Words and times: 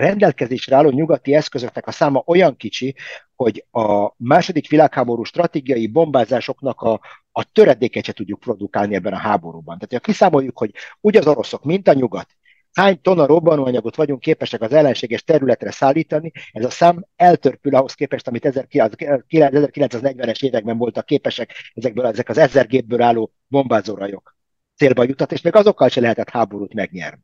rendelkezésre 0.00 0.76
álló 0.76 0.90
nyugati 0.90 1.34
eszközöknek 1.34 1.86
a 1.86 1.90
száma 1.90 2.22
olyan 2.26 2.56
kicsi, 2.56 2.94
hogy 3.36 3.64
a 3.70 4.12
második 4.16 4.68
világháború 4.68 5.22
stratégiai 5.22 5.86
bombázásoknak 5.86 6.80
a, 6.80 7.00
a 7.32 7.52
töredéket 7.52 8.04
se 8.04 8.12
tudjuk 8.12 8.40
produkálni 8.40 8.94
ebben 8.94 9.12
a 9.12 9.18
háborúban. 9.18 9.78
Tehát 9.78 10.04
ha 10.04 10.12
kiszámoljuk, 10.12 10.58
hogy 10.58 10.72
úgy 11.00 11.16
az 11.16 11.26
oroszok, 11.26 11.64
mint 11.64 11.88
a 11.88 11.92
nyugat, 11.92 12.28
hány 12.72 13.00
tonna 13.00 13.26
robbanóanyagot 13.26 13.96
vagyunk 13.96 14.20
képesek 14.20 14.60
az 14.60 14.72
ellenséges 14.72 15.24
területre 15.24 15.70
szállítani, 15.70 16.32
ez 16.52 16.64
a 16.64 16.70
szám 16.70 17.04
eltörpül 17.16 17.74
ahhoz 17.74 17.94
képest, 17.94 18.28
amit 18.28 18.48
1940-es 18.48 20.42
években 20.44 20.78
voltak 20.78 21.06
képesek 21.06 21.54
ezekből 21.74 22.06
ezek 22.06 22.28
az 22.28 22.38
ezer 22.38 22.66
gépből 22.66 23.02
álló 23.02 23.32
bombázórajok 23.48 24.36
célba 24.76 25.04
jutat, 25.04 25.32
és 25.32 25.40
még 25.40 25.54
azokkal 25.54 25.88
se 25.88 26.00
lehetett 26.00 26.30
háborút 26.30 26.74
megnyerni. 26.74 27.20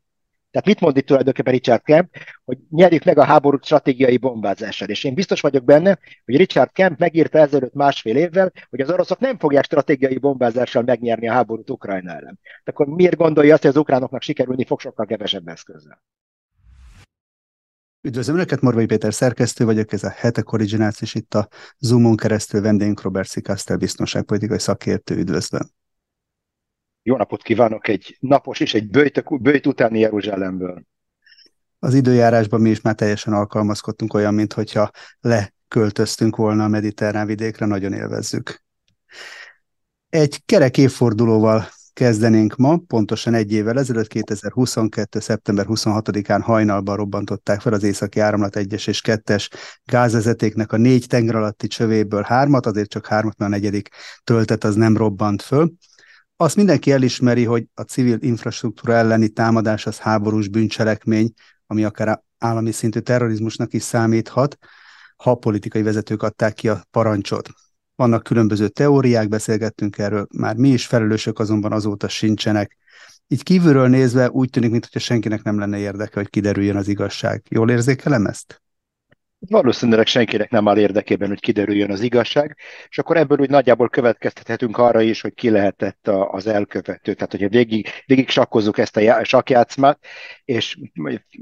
Tehát 0.51 0.67
mit 0.67 0.79
mond 0.79 0.97
itt 0.97 1.05
tulajdonképpen 1.05 1.53
Richard 1.53 1.81
Kemp, 1.81 2.09
hogy 2.45 2.57
nyerjük 2.69 3.03
meg 3.03 3.17
a 3.17 3.23
háborút 3.23 3.65
stratégiai 3.65 4.17
bombázással. 4.17 4.87
És 4.87 5.03
én 5.03 5.13
biztos 5.13 5.41
vagyok 5.41 5.63
benne, 5.63 5.99
hogy 6.25 6.35
Richard 6.35 6.71
Kemp 6.71 6.99
megírta 6.99 7.37
ezelőtt 7.37 7.73
másfél 7.73 8.15
évvel, 8.15 8.51
hogy 8.69 8.81
az 8.81 8.89
oroszok 8.89 9.19
nem 9.19 9.37
fogják 9.37 9.63
stratégiai 9.63 10.17
bombázással 10.17 10.83
megnyerni 10.83 11.29
a 11.29 11.33
háborút 11.33 11.69
Ukrajna 11.69 12.11
ellen. 12.11 12.39
De 12.63 12.71
akkor 12.71 12.87
miért 12.87 13.15
gondolja 13.15 13.53
azt, 13.53 13.61
hogy 13.61 13.71
az 13.71 13.77
ukránoknak 13.77 14.21
sikerülni 14.21 14.65
fog 14.65 14.79
sokkal 14.79 15.05
kevesebb 15.05 15.47
eszközzel? 15.47 16.03
Üdvözlöm 18.01 18.35
Önöket, 18.35 18.61
Morvai 18.61 18.85
Péter 18.85 19.13
szerkesztő 19.13 19.65
vagyok, 19.65 19.93
ez 19.93 20.03
a 20.03 20.09
Hetek 20.09 20.51
Originals, 20.51 21.01
és 21.01 21.15
itt 21.15 21.33
a 21.33 21.47
Zoomon 21.77 22.15
keresztül 22.15 22.61
vendégünk 22.61 23.01
Robert 23.01 23.27
Szikasztel, 23.27 23.77
biztonságpolitikai 23.77 24.59
szakértő. 24.59 25.15
Üdvözlöm! 25.15 25.69
Jó 27.07 27.17
napot 27.17 27.41
kívánok 27.41 27.87
egy 27.87 28.17
napos 28.19 28.59
és 28.59 28.73
egy 28.73 28.89
bőjt, 28.89 29.41
bőjt 29.41 29.67
utáni 29.67 29.99
Jeruzsálemből. 29.99 30.83
Az 31.79 31.93
időjárásban 31.93 32.61
mi 32.61 32.69
is 32.69 32.81
már 32.81 32.95
teljesen 32.95 33.33
alkalmazkodtunk 33.33 34.13
olyan, 34.13 34.33
mintha 34.33 34.91
leköltöztünk 35.19 36.35
volna 36.35 36.63
a 36.63 36.67
mediterrán 36.67 37.27
vidékre, 37.27 37.65
nagyon 37.65 37.93
élvezzük. 37.93 38.63
Egy 40.09 40.45
kerek 40.45 40.77
évfordulóval 40.77 41.67
kezdenénk 41.93 42.55
ma, 42.55 42.77
pontosan 42.87 43.33
egy 43.33 43.51
évvel 43.51 43.79
ezelőtt, 43.79 44.07
2022. 44.07 45.19
szeptember 45.19 45.65
26-án 45.69 46.41
hajnalban 46.43 46.95
robbantották 46.95 47.61
fel 47.61 47.73
az 47.73 47.83
északi 47.83 48.19
áramlat 48.19 48.55
1-es 48.55 48.87
és 48.87 49.01
2-es 49.05 49.49
gázvezetéknek 49.85 50.71
a 50.71 50.77
négy 50.77 51.05
tenger 51.07 51.35
alatti 51.35 51.67
csövéből 51.67 52.21
hármat, 52.21 52.65
azért 52.65 52.89
csak 52.89 53.07
hármat, 53.07 53.37
mert 53.37 53.51
a 53.51 53.55
negyedik 53.55 53.89
töltet 54.23 54.63
az 54.63 54.75
nem 54.75 54.97
robbant 54.97 55.41
föl 55.41 55.71
azt 56.37 56.55
mindenki 56.55 56.91
elismeri, 56.91 57.43
hogy 57.43 57.65
a 57.73 57.81
civil 57.81 58.17
infrastruktúra 58.19 58.93
elleni 58.93 59.29
támadás 59.29 59.85
az 59.85 59.97
háborús 59.97 60.47
bűncselekmény, 60.47 61.33
ami 61.67 61.83
akár 61.83 62.21
állami 62.37 62.71
szintű 62.71 62.99
terrorizmusnak 62.99 63.73
is 63.73 63.83
számíthat, 63.83 64.57
ha 65.15 65.35
politikai 65.35 65.81
vezetők 65.81 66.23
adták 66.23 66.53
ki 66.53 66.69
a 66.69 66.83
parancsot. 66.91 67.49
Vannak 67.95 68.23
különböző 68.23 68.67
teóriák, 68.67 69.27
beszélgettünk 69.27 69.97
erről, 69.97 70.27
már 70.35 70.55
mi 70.55 70.69
is 70.69 70.85
felelősök 70.85 71.39
azonban 71.39 71.71
azóta 71.71 72.07
sincsenek. 72.07 72.77
Így 73.27 73.43
kívülről 73.43 73.87
nézve 73.87 74.29
úgy 74.29 74.49
tűnik, 74.49 74.71
mintha 74.71 74.99
senkinek 74.99 75.43
nem 75.43 75.59
lenne 75.59 75.77
érdeke, 75.77 76.19
hogy 76.19 76.29
kiderüljön 76.29 76.75
az 76.75 76.87
igazság. 76.87 77.43
Jól 77.49 77.69
érzékelem 77.69 78.25
ezt? 78.25 78.61
Valószínűleg 79.39 80.05
senkinek 80.05 80.49
nem 80.49 80.67
áll 80.67 80.77
érdekében, 80.77 81.27
hogy 81.27 81.39
kiderüljön 81.39 81.91
az 81.91 82.01
igazság, 82.01 82.57
és 82.89 82.97
akkor 82.97 83.17
ebből 83.17 83.39
úgy 83.39 83.49
nagyjából 83.49 83.89
következtethetünk 83.89 84.77
arra 84.77 85.01
is, 85.01 85.21
hogy 85.21 85.33
ki 85.33 85.49
lehetett 85.49 86.07
az 86.07 86.47
elkövető. 86.47 87.13
Tehát, 87.13 87.31
hogyha 87.31 87.49
végig, 87.49 87.87
végig 88.05 88.29
sakkozzuk 88.29 88.77
ezt 88.77 88.97
a 88.97 89.23
sakjátszmát, 89.23 89.99
és 90.45 90.77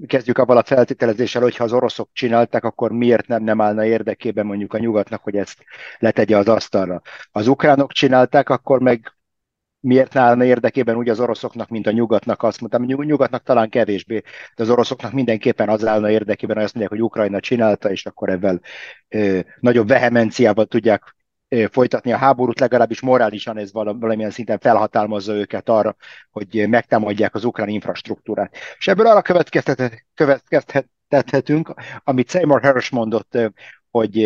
kezdjük 0.08 0.38
abban 0.38 0.58
a 0.58 0.64
feltételezéssel, 0.64 1.42
hogy 1.42 1.56
ha 1.56 1.64
az 1.64 1.74
oroszok 1.74 2.10
csinálták, 2.14 2.64
akkor 2.64 2.92
miért 2.92 3.28
nem, 3.28 3.44
nem 3.44 3.62
állna 3.62 3.86
érdekében 3.86 4.46
mondjuk 4.46 4.74
a 4.74 4.78
nyugatnak, 4.78 5.24
hogy 5.24 5.36
ezt 5.36 5.64
letegye 6.00 6.38
az 6.38 6.48
asztalra. 6.48 7.02
Az 7.32 7.48
ukránok 7.48 7.92
csinálták, 7.92 8.50
akkor 8.50 8.80
meg 8.80 9.16
miért 9.86 10.16
állna 10.16 10.44
érdekében 10.44 10.96
úgy 10.96 11.10
az 11.10 11.20
oroszoknak, 11.20 11.70
mint 11.70 11.88
a 11.88 11.92
nyugatnak, 11.92 12.44
azt 12.44 12.60
mondtam, 12.60 13.06
nyugatnak 13.06 13.44
talán 13.44 13.70
kevésbé, 13.70 14.22
de 14.56 14.64
az 14.64 14.70
oroszoknak 14.70 15.12
mindenképpen 15.12 15.70
az 15.70 15.86
állna 15.86 16.10
érdekében, 16.10 16.56
hogy 16.56 16.66
azt 16.66 16.74
mondják, 16.74 17.00
hogy 17.00 17.08
Ukrajna 17.08 17.40
csinálta, 17.40 17.92
és 17.92 18.06
akkor 18.06 18.30
ebben 18.30 18.62
nagyobb 19.60 19.88
vehemenciával 19.88 20.66
tudják 20.66 21.16
folytatni 21.72 22.12
a 22.12 22.18
háborút, 22.18 22.60
legalábbis 22.60 23.02
morálisan 23.02 23.58
ez 23.58 23.74
valamilyen 23.74 24.30
szinten 24.30 24.60
felhatalmazza 24.60 25.34
őket 25.34 25.70
arra, 25.70 25.96
hogy 26.32 26.66
megtámadják 26.70 27.36
az 27.36 27.44
ukrán 27.46 27.70
infrastruktúrát. 27.70 28.56
És 28.78 28.88
ebből 28.88 29.08
arra 29.08 29.22
következtethetünk, 30.14 31.74
amit 32.04 32.30
Seymour 32.30 32.62
Hersh 32.62 32.94
mondott 32.94 33.38
hogy 33.92 34.18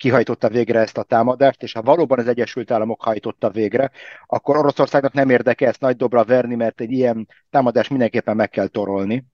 kihajtotta 0.00 0.48
végre 0.48 0.78
ezt 0.78 0.98
a 0.98 1.02
támadást, 1.02 1.62
és 1.62 1.72
ha 1.72 1.82
valóban 1.82 2.18
az 2.18 2.26
Egyesült 2.28 2.70
Államok 2.70 3.02
hajtotta 3.02 3.50
végre, 3.50 3.90
akkor 4.26 4.56
Oroszországnak 4.56 5.12
nem 5.12 5.30
érdeke 5.30 5.66
ezt 5.66 5.80
nagy 5.80 5.96
dobra 5.96 6.24
verni, 6.24 6.54
mert 6.54 6.80
egy 6.80 6.90
ilyen 6.90 7.28
támadást 7.50 7.90
mindenképpen 7.90 8.36
meg 8.36 8.50
kell 8.50 8.66
torolni. 8.66 9.24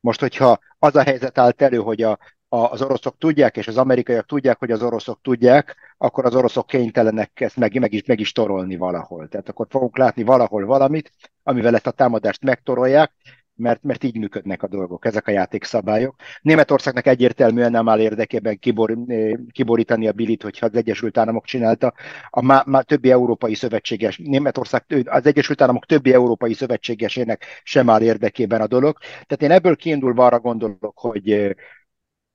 Most, 0.00 0.20
hogyha 0.20 0.58
az 0.78 0.96
a 0.96 1.02
helyzet 1.02 1.38
állt 1.38 1.62
elő, 1.62 1.76
hogy 1.76 2.02
a, 2.02 2.18
a, 2.48 2.56
az 2.56 2.82
oroszok 2.82 3.18
tudják, 3.18 3.56
és 3.56 3.68
az 3.68 3.76
amerikaiak 3.76 4.26
tudják, 4.26 4.58
hogy 4.58 4.70
az 4.70 4.82
oroszok 4.82 5.18
tudják, 5.22 5.76
akkor 5.98 6.24
az 6.24 6.34
oroszok 6.34 6.66
kénytelenek 6.66 7.40
ezt 7.40 7.56
meg, 7.56 7.78
meg, 7.78 7.92
is, 7.92 8.04
meg 8.04 8.20
is 8.20 8.32
torolni 8.32 8.76
valahol. 8.76 9.28
Tehát 9.28 9.48
akkor 9.48 9.66
fogunk 9.70 9.98
látni 9.98 10.22
valahol 10.22 10.64
valamit, 10.64 11.12
amivel 11.42 11.74
ezt 11.74 11.86
a 11.86 11.90
támadást 11.90 12.42
megtorolják, 12.42 13.12
mert, 13.58 13.82
mert 13.82 14.04
így 14.04 14.18
működnek 14.18 14.62
a 14.62 14.68
dolgok, 14.68 15.04
ezek 15.04 15.26
a 15.26 15.30
játékszabályok. 15.30 16.14
Németországnak 16.42 17.06
egyértelműen 17.06 17.70
nem 17.70 17.88
áll 17.88 18.00
érdekében 18.00 18.58
kibor, 18.58 18.98
eh, 19.06 19.32
kiborítani 19.50 20.08
a 20.08 20.12
bilit, 20.12 20.42
hogyha 20.42 20.66
az 20.66 20.74
Egyesült 20.74 21.18
Államok 21.18 21.44
csinálta. 21.44 21.94
A 22.30 22.42
má, 22.42 22.62
má 22.66 22.80
többi 22.80 23.10
európai 23.10 23.54
szövetséges, 23.54 24.18
Németország, 24.24 24.84
az 25.04 25.26
Egyesült 25.26 25.60
Államok 25.60 25.86
többi 25.86 26.12
európai 26.12 26.52
szövetségesének 26.52 27.44
sem 27.62 27.90
áll 27.90 28.02
érdekében 28.02 28.60
a 28.60 28.66
dolog. 28.66 28.98
Tehát 28.98 29.42
én 29.42 29.50
ebből 29.50 29.76
kiindulva 29.76 30.26
arra 30.26 30.40
gondolok, 30.40 30.98
hogy 30.98 31.30
eh, 31.30 31.50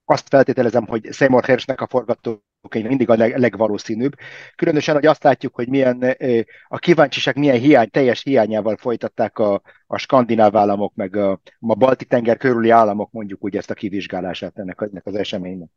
azt 0.05 0.27
feltételezem, 0.27 0.85
hogy 0.85 1.13
Seymour 1.13 1.43
Hershnek 1.43 1.81
a 1.81 1.87
forgatókönyv 2.63 2.87
mindig 2.87 3.09
a 3.09 3.15
leg, 3.15 3.39
legvalószínűbb. 3.39 4.15
Különösen, 4.55 4.95
hogy 4.95 5.05
azt 5.05 5.23
látjuk, 5.23 5.55
hogy 5.55 5.67
milyen 5.67 6.15
a 6.67 6.77
kíváncsiság 6.77 7.37
milyen 7.37 7.59
hiány, 7.59 7.89
teljes 7.89 8.23
hiányával 8.23 8.77
folytatták 8.77 9.37
a, 9.37 9.61
a 9.87 9.97
skandináv 9.97 10.55
államok, 10.55 10.95
meg 10.95 11.15
a, 11.15 11.41
a 11.59 11.75
balti 11.75 12.05
tenger 12.05 12.37
körüli 12.37 12.69
államok 12.69 13.11
mondjuk 13.11 13.43
úgy 13.43 13.57
ezt 13.57 13.69
a 13.69 13.73
kivizsgálását 13.73 14.57
ennek, 14.57 14.81
ennek 14.81 15.05
az 15.05 15.15
eseménynek. 15.15 15.69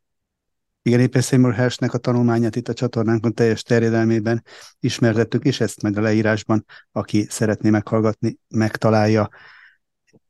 Igen, 0.81 0.99
éppen 0.99 1.21
Seymour 1.21 1.53
Hershnek 1.53 1.93
a 1.93 1.97
tanulmányát 1.97 2.55
itt 2.55 2.67
a 2.67 2.73
csatornánkon 2.73 3.33
teljes 3.33 3.63
terjedelmében 3.63 4.43
ismertettük, 4.79 5.43
és 5.43 5.59
ezt 5.59 5.81
majd 5.81 5.97
a 5.97 6.01
leírásban, 6.01 6.65
aki 6.91 7.25
szeretné 7.29 7.69
meghallgatni, 7.69 8.37
megtalálja. 8.47 9.29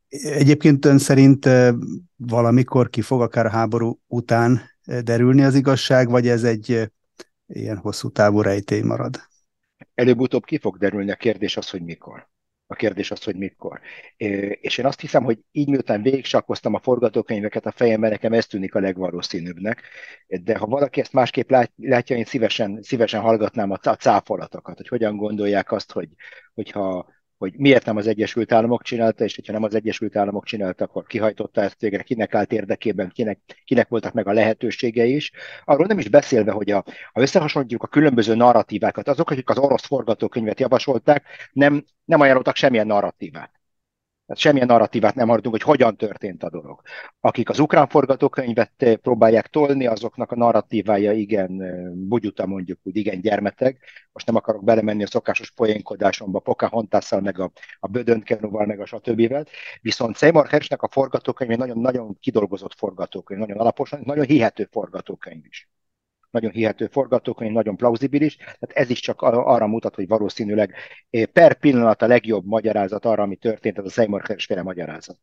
Egyébként 0.09 0.85
ön 0.85 0.97
szerint 0.97 1.49
valamikor 2.15 2.89
ki 2.89 3.01
fog 3.01 3.21
akár 3.21 3.45
a 3.45 3.49
háború 3.49 3.99
után 4.07 4.61
derülni 5.03 5.43
az 5.43 5.55
igazság, 5.55 6.09
vagy 6.09 6.27
ez 6.27 6.43
egy 6.43 6.91
ilyen 7.47 7.77
hosszú 7.77 8.09
távú 8.09 8.41
rejtély 8.41 8.81
marad? 8.81 9.19
Előbb-utóbb 9.93 10.45
ki 10.45 10.57
fog 10.57 10.77
derülni, 10.77 11.11
a 11.11 11.15
kérdés 11.15 11.57
az, 11.57 11.69
hogy 11.69 11.81
mikor. 11.81 12.27
A 12.69 12.75
kérdés 12.75 13.11
az, 13.11 13.23
hogy 13.23 13.35
mikor. 13.35 13.79
És 14.61 14.77
én 14.77 14.85
azt 14.85 14.99
hiszem, 14.99 15.23
hogy 15.23 15.39
így 15.51 15.69
miután 15.69 16.01
végigsakkoztam 16.01 16.73
a 16.73 16.79
forgatókönyveket 16.79 17.65
a 17.65 17.71
fejemben, 17.71 18.09
nekem 18.09 18.33
ez 18.33 18.45
tűnik 18.45 18.75
a 18.75 18.79
legvalószínűbbnek. 18.79 19.81
De 20.27 20.57
ha 20.57 20.65
valaki 20.65 20.99
ezt 20.99 21.13
másképp 21.13 21.51
látja, 21.75 22.15
én 22.15 22.25
szívesen, 22.25 22.79
szívesen 22.81 23.21
hallgatnám 23.21 23.71
a 23.71 23.77
cáfolatokat, 23.77 24.77
hogy 24.77 24.87
hogyan 24.87 25.17
gondolják 25.17 25.71
azt, 25.71 25.91
hogy, 25.91 26.09
hogyha 26.53 27.15
hogy 27.37 27.53
miért 27.57 27.85
nem 27.85 27.97
az 27.97 28.07
Egyesült 28.07 28.51
Államok 28.51 28.83
csinálta, 28.83 29.23
és 29.23 29.35
hogyha 29.35 29.53
nem 29.53 29.63
az 29.63 29.75
Egyesült 29.75 30.15
Államok 30.15 30.45
csinálta, 30.45 30.83
akkor 30.83 31.05
kihajtotta 31.05 31.61
ezt 31.61 31.79
végre, 31.79 32.03
kinek 32.03 32.35
állt 32.35 32.51
érdekében, 32.51 33.09
kinek, 33.09 33.39
kinek 33.65 33.87
voltak 33.87 34.13
meg 34.13 34.27
a 34.27 34.33
lehetőségei 34.33 35.15
is. 35.15 35.31
Arról 35.65 35.85
nem 35.85 35.99
is 35.99 36.09
beszélve, 36.09 36.51
hogy 36.51 36.71
a, 36.71 36.83
ha 37.13 37.21
összehasonlítjuk 37.21 37.83
a 37.83 37.87
különböző 37.87 38.35
narratívákat, 38.35 39.07
azok, 39.07 39.29
akik 39.31 39.49
az 39.49 39.57
orosz 39.57 39.85
forgatókönyvet 39.85 40.59
javasolták, 40.59 41.25
nem, 41.53 41.85
nem 42.05 42.21
ajánlottak 42.21 42.55
semmilyen 42.55 42.87
narratívát. 42.87 43.56
Tehát 44.27 44.41
semmilyen 44.41 44.67
narratívát 44.67 45.15
nem 45.15 45.27
hallottunk, 45.27 45.55
hogy 45.55 45.63
hogyan 45.63 45.97
történt 45.97 46.43
a 46.43 46.49
dolog. 46.49 46.81
Akik 47.19 47.49
az 47.49 47.59
ukrán 47.59 47.87
forgatókönyvet 47.87 48.71
eh, 48.77 48.95
próbálják 48.95 49.47
tolni, 49.47 49.85
azoknak 49.87 50.31
a 50.31 50.35
narratívája 50.35 51.11
igen 51.11 51.61
eh, 51.61 51.89
bugyuta 51.93 52.45
mondjuk 52.45 52.79
úgy, 52.83 52.95
igen 52.95 53.21
gyermeteg. 53.21 53.79
Most 54.11 54.25
nem 54.25 54.35
akarok 54.35 54.63
belemenni 54.63 55.03
a 55.03 55.07
szokásos 55.07 55.51
poénkodásomba, 55.51 56.39
Pocahontasszal, 56.39 57.21
meg 57.21 57.39
a, 57.39 57.51
a 57.79 57.87
Bödöntkenóval, 57.87 58.65
meg 58.65 58.79
a 58.79 58.85
stb. 58.85 59.47
Viszont 59.81 60.17
Seymour 60.17 60.47
Hershnek 60.47 60.81
a 60.81 60.89
forgatókönyv 60.91 61.57
nagyon, 61.57 61.77
nagyon 61.77 62.17
kidolgozott 62.19 62.73
forgatókönyv, 62.73 63.39
nagyon 63.39 63.57
alaposan, 63.57 64.01
nagyon 64.05 64.25
hihető 64.25 64.67
forgatókönyv 64.71 65.45
is 65.45 65.69
nagyon 66.39 66.55
hihető 66.55 66.87
forgatókönyv, 66.91 67.51
nagyon 67.51 67.75
plauzibilis, 67.75 68.35
tehát 68.35 68.71
ez 68.73 68.89
is 68.89 68.99
csak 68.99 69.21
arra 69.21 69.67
mutat, 69.67 69.95
hogy 69.95 70.07
valószínűleg 70.07 70.73
eh, 71.09 71.25
per 71.25 71.53
pillanat 71.59 72.01
a 72.01 72.07
legjobb 72.07 72.45
magyarázat 72.45 73.05
arra, 73.05 73.23
ami 73.23 73.35
történt, 73.35 73.77
ez 73.77 73.85
a 73.85 73.89
Seymour 73.89 74.21
Hersh 74.27 74.63
magyarázat. 74.63 75.19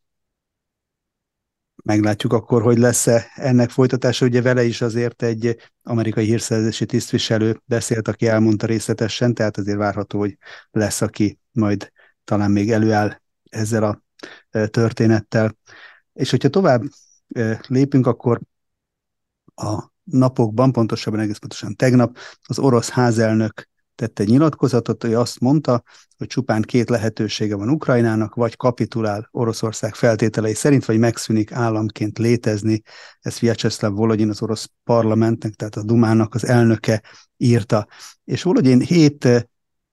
Meglátjuk 1.84 2.32
akkor, 2.32 2.62
hogy 2.62 2.78
lesz-e 2.78 3.26
ennek 3.34 3.70
folytatása. 3.70 4.26
Ugye 4.26 4.42
vele 4.42 4.62
is 4.64 4.80
azért 4.80 5.22
egy 5.22 5.56
amerikai 5.82 6.24
hírszerzési 6.24 6.86
tisztviselő 6.86 7.60
beszélt, 7.64 8.08
aki 8.08 8.26
elmondta 8.26 8.66
részletesen, 8.66 9.34
tehát 9.34 9.56
azért 9.56 9.76
várható, 9.76 10.18
hogy 10.18 10.38
lesz, 10.70 11.00
aki 11.00 11.38
majd 11.52 11.92
talán 12.24 12.50
még 12.50 12.70
előáll 12.70 13.20
ezzel 13.50 13.82
a 13.82 14.02
történettel. 14.68 15.56
És 16.12 16.30
hogyha 16.30 16.48
tovább 16.48 16.82
lépünk, 17.68 18.06
akkor 18.06 18.40
a 19.54 19.92
napokban, 20.04 20.72
pontosabban 20.72 21.20
egész 21.20 21.38
pontosan 21.38 21.76
tegnap, 21.76 22.16
az 22.42 22.58
orosz 22.58 22.88
házelnök 22.88 23.68
tette 23.94 24.22
egy 24.22 24.28
nyilatkozatot, 24.28 25.02
hogy 25.02 25.14
azt 25.14 25.40
mondta, 25.40 25.82
hogy 26.16 26.26
csupán 26.26 26.62
két 26.62 26.88
lehetősége 26.88 27.54
van 27.54 27.68
Ukrajnának, 27.68 28.34
vagy 28.34 28.56
kapitulál 28.56 29.28
Oroszország 29.30 29.94
feltételei 29.94 30.54
szerint, 30.54 30.84
vagy 30.84 30.98
megszűnik 30.98 31.52
államként 31.52 32.18
létezni. 32.18 32.82
Ez 33.20 33.38
Vyacheslav 33.38 33.94
Volodyin 33.94 34.28
az 34.28 34.42
orosz 34.42 34.70
parlamentnek, 34.84 35.54
tehát 35.54 35.76
a 35.76 35.82
Dumának 35.82 36.34
az 36.34 36.46
elnöke 36.46 37.02
írta. 37.36 37.86
És 38.24 38.42
Volodyin 38.42 38.80
hét 38.80 39.48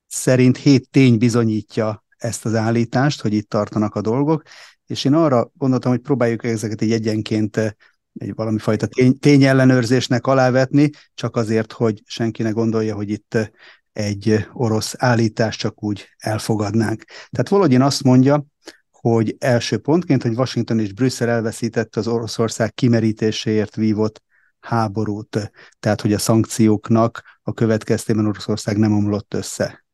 szerint 0.08 0.58
hét 0.58 0.90
tény 0.90 1.18
bizonyítja 1.18 2.04
ezt 2.18 2.46
az 2.46 2.56
állítást, 2.56 3.22
hogy 3.22 3.34
itt 3.34 3.50
tartanak 3.50 3.96
a 3.96 4.02
dolgok, 4.02 4.44
és 4.86 5.06
én 5.06 5.14
arra 5.14 5.52
gondoltam, 5.58 5.92
hogy 5.92 6.02
próbáljuk 6.02 6.44
ezeket 6.44 6.82
egy 6.82 6.92
egyenként 6.92 7.78
egy 8.18 8.36
valami 8.36 8.60
fajta 8.60 8.88
tény, 8.88 9.20
tényellenőrzésnek 9.20 10.28
alávetni, 10.28 10.90
csak 11.14 11.36
azért, 11.36 11.72
hogy 11.72 12.02
senki 12.06 12.44
ne 12.44 12.50
gondolja, 12.50 12.96
hogy 12.96 13.10
itt 13.10 13.52
egy 13.94 14.46
orosz 14.54 14.96
állítást 14.98 15.60
csak 15.60 15.84
úgy 15.84 16.08
elfogadnánk. 16.18 17.04
Tehát 17.04 17.50
Volodyin 17.50 17.82
azt 17.82 18.04
mondja, 18.04 18.46
hogy 18.92 19.36
első 19.40 19.78
pontként, 19.78 20.22
hogy 20.22 20.38
Washington 20.38 20.80
és 20.80 20.94
Brüsszel 20.94 21.30
elveszítette 21.30 22.00
az 22.00 22.08
Oroszország 22.08 22.74
kimerítéséért 22.74 23.76
vívott 23.76 24.22
háborút, 24.60 25.52
tehát 25.80 26.02
hogy 26.02 26.14
a 26.14 26.18
szankcióknak 26.18 27.40
a 27.42 27.54
következtében 27.54 28.28
Oroszország 28.28 28.78
nem 28.78 28.94
omlott 28.94 29.34
össze. 29.34 29.86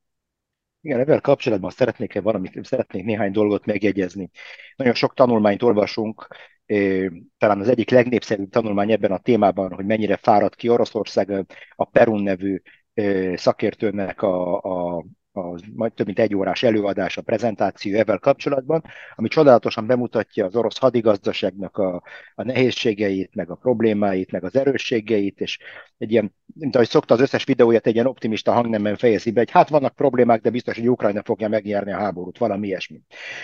Igen, 0.81 0.99
ezzel 0.99 1.21
kapcsolatban 1.21 1.69
szeretnék 1.69 2.21
valamit, 2.21 2.65
szeretnék 2.65 3.03
néhány 3.03 3.31
dolgot 3.31 3.65
megjegyezni. 3.65 4.29
Nagyon 4.75 4.93
sok 4.93 5.13
tanulmányt 5.13 5.63
olvasunk, 5.63 6.27
talán 7.37 7.59
az 7.59 7.67
egyik 7.67 7.89
legnépszerűbb 7.89 8.49
tanulmány 8.49 8.91
ebben 8.91 9.11
a 9.11 9.17
témában, 9.17 9.73
hogy 9.73 9.85
mennyire 9.85 10.17
fáradt 10.17 10.55
ki 10.55 10.69
Oroszország, 10.69 11.45
a 11.75 11.85
Perun 11.85 12.21
nevű 12.23 12.61
szakértőnek 13.35 14.21
a, 14.21 14.61
a, 14.61 15.05
a 15.31 15.59
majd 15.75 15.93
több 15.93 16.05
mint 16.05 16.19
egy 16.19 16.35
órás 16.35 16.63
előadás, 16.63 17.17
a 17.17 17.21
prezentáció 17.21 17.97
ezzel 17.97 18.19
kapcsolatban, 18.19 18.83
ami 19.15 19.27
csodálatosan 19.27 19.87
bemutatja 19.87 20.45
az 20.45 20.55
orosz 20.55 20.77
hadigazdaságnak 20.77 21.77
a, 21.77 22.03
a 22.35 22.43
nehézségeit, 22.43 23.35
meg 23.35 23.49
a 23.49 23.55
problémáit, 23.55 24.31
meg 24.31 24.43
az 24.43 24.55
erősségeit, 24.55 25.39
és 25.39 25.59
egy 25.97 26.11
ilyen, 26.11 26.33
mint 26.53 26.75
ahogy 26.75 26.89
szokta 26.89 27.13
az 27.13 27.19
összes 27.19 27.43
videóját, 27.43 27.87
egy 27.87 27.93
ilyen 27.93 28.07
optimista 28.07 28.51
hangnemben 28.51 28.95
fejezi 28.95 29.31
be, 29.31 29.39
hogy 29.39 29.51
hát 29.51 29.69
vannak 29.69 29.95
problémák, 29.95 30.41
de 30.41 30.49
biztos, 30.49 30.75
hogy 30.77 30.89
Ukrajna 30.89 31.23
fogja 31.23 31.47
megnyerni 31.47 31.91
a 31.91 31.97
háborút, 31.97 32.37
valami 32.37 32.67
ilyesmi. 32.67 33.01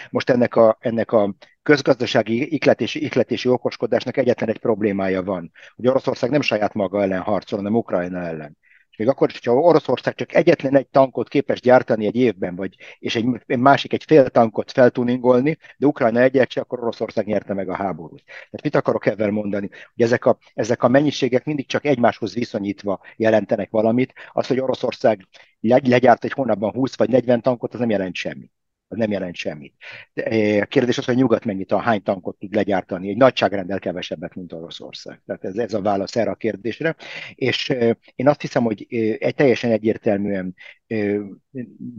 Most 0.10 0.30
ennek 0.30 0.56
a, 0.56 0.78
ennek 0.80 1.12
a 1.12 1.36
közgazdasági 1.64 2.54
ikletési, 2.54 3.04
ikletési 3.04 3.50
okoskodásnak 3.50 4.18
egyetlen 4.18 4.50
egy 4.50 4.60
problémája 4.60 5.24
van, 5.24 5.52
hogy 5.76 5.88
Oroszország 5.88 6.30
nem 6.30 6.42
saját 6.42 6.74
maga 6.74 7.02
ellen 7.02 7.22
harcol, 7.22 7.58
hanem 7.58 7.76
Ukrajna 7.76 8.20
ellen. 8.20 8.58
És 8.94 9.00
még 9.00 9.08
akkor 9.08 9.30
is, 9.30 9.34
hogyha 9.34 9.60
Oroszország 9.60 10.16
csak 10.16 10.36
egyetlen 10.36 10.76
egy 10.76 10.88
tankot 10.88 11.28
képes 11.28 11.62
gyártani 11.62 12.06
egy 12.06 12.16
évben, 12.16 12.56
vagy, 12.56 12.76
és 13.00 13.16
egy, 13.16 13.26
egy 13.46 13.60
másik 13.60 13.94
egy 13.94 14.04
fél 14.04 14.30
tankot 14.30 14.72
feltuningolni, 14.72 15.58
de 15.78 15.88
Ukrajna 15.88 16.22
egyet 16.22 16.52
se, 16.52 16.62
akkor 16.62 16.80
Oroszország 16.80 17.26
nyerte 17.26 17.54
meg 17.54 17.70
a 17.70 17.76
háborút. 17.76 18.24
Tehát 18.26 18.64
mit 18.64 18.76
akarok 18.76 19.06
ezzel 19.06 19.32
mondani? 19.32 19.70
Hogy 19.70 20.06
ezek 20.06 20.26
a, 20.26 20.38
ezek 20.54 20.84
a 20.84 20.88
mennyiségek 20.88 21.46
mindig 21.46 21.68
csak 21.68 21.86
egymáshoz 21.86 22.34
viszonyítva 22.34 23.00
jelentenek 23.16 23.70
valamit. 23.70 24.14
Az, 24.32 24.48
hogy 24.48 24.60
Oroszország 24.60 25.28
legyárt 25.60 26.24
egy 26.24 26.32
hónapban 26.32 26.72
20 26.72 26.98
vagy 26.98 27.10
40 27.10 27.42
tankot, 27.42 27.74
az 27.74 27.80
nem 27.80 27.90
jelent 27.90 28.16
semmit 28.16 28.53
az 28.94 29.00
nem 29.00 29.12
jelent 29.12 29.36
semmit. 29.36 29.74
Eh, 30.14 30.62
a 30.62 30.66
kérdés 30.66 30.98
az, 30.98 31.06
hogy 31.06 31.16
nyugat 31.16 31.46
mennyit, 31.46 31.72
a 31.72 31.78
hány 31.78 32.04
tankot 32.04 32.38
tud 32.38 32.56
legyártani. 32.56 33.10
Egy 33.10 33.18
nagyságrendel 33.18 33.80
kevesebbet, 33.80 34.36
mint 34.36 34.54
Oroszország. 34.54 35.22
Tehát 35.26 35.44
ez, 35.44 35.56
ez 35.58 35.74
a 35.74 35.82
válasz 35.82 36.16
erre 36.16 36.32
a 36.32 36.36
kérdésre. 36.36 36.96
És 37.36 37.70
eh, 37.70 37.92
én 38.16 38.28
azt 38.28 38.42
hiszem, 38.42 38.64
hogy 38.64 38.86
eh, 38.90 39.16
egy 39.20 39.36
teljesen 39.36 39.72
egyértelműen 39.72 40.56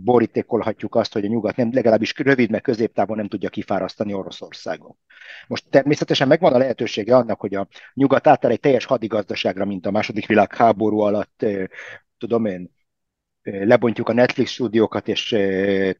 borítékolhatjuk 0.04 0.94
azt, 0.94 1.12
hogy 1.12 1.24
a 1.24 1.28
nyugat 1.28 1.56
nem, 1.56 1.70
legalábbis 1.72 2.14
rövid, 2.16 2.50
meg 2.50 2.60
középtávon 2.60 3.16
nem 3.16 3.28
tudja 3.28 3.48
kifárasztani 3.48 4.12
Oroszországon. 4.12 4.96
Most 5.46 5.64
természetesen 5.70 6.28
megvan 6.28 6.52
a 6.52 6.58
lehetősége 6.58 7.16
annak, 7.16 7.40
hogy 7.40 7.54
a 7.54 7.68
nyugat 7.94 8.26
átáll 8.26 8.50
egy 8.50 8.60
teljes 8.60 8.84
hadigazdaságra, 8.84 9.64
mint 9.64 9.86
a 9.86 9.90
második 9.90 10.26
világháború 10.26 10.98
alatt, 10.98 11.46
tudom 12.18 12.44
én, 12.44 12.70
lebontjuk 13.44 14.08
a 14.08 14.12
Netflix 14.12 14.50
stúdiókat, 14.50 15.08
és 15.08 15.36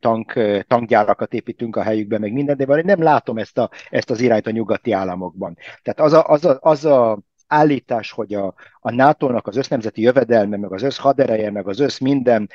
tank, 0.01 0.41
tankgyárakat 0.67 1.35
építünk 1.35 1.77
a 1.77 1.83
helyükbe, 1.83 2.19
meg 2.19 2.33
minden, 2.33 2.57
de 2.57 2.83
nem 2.83 3.03
látom 3.03 3.39
ezt, 3.39 3.59
a, 3.59 3.71
ezt 3.91 4.11
az 4.11 4.21
irányt 4.21 4.47
a 4.47 4.51
nyugati 4.51 4.93
államokban. 4.93 5.57
Tehát 5.83 6.01
az 6.01 6.13
a, 6.13 6.29
az 6.29 6.45
a, 6.45 6.59
az 6.61 6.85
a 6.85 7.19
állítás, 7.47 8.11
hogy 8.11 8.35
a, 8.35 8.55
a 8.87 8.91
NATO-nak 8.91 9.47
az 9.47 9.57
össznemzeti 9.57 10.03
jövedelme, 10.03 10.57
meg 10.57 10.73
az 10.73 10.83
össz 10.83 10.99
hadereje, 10.99 11.51
meg 11.51 11.69
az 11.69 11.81
össz 11.81 11.99
minden 11.99 12.49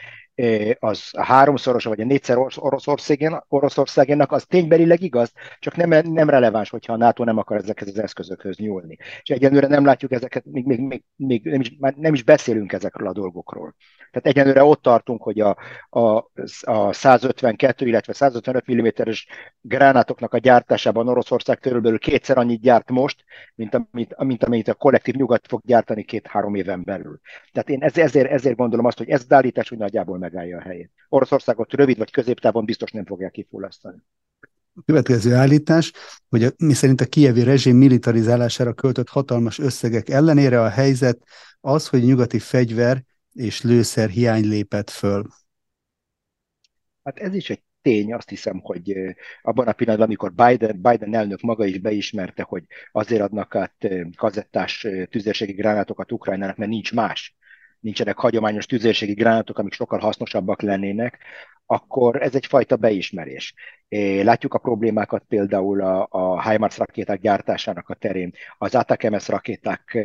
az 0.79 1.09
a 1.11 1.23
háromszoros 1.23 1.83
vagy 1.83 2.01
a 2.01 2.05
négyszer 2.05 2.37
Oroszországénak, 2.55 3.45
Oroszországénak, 3.47 4.31
az 4.31 4.45
ténybelileg 4.45 5.01
igaz, 5.01 5.31
csak 5.59 5.75
nem, 5.75 5.89
nem 6.11 6.29
releváns, 6.29 6.69
hogyha 6.69 6.93
a 6.93 6.97
NATO 6.97 7.23
nem 7.23 7.37
akar 7.37 7.57
ezekhez 7.57 7.87
az 7.87 7.99
eszközökhöz 7.99 8.57
nyúlni. 8.57 8.97
És 9.21 9.29
egyenlőre 9.29 9.67
nem 9.67 9.85
látjuk 9.85 10.11
ezeket, 10.11 10.45
még, 10.45 10.65
még, 10.65 10.79
még, 10.79 11.03
még 11.15 11.43
nem, 11.43 11.61
is, 11.61 11.77
nem 11.95 12.13
is 12.13 12.23
beszélünk 12.23 12.73
ezekről 12.73 13.07
a 13.07 13.13
dolgokról. 13.13 13.75
Tehát 14.11 14.27
egyenlőre 14.27 14.63
ott 14.63 14.81
tartunk, 14.81 15.21
hogy 15.21 15.39
a, 15.39 15.57
a, 15.89 16.29
a 16.61 16.93
152, 16.93 17.87
illetve 17.87 18.13
155 18.13 18.71
mm-es 18.71 19.27
gránátoknak 19.61 20.33
a 20.33 20.37
gyártásában 20.37 21.07
Oroszország 21.07 21.59
körülbelül 21.59 21.99
kétszer 21.99 22.37
annyit 22.37 22.61
gyárt 22.61 22.89
most, 22.89 23.23
mint 23.55 23.73
amit, 23.73 24.15
mint 24.17 24.43
amit 24.43 24.67
a 24.67 24.73
kollektív 24.73 25.15
nyugat 25.15 25.47
fog 25.47 25.61
gyártani 25.65 26.03
két-három 26.19 26.55
éven 26.55 26.83
belül. 26.83 27.19
Tehát 27.51 27.69
én 27.69 27.81
ezért, 27.81 28.15
ezért 28.15 28.55
gondolom 28.55 28.85
azt, 28.85 28.97
hogy 28.97 29.09
ez 29.09 29.21
az 29.21 29.31
állítás, 29.31 29.69
hogy 29.69 29.77
nagyjából 29.77 30.17
megállja 30.17 30.57
a 30.57 30.61
helyét. 30.61 30.91
Oroszországot 31.09 31.73
rövid 31.73 31.97
vagy 31.97 32.11
középtávon 32.11 32.65
biztos 32.65 32.91
nem 32.91 33.05
fogják 33.05 33.31
kifullasztani. 33.31 33.97
A 34.75 34.81
következő 34.85 35.33
állítás, 35.33 35.93
hogy 36.29 36.43
a, 36.43 36.49
mi 36.57 36.73
szerint 36.73 37.01
a 37.01 37.05
kievi 37.05 37.43
rezsim 37.43 37.77
militarizálására 37.77 38.73
költött 38.73 39.09
hatalmas 39.09 39.59
összegek 39.59 40.09
ellenére 40.09 40.61
a 40.61 40.69
helyzet 40.69 41.23
az, 41.61 41.87
hogy 41.87 42.03
nyugati 42.03 42.39
fegyver 42.39 43.03
és 43.33 43.61
lőszer 43.61 44.09
hiány 44.09 44.47
lépett 44.47 44.89
föl. 44.89 45.27
Hát 47.03 47.17
ez 47.17 47.33
is 47.33 47.49
egy 47.49 47.61
tény, 47.81 48.13
azt 48.13 48.29
hiszem, 48.29 48.59
hogy 48.59 48.93
abban 49.41 49.67
a 49.67 49.71
pillanatban, 49.71 50.07
amikor 50.07 50.33
Biden, 50.33 50.81
Biden 50.81 51.15
elnök 51.15 51.41
maga 51.41 51.65
is 51.65 51.79
beismerte, 51.79 52.43
hogy 52.43 52.63
azért 52.91 53.21
adnak 53.21 53.55
át 53.55 53.87
kazettás 54.15 54.87
tüzérségi 55.09 55.53
gránátokat 55.53 56.11
Ukrajnának, 56.11 56.57
mert 56.57 56.71
nincs 56.71 56.93
más 56.93 57.33
nincsenek 57.79 58.17
hagyományos 58.17 58.65
tüzérségi 58.65 59.13
gránátok, 59.13 59.57
amik 59.57 59.73
sokkal 59.73 59.99
hasznosabbak 59.99 60.61
lennének, 60.61 61.17
akkor 61.65 62.21
ez 62.21 62.35
egyfajta 62.35 62.75
beismerés. 62.75 63.53
Látjuk 64.23 64.53
a 64.53 64.57
problémákat 64.59 65.23
például 65.27 65.81
a, 65.81 66.07
a 66.09 66.49
HIMARS 66.49 66.77
rakéták 66.77 67.19
gyártásának 67.19 67.89
a 67.89 67.93
terén, 67.93 68.33
az 68.57 68.75
ATAKMS 68.75 69.27
rakéták 69.27 69.97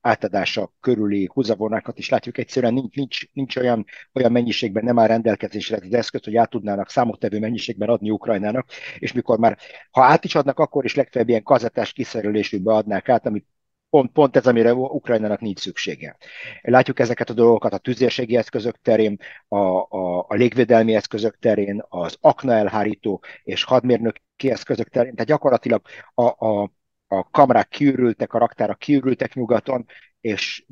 átadása 0.00 0.72
körüli 0.80 1.30
húzavonákat 1.32 1.98
is 1.98 2.08
látjuk, 2.08 2.38
egyszerűen 2.38 2.74
nincs, 2.74 2.94
nincs, 2.94 3.32
nincs 3.32 3.56
olyan, 3.56 3.84
olyan 4.12 4.32
mennyiségben 4.32 4.84
nem 4.84 4.98
áll 4.98 5.06
rendelkezésre 5.06 5.76
ez 5.76 5.82
az 5.84 5.94
eszköz, 5.94 6.24
hogy 6.24 6.36
át 6.36 6.50
tudnának 6.50 6.90
számottevő 6.90 7.38
mennyiségben 7.38 7.88
adni 7.88 8.10
Ukrajnának, 8.10 8.68
és 8.98 9.12
mikor 9.12 9.38
már, 9.38 9.58
ha 9.90 10.02
át 10.02 10.24
is 10.24 10.34
adnak, 10.34 10.58
akkor 10.58 10.84
is 10.84 10.94
legfeljebb 10.94 11.28
ilyen 11.28 11.42
kazettás 11.42 11.92
kiszerelésükbe 11.92 12.72
adnák 12.72 13.08
át, 13.08 13.26
amit 13.26 13.46
pont, 13.90 14.12
pont 14.12 14.36
ez, 14.36 14.46
amire 14.46 14.74
Ukrajnának 14.74 15.40
nincs 15.40 15.58
szüksége. 15.58 16.16
Látjuk 16.62 16.98
ezeket 16.98 17.30
a 17.30 17.32
dolgokat 17.32 17.72
a 17.72 17.78
tüzérségi 17.78 18.36
eszközök 18.36 18.76
terén, 18.82 19.18
a, 19.48 19.56
a, 19.56 20.26
a 20.28 20.34
légvédelmi 20.34 20.94
eszközök 20.94 21.38
terén, 21.38 21.82
az 21.88 22.16
akna 22.20 22.52
elhárító 22.52 23.22
és 23.42 23.64
hadmérnöki 23.64 24.50
eszközök 24.50 24.88
terén, 24.88 25.12
tehát 25.12 25.28
gyakorlatilag 25.28 25.82
a, 26.14 26.22
a, 26.46 26.70
a 27.06 27.30
kamrák 27.30 27.68
kiürültek, 27.68 28.32
a 28.32 28.38
raktárak 28.38 28.78
kiürültek 28.78 29.34
nyugaton, 29.34 29.86
és 30.20 30.66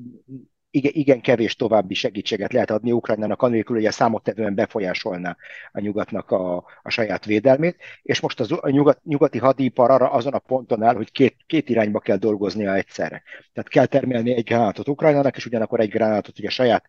igen, 0.78 0.92
igen 0.94 1.20
kevés 1.20 1.56
további 1.56 1.94
segítséget 1.94 2.52
lehet 2.52 2.70
adni 2.70 2.92
Ukrajnának, 2.92 3.42
anélkül, 3.42 3.76
hogy 3.76 3.86
a 3.86 3.90
számottevően 3.90 4.54
befolyásolná 4.54 5.36
a 5.72 5.80
nyugatnak 5.80 6.30
a, 6.30 6.56
a 6.82 6.90
saját 6.90 7.24
védelmét, 7.24 7.76
és 8.02 8.20
most 8.20 8.40
az, 8.40 8.52
a 8.60 8.70
nyugat, 8.70 9.00
nyugati 9.04 9.38
hadipar 9.38 9.90
arra 9.90 10.10
azon 10.10 10.32
a 10.32 10.38
ponton 10.38 10.82
áll, 10.82 10.94
hogy 10.94 11.12
két, 11.12 11.36
két 11.46 11.68
irányba 11.68 11.98
kell 11.98 12.16
dolgoznia 12.16 12.74
egyszerre. 12.74 13.22
Tehát 13.52 13.68
kell 13.68 13.86
termelni 13.86 14.34
egy 14.34 14.44
gránátot 14.44 14.88
Ukrajnának, 14.88 15.36
és 15.36 15.46
ugyanakkor 15.46 15.80
egy 15.80 15.90
gránátot, 15.90 16.36
hogy 16.36 16.46
a 16.46 16.50
saját 16.50 16.88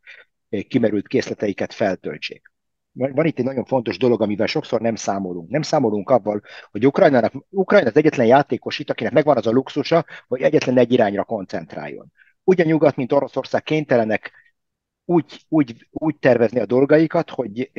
eh, 0.50 0.62
kimerült 0.62 1.08
készleteiket 1.08 1.74
feltöltsék. 1.74 2.52
van 2.94 3.26
itt 3.26 3.40
egy 3.40 3.46
nagyon 3.46 3.66
fontos 3.66 3.98
dolog, 3.98 4.22
amivel 4.22 4.48
sokszor 4.48 4.82
nem 4.82 4.96
számolunk. 4.96 5.50
Nem 5.50 5.62
számolunk 5.62 6.10
avval, 6.10 6.42
hogy 6.72 6.86
Ukrajnának, 6.86 7.34
Ukrajna 7.50 7.90
az 7.90 7.96
egyetlen 7.98 8.26
játékos 8.26 8.80
itt, 8.80 8.90
akinek 8.90 9.14
megvan 9.14 9.38
az 9.38 9.48
a 9.48 9.52
luxusa, 9.52 10.06
hogy 10.28 10.42
egyetlen 10.42 10.78
egy 10.78 10.92
irányra 10.92 11.24
koncentráljon. 11.24 12.12
Úgy 12.50 12.62
a 12.62 12.64
nyugat, 12.64 12.96
mint 12.96 13.12
Oroszország 13.12 13.64
kénytelenek 13.64 14.32
úgy, 15.06 15.46
úgy, 15.50 15.88
úgy 15.92 16.16
tervezni 16.16 16.60
a 16.60 16.66
dolgaikat, 16.66 17.30
hogy 17.30 17.72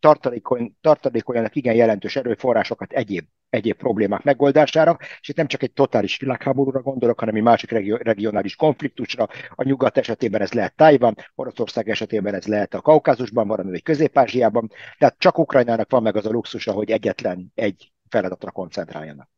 tartalékol, 0.00 0.72
tartalékoljanak 0.80 1.54
igen 1.54 1.74
jelentős 1.74 2.16
erőforrásokat 2.16 2.92
egyéb, 2.92 3.26
egyéb 3.50 3.76
problémák 3.76 4.22
megoldására, 4.22 4.96
és 5.20 5.28
itt 5.28 5.36
nem 5.36 5.46
csak 5.46 5.62
egy 5.62 5.72
totális 5.72 6.18
világháborúra 6.18 6.80
gondolok, 6.80 7.18
hanem 7.18 7.34
egy 7.34 7.42
másik 7.42 7.70
regionális 8.02 8.56
konfliktusra. 8.56 9.28
A 9.54 9.64
nyugat 9.64 9.98
esetében 9.98 10.40
ez 10.40 10.52
lehet 10.52 10.76
Tájvan, 10.76 11.14
Oroszország 11.34 11.88
esetében 11.88 12.34
ez 12.34 12.46
lehet 12.46 12.74
a 12.74 12.80
Kaukázusban, 12.80 13.48
valami 13.48 13.70
vagy 13.70 13.82
Közép-Ázsiában, 13.82 14.70
tehát 14.98 15.18
csak 15.18 15.38
Ukrajnának 15.38 15.90
van 15.90 16.02
meg 16.02 16.16
az 16.16 16.26
a 16.26 16.30
luxusa, 16.30 16.72
hogy 16.72 16.90
egyetlen 16.90 17.52
egy 17.54 17.92
feladatra 18.08 18.50
koncentráljanak. 18.50 19.37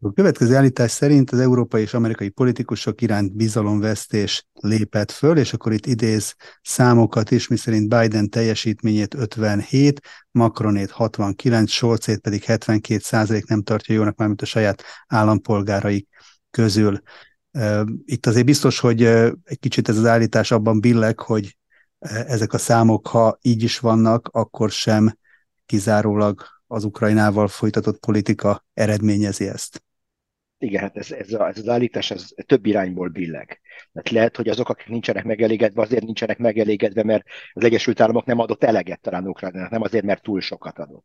A 0.00 0.12
következő 0.12 0.54
állítás 0.54 0.90
szerint 0.90 1.30
az 1.30 1.38
európai 1.38 1.82
és 1.82 1.94
amerikai 1.94 2.28
politikusok 2.28 3.00
iránt 3.00 3.34
bizalomvesztés 3.34 4.46
lépett 4.52 5.10
föl, 5.10 5.38
és 5.38 5.52
akkor 5.52 5.72
itt 5.72 5.86
idéz 5.86 6.34
számokat 6.62 7.30
is, 7.30 7.48
miszerint 7.48 7.88
Biden 7.88 8.28
teljesítményét 8.28 9.14
57, 9.14 10.00
Macronét 10.30 10.90
69, 10.90 11.70
Scholzét 11.70 12.18
pedig 12.18 12.42
72 12.42 13.00
százalék 13.02 13.46
nem 13.46 13.62
tartja 13.62 13.94
jónak, 13.94 14.16
mármint 14.16 14.42
a 14.42 14.46
saját 14.46 14.82
állampolgárai 15.06 16.06
közül. 16.50 17.00
Itt 18.04 18.26
azért 18.26 18.46
biztos, 18.46 18.78
hogy 18.78 19.02
egy 19.44 19.58
kicsit 19.60 19.88
ez 19.88 19.98
az 19.98 20.06
állítás 20.06 20.50
abban 20.50 20.80
billeg, 20.80 21.20
hogy 21.20 21.56
ezek 22.08 22.52
a 22.52 22.58
számok, 22.58 23.06
ha 23.06 23.38
így 23.42 23.62
is 23.62 23.78
vannak, 23.78 24.28
akkor 24.32 24.70
sem 24.70 25.16
kizárólag 25.66 26.55
az 26.66 26.84
Ukrajnával 26.84 27.48
folytatott 27.48 27.98
politika 27.98 28.64
eredményezi 28.74 29.48
ezt. 29.48 29.84
Igen, 30.58 30.80
hát 30.80 30.96
ez, 30.96 31.10
ez, 31.10 31.32
a, 31.32 31.48
ez 31.48 31.58
az 31.58 31.68
állítás 31.68 32.10
ez 32.10 32.28
több 32.46 32.66
irányból 32.66 33.08
billeg. 33.08 33.60
Tehát 33.92 34.10
lehet, 34.10 34.36
hogy 34.36 34.48
azok, 34.48 34.68
akik 34.68 34.86
nincsenek 34.86 35.24
megelégedve, 35.24 35.82
azért 35.82 36.04
nincsenek 36.04 36.38
megelégedve, 36.38 37.04
mert 37.04 37.24
az 37.52 37.64
Egyesült 37.64 38.00
Államok 38.00 38.24
nem 38.24 38.38
adott 38.38 38.64
eleget 38.64 39.00
talán 39.00 39.28
Ukrajnának, 39.28 39.70
nem 39.70 39.82
azért, 39.82 40.04
mert 40.04 40.22
túl 40.22 40.40
sokat 40.40 40.78
adott. 40.78 41.04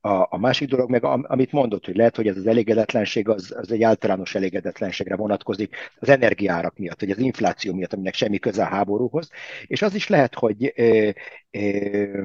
A, 0.00 0.08
a 0.08 0.38
másik 0.38 0.68
dolog 0.68 0.90
meg, 0.90 1.04
amit 1.04 1.52
mondott, 1.52 1.84
hogy 1.84 1.96
lehet, 1.96 2.16
hogy 2.16 2.26
ez 2.26 2.36
az 2.36 2.46
elégedetlenség 2.46 3.28
az, 3.28 3.54
az 3.56 3.72
egy 3.72 3.82
általános 3.82 4.34
elégedetlenségre 4.34 5.16
vonatkozik 5.16 5.76
az 5.98 6.08
energiárak 6.08 6.76
miatt, 6.76 7.00
vagy 7.00 7.10
az 7.10 7.18
infláció 7.18 7.74
miatt, 7.74 7.92
aminek 7.92 8.14
semmi 8.14 8.38
köze 8.38 8.62
a 8.62 8.66
háborúhoz, 8.66 9.30
és 9.66 9.82
az 9.82 9.94
is 9.94 10.08
lehet, 10.08 10.34
hogy 10.34 10.72
ö, 10.76 11.10
ö, 11.50 12.22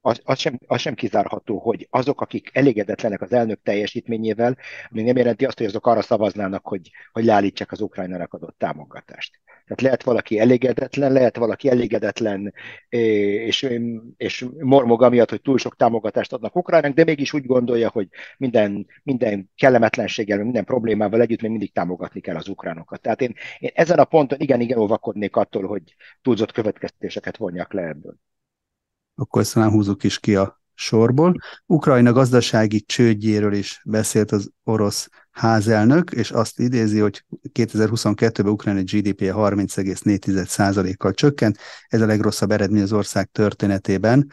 az, 0.00 0.20
az, 0.24 0.38
sem, 0.38 0.58
az 0.66 0.80
sem 0.80 0.94
kizárható, 0.94 1.58
hogy 1.58 1.86
azok, 1.90 2.20
akik 2.20 2.50
elégedetlenek 2.52 3.20
az 3.20 3.32
elnök 3.32 3.60
teljesítményével, 3.62 4.56
még 4.90 5.04
nem 5.04 5.16
jelenti 5.16 5.44
azt, 5.44 5.58
hogy 5.58 5.66
azok 5.66 5.86
arra 5.86 6.02
szavaznának, 6.02 6.66
hogy, 6.66 6.90
hogy 7.12 7.24
leállítsák 7.24 7.72
az 7.72 7.80
Ukrajnának 7.80 8.32
adott 8.34 8.58
támogatást. 8.58 9.40
Tehát 9.46 9.80
lehet 9.80 10.02
valaki 10.02 10.38
elégedetlen, 10.38 11.12
lehet 11.12 11.36
valaki 11.36 11.68
elégedetlen, 11.68 12.54
és, 12.88 13.68
és 14.16 14.46
mormog 14.58 15.02
amiatt, 15.02 15.30
hogy 15.30 15.42
túl 15.42 15.58
sok 15.58 15.76
támogatást 15.76 16.32
adnak 16.32 16.56
Ukrajnának, 16.56 16.96
de 16.96 17.04
mégis 17.04 17.32
úgy 17.32 17.46
gondolja, 17.46 17.88
hogy 17.88 18.08
minden, 18.36 18.86
minden 19.02 19.50
kellemetlenséggel, 19.56 20.38
minden 20.38 20.64
problémával 20.64 21.20
együtt 21.20 21.40
még 21.40 21.50
mindig 21.50 21.72
támogatni 21.72 22.20
kell 22.20 22.36
az 22.36 22.48
ukránokat. 22.48 23.00
Tehát 23.00 23.20
én, 23.20 23.34
én 23.58 23.70
ezen 23.74 23.98
a 23.98 24.04
ponton 24.04 24.40
igen-igen 24.40 24.78
óvakodnék 24.78 25.36
attól, 25.36 25.66
hogy 25.66 25.82
túlzott 26.22 26.52
következtetéseket 26.52 27.36
vonjak 27.36 27.72
le 27.72 27.82
ebből 27.82 28.16
akkor 29.20 29.40
ezt 29.40 29.54
talán 29.54 29.70
húzzuk 29.70 30.04
is 30.04 30.18
ki 30.18 30.36
a 30.36 30.60
sorból. 30.74 31.34
Ukrajna 31.66 32.12
gazdasági 32.12 32.80
csődjéről 32.80 33.52
is 33.52 33.80
beszélt 33.84 34.32
az 34.32 34.50
orosz 34.64 35.08
házelnök, 35.30 36.10
és 36.10 36.30
azt 36.30 36.58
idézi, 36.58 36.98
hogy 36.98 37.24
2022-ben 37.52 38.52
Ukrajna 38.52 38.82
GDP-je 38.82 39.32
30,4%-kal 39.36 41.12
csökkent. 41.12 41.58
Ez 41.88 42.00
a 42.00 42.06
legrosszabb 42.06 42.50
eredmény 42.50 42.82
az 42.82 42.92
ország 42.92 43.28
történetében. 43.32 44.32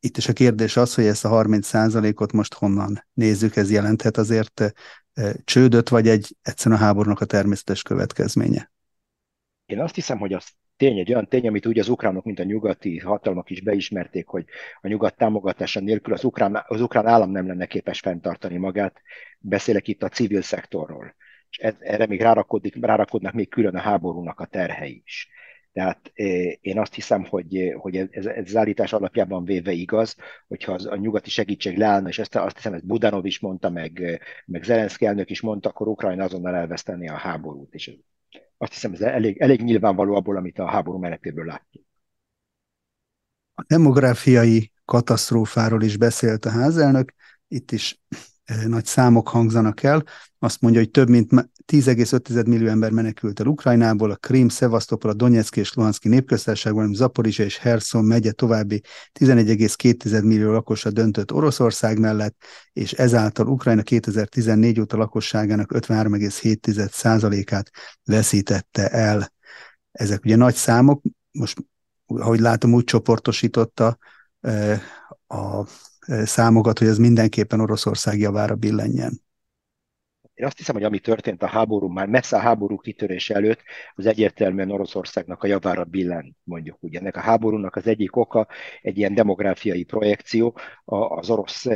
Itt 0.00 0.16
is 0.16 0.28
a 0.28 0.32
kérdés 0.32 0.76
az, 0.76 0.94
hogy 0.94 1.04
ezt 1.04 1.24
a 1.24 1.28
30%-ot 1.28 2.32
most 2.32 2.54
honnan 2.54 3.06
nézzük, 3.12 3.56
ez 3.56 3.70
jelenthet 3.70 4.16
azért 4.16 4.60
eh, 4.60 5.32
csődöt, 5.44 5.88
vagy 5.88 6.08
egy 6.08 6.36
egyszerűen 6.42 6.80
a 6.80 6.84
háborúnak 6.84 7.20
a 7.20 7.24
természetes 7.24 7.82
következménye? 7.82 8.72
Én 9.66 9.80
azt 9.80 9.94
hiszem, 9.94 10.18
hogy 10.18 10.32
azt 10.32 10.52
tény, 10.76 10.98
egy 10.98 11.12
olyan 11.12 11.28
tény, 11.28 11.46
amit 11.46 11.66
úgy 11.66 11.78
az 11.78 11.88
ukránok, 11.88 12.24
mint 12.24 12.38
a 12.38 12.44
nyugati 12.44 12.98
hatalmak 12.98 13.50
is 13.50 13.60
beismerték, 13.60 14.26
hogy 14.26 14.44
a 14.80 14.88
nyugat 14.88 15.16
támogatása 15.16 15.80
nélkül 15.80 16.14
az 16.14 16.24
ukrán, 16.24 16.64
az 16.66 16.80
ukrán 16.80 17.06
állam 17.06 17.30
nem 17.30 17.46
lenne 17.46 17.66
képes 17.66 18.00
fenntartani 18.00 18.56
magát. 18.56 19.02
Beszélek 19.38 19.88
itt 19.88 20.02
a 20.02 20.08
civil 20.08 20.42
szektorról. 20.42 21.14
És 21.50 21.58
erre 21.58 22.06
még 22.06 22.20
rárakodik, 22.20 22.84
rárakodnak 22.84 23.32
még 23.32 23.48
külön 23.48 23.74
a 23.74 23.80
háborúnak 23.80 24.40
a 24.40 24.46
terhei 24.46 25.02
is. 25.04 25.28
Tehát 25.72 26.12
én 26.60 26.78
azt 26.78 26.94
hiszem, 26.94 27.24
hogy, 27.24 27.74
hogy 27.76 27.96
ez, 27.96 28.26
ez 28.26 28.44
az 28.46 28.56
állítás 28.56 28.92
alapjában 28.92 29.44
véve 29.44 29.72
igaz, 29.72 30.16
hogyha 30.48 30.72
az, 30.72 30.86
a 30.86 30.96
nyugati 30.96 31.30
segítség 31.30 31.78
leállna, 31.78 32.08
és 32.08 32.18
ezt 32.18 32.36
azt 32.36 32.56
hiszem, 32.56 32.72
ezt 32.72 32.86
Budanov 32.86 33.26
is 33.26 33.38
mondta, 33.38 33.70
meg, 33.70 34.20
meg 34.46 34.62
Zelenszky 34.62 35.06
elnök 35.06 35.30
is 35.30 35.40
mondta, 35.40 35.68
akkor 35.68 35.88
Ukrajna 35.88 36.24
azonnal 36.24 36.54
elveszteni 36.54 37.08
a 37.08 37.14
háborút. 37.14 37.74
És 37.74 37.96
azt 38.56 38.72
hiszem, 38.72 38.92
ez 38.92 39.00
elég, 39.00 39.38
elég 39.38 39.62
nyilvánvaló 39.62 40.14
abból, 40.14 40.36
amit 40.36 40.58
a 40.58 40.68
háború 40.68 40.98
menetéből 40.98 41.44
látjuk. 41.44 41.84
A 43.54 43.64
demográfiai 43.66 44.72
katasztrófáról 44.84 45.82
is 45.82 45.96
beszélt 45.96 46.44
a 46.44 46.50
házelnök, 46.50 47.12
itt 47.48 47.72
is 47.72 48.00
nagy 48.66 48.84
számok 48.84 49.28
hangzanak 49.28 49.82
el. 49.82 50.04
Azt 50.38 50.60
mondja, 50.60 50.80
hogy 50.80 50.90
több 50.90 51.08
mint 51.08 51.30
10,5 51.72 52.46
millió 52.46 52.68
ember 52.68 52.90
menekült 52.90 53.40
el 53.40 53.46
Ukrajnából, 53.46 54.10
a 54.10 54.16
Krím, 54.16 54.48
Szevasztopol, 54.48 55.10
a 55.10 55.14
Donetszki 55.14 55.60
és 55.60 55.74
Luhanszki 55.74 56.08
népköztárságban, 56.08 56.94
Zaporizsa 56.94 57.42
és 57.42 57.58
Herson 57.58 58.04
megye 58.04 58.32
további 58.32 58.82
11,2 59.20 60.24
millió 60.24 60.50
lakosa 60.52 60.90
döntött 60.90 61.32
Oroszország 61.32 61.98
mellett, 61.98 62.36
és 62.72 62.92
ezáltal 62.92 63.46
Ukrajna 63.46 63.82
2014 63.82 64.80
óta 64.80 64.96
lakosságának 64.96 65.72
53,7%-át 65.74 67.70
veszítette 68.04 68.88
el. 68.88 69.32
Ezek 69.92 70.24
ugye 70.24 70.36
nagy 70.36 70.54
számok, 70.54 71.02
most 71.30 71.56
ahogy 72.06 72.40
látom, 72.40 72.72
úgy 72.72 72.84
csoportosította 72.84 73.98
a 75.26 75.66
számokat, 76.06 76.78
hogy 76.78 76.88
ez 76.88 76.98
mindenképpen 76.98 77.60
Oroszország 77.60 78.18
javára 78.18 78.54
billenjen 78.54 79.22
én 80.34 80.46
azt 80.46 80.56
hiszem, 80.56 80.74
hogy 80.74 80.84
ami 80.84 80.98
történt 80.98 81.42
a 81.42 81.46
háború, 81.46 81.88
már 81.88 82.06
messze 82.06 82.36
a 82.36 82.40
háború 82.40 82.78
kitörése 82.78 83.34
előtt, 83.34 83.62
az 83.94 84.06
egyértelműen 84.06 84.70
Oroszországnak 84.70 85.42
a 85.42 85.46
javára 85.46 85.84
billen, 85.84 86.36
mondjuk 86.42 86.76
úgy. 86.80 86.94
Ennek 86.94 87.16
a 87.16 87.20
háborúnak 87.20 87.76
az 87.76 87.86
egyik 87.86 88.16
oka 88.16 88.46
egy 88.82 88.98
ilyen 88.98 89.14
demográfiai 89.14 89.84
projekció. 89.84 90.56
Az 90.84 91.30
orosz 91.30 91.66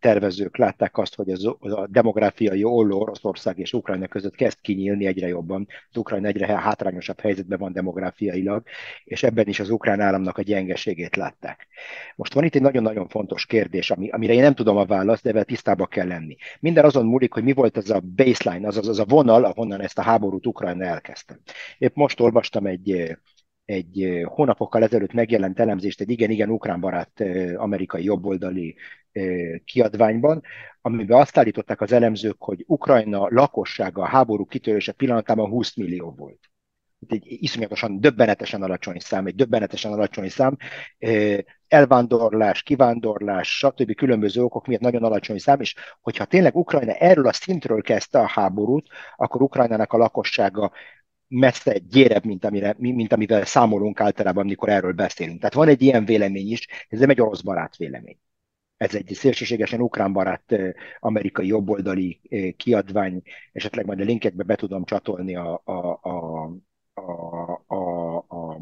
tervezők 0.00 0.56
látták 0.56 0.98
azt, 0.98 1.14
hogy 1.14 1.30
az, 1.30 1.44
a 1.60 1.86
demográfiai 1.90 2.64
olló 2.64 3.00
Oroszország 3.00 3.58
és 3.58 3.72
Ukrajna 3.72 4.06
között 4.06 4.34
kezd 4.34 4.60
kinyílni 4.60 5.06
egyre 5.06 5.28
jobban. 5.28 5.66
Az 5.90 5.96
Ukrajna 5.96 6.26
egyre 6.26 6.46
hátrányosabb 6.46 7.20
helyzetben 7.20 7.58
van 7.58 7.72
demográfiailag, 7.72 8.62
és 9.04 9.22
ebben 9.22 9.48
is 9.48 9.60
az 9.60 9.70
ukrán 9.70 10.00
államnak 10.00 10.38
a 10.38 10.42
gyengeségét 10.42 11.16
látták. 11.16 11.66
Most 12.16 12.34
van 12.34 12.44
itt 12.44 12.54
egy 12.54 12.62
nagyon-nagyon 12.62 13.08
fontos 13.08 13.46
kérdés, 13.46 13.90
ami, 13.90 14.08
amire 14.08 14.32
én 14.32 14.42
nem 14.42 14.54
tudom 14.54 14.76
a 14.76 14.84
választ, 14.84 15.22
de 15.22 15.42
tisztába 15.42 15.86
kell 15.86 16.06
lenni. 16.06 16.36
Minden 16.60 16.84
azon 16.84 17.06
múlik, 17.06 17.32
hogy 17.32 17.44
mi 17.44 17.52
volt 17.52 17.76
az 17.76 17.90
a 17.90 18.00
baseline, 18.00 18.66
az, 18.66 18.88
az 18.88 18.98
a 18.98 19.04
vonal, 19.04 19.44
ahonnan 19.44 19.80
ezt 19.80 19.98
a 19.98 20.02
háborút 20.02 20.46
Ukrajna 20.46 20.84
elkezdte. 20.84 21.38
Épp 21.78 21.94
most 21.94 22.20
olvastam 22.20 22.66
egy 22.66 23.18
egy 23.68 24.22
hónapokkal 24.24 24.82
ezelőtt 24.82 25.12
megjelent 25.12 25.60
elemzést 25.60 26.00
egy 26.00 26.10
igen-igen 26.10 26.50
ukrán 26.50 26.80
barát 26.80 27.24
amerikai 27.56 28.04
jobboldali 28.04 28.76
kiadványban, 29.64 30.42
amiben 30.80 31.20
azt 31.20 31.38
állították 31.38 31.80
az 31.80 31.92
elemzők, 31.92 32.42
hogy 32.42 32.64
Ukrajna 32.66 33.26
lakossága 33.30 34.02
a 34.02 34.06
háború 34.06 34.44
kitörése 34.46 34.92
pillanatában 34.92 35.50
20 35.50 35.76
millió 35.76 36.14
volt. 36.16 36.38
Egy 37.08 37.22
iszonyatosan, 37.26 38.00
döbbenetesen 38.00 38.62
alacsony 38.62 38.98
szám, 38.98 39.26
egy 39.26 39.34
döbbenetesen 39.34 39.92
alacsony 39.92 40.28
szám, 40.28 40.56
elvándorlás, 41.68 42.62
kivándorlás, 42.62 43.58
stb. 43.58 43.94
különböző 43.94 44.42
okok 44.42 44.66
miatt 44.66 44.80
nagyon 44.80 45.04
alacsony 45.04 45.38
szám, 45.38 45.60
és 45.60 45.74
hogyha 46.00 46.24
tényleg 46.24 46.56
Ukrajna 46.56 46.92
erről 46.92 47.26
a 47.26 47.32
szintről 47.32 47.82
kezdte 47.82 48.18
a 48.18 48.28
háborút, 48.28 48.86
akkor 49.16 49.42
Ukrajnának 49.42 49.92
a 49.92 49.96
lakossága 49.96 50.72
messze 51.28 51.78
gyérebb, 51.78 52.24
mint, 52.24 52.44
amire, 52.44 52.74
mint 52.78 53.12
amivel 53.12 53.44
számolunk 53.44 54.00
általában, 54.00 54.44
amikor 54.44 54.68
erről 54.68 54.92
beszélünk. 54.92 55.38
Tehát 55.38 55.54
van 55.54 55.68
egy 55.68 55.82
ilyen 55.82 56.04
vélemény 56.04 56.50
is, 56.50 56.66
ez 56.88 56.98
nem 56.98 57.10
egy 57.10 57.20
orosz 57.20 57.40
barát 57.40 57.76
vélemény. 57.76 58.18
Ez 58.76 58.94
egy 58.94 59.10
szélsőségesen 59.14 59.80
ukrán 59.80 60.12
barát 60.12 60.54
amerikai 60.98 61.46
jobboldali 61.46 62.20
kiadvány, 62.56 63.22
esetleg 63.52 63.86
majd 63.86 64.00
a 64.00 64.04
linkekbe 64.04 64.42
be 64.42 64.54
tudom 64.54 64.84
csatolni 64.84 65.36
a, 65.36 65.62
a, 65.64 65.98
a, 66.02 66.44
a, 66.94 67.64
a, 67.66 68.16
a 68.16 68.60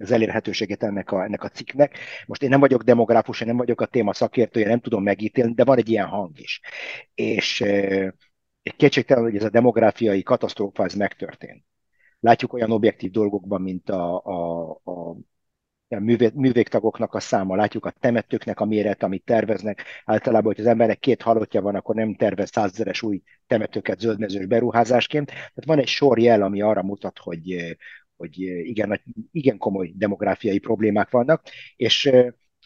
az 0.00 0.10
elérhetőséget 0.10 0.82
ennek 0.82 1.12
a, 1.12 1.24
ennek 1.24 1.44
a 1.44 1.48
cikknek. 1.48 1.98
Most 2.26 2.42
én 2.42 2.48
nem 2.48 2.60
vagyok 2.60 2.82
demográfus, 2.82 3.40
én 3.40 3.46
nem 3.46 3.56
vagyok 3.56 3.80
a 3.80 3.86
téma 3.86 4.12
szakértője, 4.12 4.68
nem 4.68 4.80
tudom 4.80 5.02
megítélni, 5.02 5.54
de 5.54 5.64
van 5.64 5.78
egy 5.78 5.88
ilyen 5.88 6.06
hang 6.06 6.40
is. 6.40 6.60
És 7.14 7.64
kétségtelen, 8.76 9.22
hogy 9.22 9.36
ez 9.36 9.44
a 9.44 9.50
demográfiai 9.50 10.22
katasztrófa, 10.22 10.84
ez 10.84 10.94
megtörtént. 10.94 11.64
Látjuk 12.20 12.52
olyan 12.52 12.70
objektív 12.70 13.10
dolgokban, 13.10 13.62
mint 13.62 13.90
a, 13.90 14.24
a, 14.24 14.70
a 14.84 15.16
a 15.90 15.98
művé, 16.00 16.30
művégtagoknak 16.34 17.14
a 17.14 17.20
száma, 17.20 17.56
látjuk 17.56 17.84
a 17.84 17.90
temetőknek 17.90 18.60
a 18.60 18.64
méret, 18.64 19.02
amit 19.02 19.24
terveznek. 19.24 19.84
Általában, 20.04 20.52
hogy 20.54 20.60
az 20.60 20.70
embernek 20.70 20.98
két 20.98 21.22
halottja 21.22 21.60
van, 21.62 21.74
akkor 21.74 21.94
nem 21.94 22.14
tervez 22.14 22.50
százzeres 22.50 23.02
új 23.02 23.22
temetőket 23.46 24.00
zöldmezős 24.00 24.46
beruházásként. 24.46 25.26
Tehát 25.26 25.64
van 25.64 25.78
egy 25.78 25.86
sor 25.86 26.18
jel, 26.18 26.42
ami 26.42 26.60
arra 26.60 26.82
mutat, 26.82 27.18
hogy, 27.18 27.76
hogy 28.16 28.38
igen, 28.40 29.02
igen 29.32 29.58
komoly 29.58 29.92
demográfiai 29.94 30.58
problémák 30.58 31.10
vannak, 31.10 31.42
és 31.76 32.10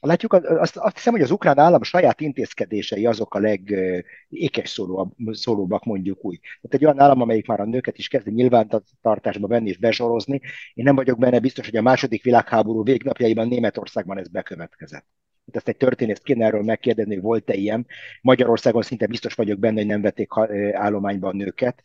Látjuk, 0.06 0.32
azt, 0.32 0.76
azt 0.76 0.96
hiszem, 0.96 1.12
hogy 1.12 1.22
az 1.22 1.30
ukrán 1.30 1.58
állam 1.58 1.82
saját 1.82 2.20
intézkedései 2.20 3.06
azok 3.06 3.34
a 3.34 3.38
legékes 3.38 4.68
szóló, 4.68 5.14
szólóbbak, 5.30 5.84
mondjuk 5.84 6.24
úgy. 6.24 6.40
Tehát 6.40 6.74
egy 6.74 6.84
olyan 6.84 7.00
állam, 7.00 7.20
amelyik 7.20 7.46
már 7.46 7.60
a 7.60 7.64
nőket 7.64 7.98
is 7.98 8.08
kezd 8.08 8.26
nyilvántartásba 8.26 9.46
venni 9.46 9.68
és 9.68 9.78
besorozni. 9.78 10.40
Én 10.74 10.84
nem 10.84 10.94
vagyok 10.94 11.18
benne 11.18 11.38
biztos, 11.38 11.66
hogy 11.66 11.76
a 11.76 11.82
második 11.82 12.22
világháború 12.22 12.84
végnapjaiban 12.84 13.48
Németországban 13.48 14.18
ez 14.18 14.28
bekövetkezett. 14.28 15.06
Hát 15.46 15.56
ezt 15.56 15.68
egy 15.68 15.76
történész 15.76 16.18
kéne 16.18 16.44
erről 16.44 16.62
megkérdezni, 16.62 17.14
hogy 17.14 17.22
volt-e 17.22 17.54
ilyen. 17.54 17.86
Magyarországon 18.20 18.82
szinte 18.82 19.06
biztos 19.06 19.34
vagyok 19.34 19.58
benne, 19.58 19.78
hogy 19.78 19.86
nem 19.86 20.02
vették 20.02 20.30
állományba 20.72 21.28
a 21.28 21.32
nőket. 21.32 21.82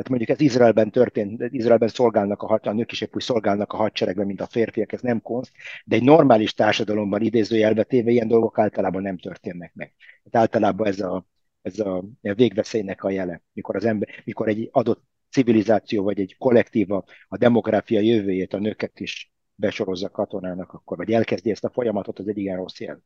Tehát 0.00 0.18
mondjuk 0.18 0.38
ez 0.38 0.46
Izraelben 0.46 0.90
történt, 0.90 1.42
Izraelben 1.50 1.88
szolgálnak 1.88 2.42
a, 2.42 2.46
had, 2.46 2.66
a 2.66 2.72
nők 2.72 2.92
is 2.92 3.00
épp 3.00 3.14
úgy 3.14 3.22
szolgálnak 3.22 3.72
a 3.72 3.76
hadseregben, 3.76 4.26
mint 4.26 4.40
a 4.40 4.46
férfiak, 4.46 4.92
ez 4.92 5.00
nem 5.00 5.20
konst, 5.20 5.52
de 5.84 5.96
egy 5.96 6.02
normális 6.02 6.54
társadalomban 6.54 7.20
idézőjelbe 7.20 7.82
téve 7.82 8.10
ilyen 8.10 8.28
dolgok 8.28 8.58
általában 8.58 9.02
nem 9.02 9.18
történnek 9.18 9.74
meg. 9.74 9.94
Tehát 10.30 10.48
általában 10.48 10.86
ez 10.86 11.00
a, 11.00 11.26
ez 11.62 11.78
a 11.78 12.04
végveszélynek 12.20 13.04
a 13.04 13.10
jele, 13.10 13.42
mikor, 13.52 13.76
az 13.76 13.84
ember, 13.84 14.08
mikor 14.24 14.48
egy 14.48 14.68
adott 14.72 15.04
civilizáció 15.30 16.04
vagy 16.04 16.20
egy 16.20 16.36
kollektíva 16.38 17.04
a 17.28 17.36
demográfia 17.36 18.00
jövőjét, 18.00 18.54
a 18.54 18.58
nőket 18.58 19.00
is 19.00 19.32
besorozza 19.54 20.08
katonának, 20.08 20.72
akkor, 20.72 20.96
vagy 20.96 21.12
elkezdi 21.12 21.50
ezt 21.50 21.64
a 21.64 21.70
folyamatot, 21.70 22.18
az 22.18 22.28
egy 22.28 22.38
igen 22.38 22.56
rossz 22.56 22.80
jel. 22.80 23.02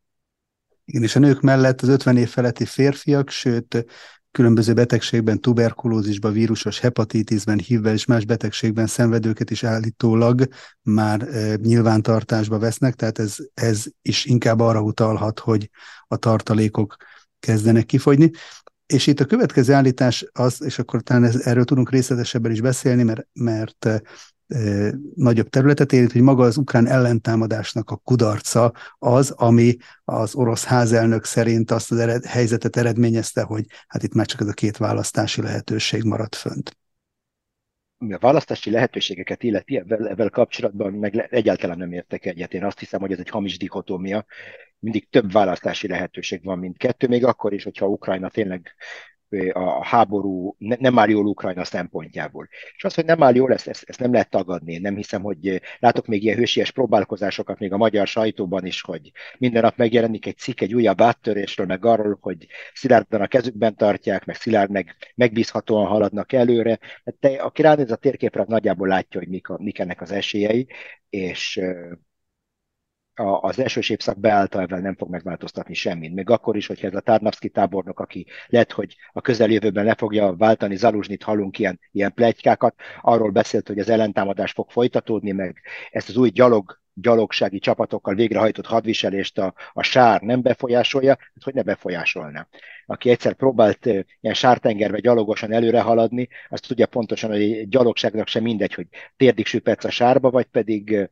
Igen, 0.84 1.02
és 1.02 1.16
a 1.16 1.20
nők 1.20 1.40
mellett 1.40 1.80
az 1.80 1.88
50 1.88 2.16
év 2.16 2.28
feletti 2.28 2.64
férfiak, 2.64 3.30
sőt 3.30 3.84
különböző 4.34 4.72
betegségben, 4.72 5.40
tuberkulózisban, 5.40 6.32
vírusos 6.32 6.80
hepatitisben, 6.80 7.58
hívvel 7.58 7.92
és 7.92 8.04
más 8.04 8.24
betegségben 8.24 8.86
szenvedőket 8.86 9.50
is 9.50 9.64
állítólag 9.64 10.48
már 10.82 11.22
e, 11.22 11.54
nyilvántartásba 11.54 12.58
vesznek, 12.58 12.94
tehát 12.94 13.18
ez, 13.18 13.36
ez 13.54 13.84
is 14.02 14.24
inkább 14.24 14.60
arra 14.60 14.80
utalhat, 14.80 15.38
hogy 15.38 15.70
a 16.06 16.16
tartalékok 16.16 16.96
kezdenek 17.38 17.86
kifogyni. 17.86 18.30
És 18.86 19.06
itt 19.06 19.20
a 19.20 19.24
következő 19.24 19.72
állítás 19.72 20.26
az, 20.32 20.62
és 20.62 20.78
akkor 20.78 21.02
talán 21.02 21.24
ez, 21.24 21.36
erről 21.36 21.64
tudunk 21.64 21.90
részletesebben 21.90 22.52
is 22.52 22.60
beszélni, 22.60 23.02
mert, 23.02 23.26
mert 23.32 24.02
nagyobb 25.14 25.48
területet 25.48 25.92
érint, 25.92 26.12
hogy 26.12 26.22
maga 26.22 26.42
az 26.42 26.56
ukrán 26.56 26.86
ellentámadásnak 26.86 27.90
a 27.90 27.96
kudarca 27.96 28.72
az, 28.98 29.30
ami 29.30 29.76
az 30.04 30.34
orosz 30.34 30.64
házelnök 30.64 31.24
szerint 31.24 31.70
azt 31.70 31.90
az 31.90 31.98
ered, 31.98 32.24
helyzetet 32.24 32.76
eredményezte, 32.76 33.42
hogy 33.42 33.64
hát 33.86 34.02
itt 34.02 34.14
már 34.14 34.26
csak 34.26 34.40
ez 34.40 34.48
a 34.48 34.52
két 34.52 34.76
választási 34.76 35.42
lehetőség 35.42 36.02
maradt 36.02 36.34
fönt. 36.34 36.76
Ami 37.98 38.12
a 38.12 38.18
választási 38.18 38.70
lehetőségeket 38.70 39.42
illeti, 39.42 39.76
ebben, 39.76 40.30
kapcsolatban 40.30 40.92
meg 40.92 41.26
egyáltalán 41.30 41.78
nem 41.78 41.92
értek 41.92 42.26
egyet. 42.26 42.54
Én 42.54 42.64
azt 42.64 42.78
hiszem, 42.78 43.00
hogy 43.00 43.12
ez 43.12 43.18
egy 43.18 43.28
hamis 43.28 43.58
dikotómia. 43.58 44.24
Mindig 44.78 45.08
több 45.08 45.32
választási 45.32 45.88
lehetőség 45.88 46.44
van, 46.44 46.58
mint 46.58 46.76
kettő, 46.76 47.08
még 47.08 47.24
akkor 47.24 47.52
is, 47.52 47.64
hogyha 47.64 47.86
Ukrajna 47.86 48.28
tényleg 48.28 48.74
a 49.52 49.84
háború 49.84 50.54
ne, 50.58 50.76
nem 50.78 50.98
áll 50.98 51.08
jól 51.08 51.26
Ukrajna 51.26 51.64
szempontjából. 51.64 52.48
És 52.76 52.84
az, 52.84 52.94
hogy 52.94 53.04
nem 53.04 53.22
áll 53.22 53.34
jól, 53.34 53.52
ezt, 53.52 53.66
ezt, 53.66 54.00
nem 54.00 54.12
lehet 54.12 54.30
tagadni. 54.30 54.78
Nem 54.78 54.96
hiszem, 54.96 55.22
hogy 55.22 55.60
látok 55.78 56.06
még 56.06 56.22
ilyen 56.22 56.36
hősies 56.36 56.70
próbálkozásokat 56.70 57.58
még 57.58 57.72
a 57.72 57.76
magyar 57.76 58.06
sajtóban 58.06 58.66
is, 58.66 58.82
hogy 58.82 59.10
minden 59.38 59.62
nap 59.62 59.76
megjelenik 59.76 60.26
egy 60.26 60.36
cikk 60.36 60.60
egy 60.60 60.74
újabb 60.74 61.00
áttörésről, 61.00 61.66
meg 61.66 61.84
arról, 61.84 62.18
hogy 62.20 62.46
szilárdan 62.72 63.20
a 63.20 63.26
kezükben 63.26 63.76
tartják, 63.76 64.24
meg 64.24 64.36
szilárd, 64.36 64.70
meg 64.70 64.96
megbízhatóan 65.14 65.86
haladnak 65.86 66.32
előre. 66.32 66.78
Hát 67.04 67.14
te, 67.20 67.28
aki 67.28 67.62
ránéz 67.62 67.90
a 67.90 67.96
térképre, 67.96 68.44
nagyjából 68.48 68.88
látja, 68.88 69.20
hogy 69.20 69.28
mik, 69.28 69.48
a, 69.48 69.58
mik 69.60 69.78
ennek 69.78 70.00
az 70.00 70.10
esélyei, 70.12 70.66
és 71.10 71.56
a, 71.56 72.13
az 73.40 73.58
elsős 73.58 73.90
évszak 73.90 74.18
beállta, 74.18 74.60
ebben 74.60 74.82
nem 74.82 74.96
fog 74.96 75.10
megváltoztatni 75.10 75.74
semmit. 75.74 76.14
Még 76.14 76.30
akkor 76.30 76.56
is, 76.56 76.66
hogyha 76.66 76.86
ez 76.86 76.94
a 76.94 77.00
Tarnavszki 77.00 77.48
tábornok, 77.48 78.00
aki 78.00 78.26
lehet, 78.46 78.72
hogy 78.72 78.96
a 79.12 79.20
közeljövőben 79.20 79.84
le 79.84 79.94
fogja 79.94 80.36
váltani 80.36 80.76
Zaluzsnit, 80.76 81.22
hallunk 81.22 81.58
ilyen, 81.58 81.80
ilyen 81.92 82.12
plegykákat, 82.14 82.74
arról 83.00 83.30
beszélt, 83.30 83.68
hogy 83.68 83.78
az 83.78 83.88
ellentámadás 83.88 84.52
fog 84.52 84.70
folytatódni, 84.70 85.32
meg 85.32 85.60
ezt 85.90 86.08
az 86.08 86.16
új 86.16 86.30
gyalog 86.30 86.82
gyalogsági 86.94 87.58
csapatokkal 87.58 88.14
végrehajtott 88.14 88.66
hadviselést 88.66 89.38
a, 89.38 89.54
a 89.72 89.82
sár 89.82 90.20
nem 90.20 90.42
befolyásolja, 90.42 91.16
hát 91.18 91.42
hogy 91.42 91.54
ne 91.54 91.62
befolyásolná. 91.62 92.46
Aki 92.86 93.10
egyszer 93.10 93.34
próbált 93.34 93.86
ilyen 94.20 94.34
sártengerbe 94.34 95.00
gyalogosan 95.00 95.52
előre 95.52 95.80
haladni, 95.80 96.28
azt 96.48 96.68
tudja 96.68 96.86
pontosan, 96.86 97.30
hogy 97.30 97.40
egy 97.40 97.68
gyalogságnak 97.68 98.28
sem 98.28 98.42
mindegy, 98.42 98.74
hogy 98.74 98.86
térdig 99.16 99.46
süpetsz 99.46 99.84
a 99.84 99.90
sárba, 99.90 100.30
vagy 100.30 100.44
pedig 100.44 101.08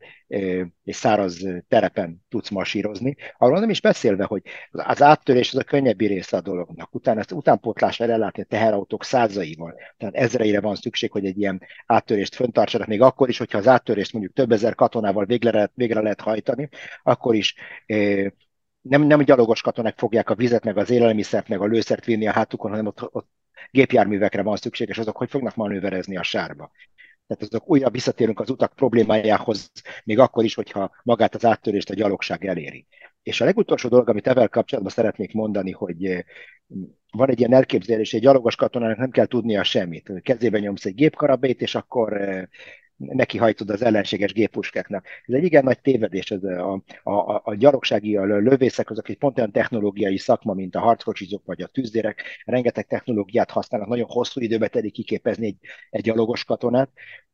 egy 0.84 0.94
száraz 0.94 1.46
terepen 1.68 2.24
tudsz 2.28 2.48
masírozni. 2.48 3.16
Arról 3.38 3.60
nem 3.60 3.70
is 3.70 3.80
beszélve, 3.80 4.24
hogy 4.24 4.42
az 4.70 5.02
áttörés 5.02 5.52
az 5.52 5.58
a 5.58 5.64
könnyebbi 5.64 6.06
része 6.06 6.36
a 6.36 6.40
dolognak. 6.40 6.94
Utána 6.94 7.20
ezt 7.20 7.32
utánpótlásra 7.32 8.04
ellátni 8.04 8.42
a 8.42 8.46
teherautók 8.46 9.04
százaival. 9.04 9.74
Tehát 9.96 10.14
ezreire 10.14 10.60
van 10.60 10.74
szükség, 10.74 11.10
hogy 11.10 11.24
egy 11.26 11.38
ilyen 11.38 11.62
áttörést 11.86 12.34
föntartsanak, 12.34 12.86
még 12.86 13.00
akkor 13.00 13.28
is, 13.28 13.38
hogyha 13.38 13.58
az 13.58 13.68
áttörést 13.68 14.12
mondjuk 14.12 14.34
több 14.34 14.52
ezer 14.52 14.74
katonával 14.74 15.24
végre 15.24 15.50
lehet, 15.50 15.72
végre 15.74 16.00
lehet 16.00 16.20
hajtani, 16.20 16.68
akkor 17.02 17.34
is 17.34 17.54
nem, 18.82 19.02
nem 19.02 19.22
gyalogos 19.22 19.60
katonák 19.60 19.98
fogják 19.98 20.30
a 20.30 20.34
vizet, 20.34 20.64
meg 20.64 20.76
az 20.76 20.90
élelmiszert, 20.90 21.48
meg 21.48 21.60
a 21.60 21.66
lőszert 21.66 22.04
vinni 22.04 22.26
a 22.26 22.32
hátukon, 22.32 22.70
hanem 22.70 22.86
ott, 22.86 23.14
ott 23.14 23.28
gépjárművekre 23.70 24.42
van 24.42 24.56
szükség, 24.56 24.88
és 24.88 24.98
azok 24.98 25.16
hogy 25.16 25.30
fognak 25.30 25.56
manőverezni 25.56 26.16
a 26.16 26.22
sárba. 26.22 26.70
Tehát 27.26 27.42
azok 27.42 27.70
újra 27.70 27.90
visszatérünk 27.90 28.40
az 28.40 28.50
utak 28.50 28.74
problémájához, 28.74 29.70
még 30.04 30.18
akkor 30.18 30.44
is, 30.44 30.54
hogyha 30.54 30.90
magát 31.02 31.34
az 31.34 31.44
áttörést 31.44 31.90
a 31.90 31.94
gyalogság 31.94 32.44
eléri. 32.44 32.86
És 33.22 33.40
a 33.40 33.44
legutolsó 33.44 33.88
dolog, 33.88 34.08
amit 34.08 34.26
evel 34.26 34.48
kapcsolatban 34.48 34.92
szeretnék 34.92 35.32
mondani, 35.32 35.70
hogy 35.70 36.04
eh, 36.04 36.20
van 37.10 37.30
egy 37.30 37.38
ilyen 37.38 37.52
elképzelés, 37.52 38.12
egy 38.12 38.20
gyalogos 38.20 38.56
katonának 38.56 38.96
nem 38.96 39.10
kell 39.10 39.26
tudnia 39.26 39.62
semmit. 39.62 40.12
Kezében 40.22 40.60
nyomsz 40.60 40.84
egy 40.84 40.94
gépkarabét, 40.94 41.60
és 41.60 41.74
akkor 41.74 42.20
eh, 42.20 42.44
neki 43.06 43.38
hajtod 43.38 43.70
az 43.70 43.82
ellenséges 43.82 44.32
gépuskáknak. 44.32 45.06
Ez 45.26 45.34
egy 45.34 45.44
igen 45.44 45.64
nagy 45.64 45.80
tévedés, 45.80 46.30
ez 46.30 46.44
a, 46.44 46.82
a, 47.02 47.40
a 47.44 47.54
gyalogsági 47.54 48.16
a 48.16 48.24
lövészek 48.24 48.90
azok 48.90 49.08
egy 49.08 49.18
pont 49.18 49.38
olyan 49.38 49.52
technológiai 49.52 50.18
szakma, 50.18 50.54
mint 50.54 50.74
a 50.74 50.80
harckocsizók 50.80 51.44
vagy 51.44 51.62
a 51.62 51.66
tűzdérek, 51.66 52.22
rengeteg 52.44 52.86
technológiát 52.86 53.50
használnak, 53.50 53.88
nagyon 53.88 54.08
hosszú 54.08 54.40
időbe 54.40 54.68
telik 54.68 54.92
kiképezni 54.92 55.46
egy, 55.46 55.56
egy 55.90 56.02
gyalogos 56.02 56.44
katonát, 56.44 56.90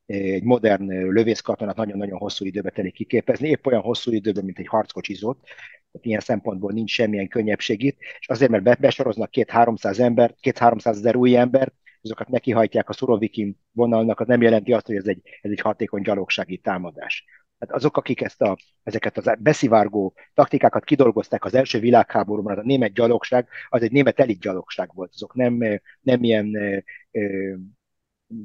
egy 0.07 0.43
modern 0.43 0.93
lövészkatonát 1.13 1.77
nagyon-nagyon 1.77 2.19
hosszú 2.19 2.45
időbe 2.45 2.71
telik 2.71 2.93
kiképezni, 2.93 3.49
épp 3.49 3.67
olyan 3.67 3.83
hosszú 3.83 4.13
időben, 4.13 4.45
mint 4.45 4.59
egy 4.59 4.67
harckocsizót, 4.67 5.39
tehát 5.93 6.07
ilyen 6.07 6.21
szempontból 6.21 6.73
nincs 6.73 6.91
semmilyen 6.91 7.29
könnyebbség 7.29 7.83
itt, 7.83 7.99
és 8.19 8.29
azért, 8.29 8.51
mert 8.51 8.81
besoroznak 8.81 9.31
két-háromszáz 9.31 10.01
ember, 10.01 10.35
két-háromszáz 10.41 10.97
ezer 10.97 11.17
új 11.17 11.37
embert, 11.37 11.75
azokat 12.03 12.29
nekihajtják 12.29 12.89
a 12.89 12.93
Szurovikin 12.93 13.59
vonalnak, 13.73 14.21
az 14.21 14.27
nem 14.27 14.43
jelenti 14.43 14.73
azt, 14.73 14.87
hogy 14.87 14.97
ez 14.97 15.07
egy, 15.07 15.21
ez 15.41 15.51
egy 15.51 15.61
hatékony 15.61 16.03
gyalogsági 16.03 16.59
támadás. 16.59 17.25
Hát 17.59 17.73
azok, 17.73 17.97
akik 17.97 18.21
ezt 18.21 18.43
a, 18.43 18.57
ezeket 18.83 19.17
az 19.17 19.33
beszivárgó 19.39 20.15
taktikákat 20.35 20.85
kidolgozták 20.85 21.45
az 21.45 21.55
első 21.55 21.79
világháborúban, 21.79 22.53
az 22.53 22.59
a 22.59 22.67
német 22.67 22.93
gyalogság, 22.93 23.49
az 23.69 23.83
egy 23.83 23.93
német 23.93 24.21
elit 24.21 24.41
gyalogság 24.41 24.91
volt. 24.95 25.11
Azok 25.15 25.35
nem, 25.35 25.81
nem 26.01 26.23
ilyen 26.23 26.57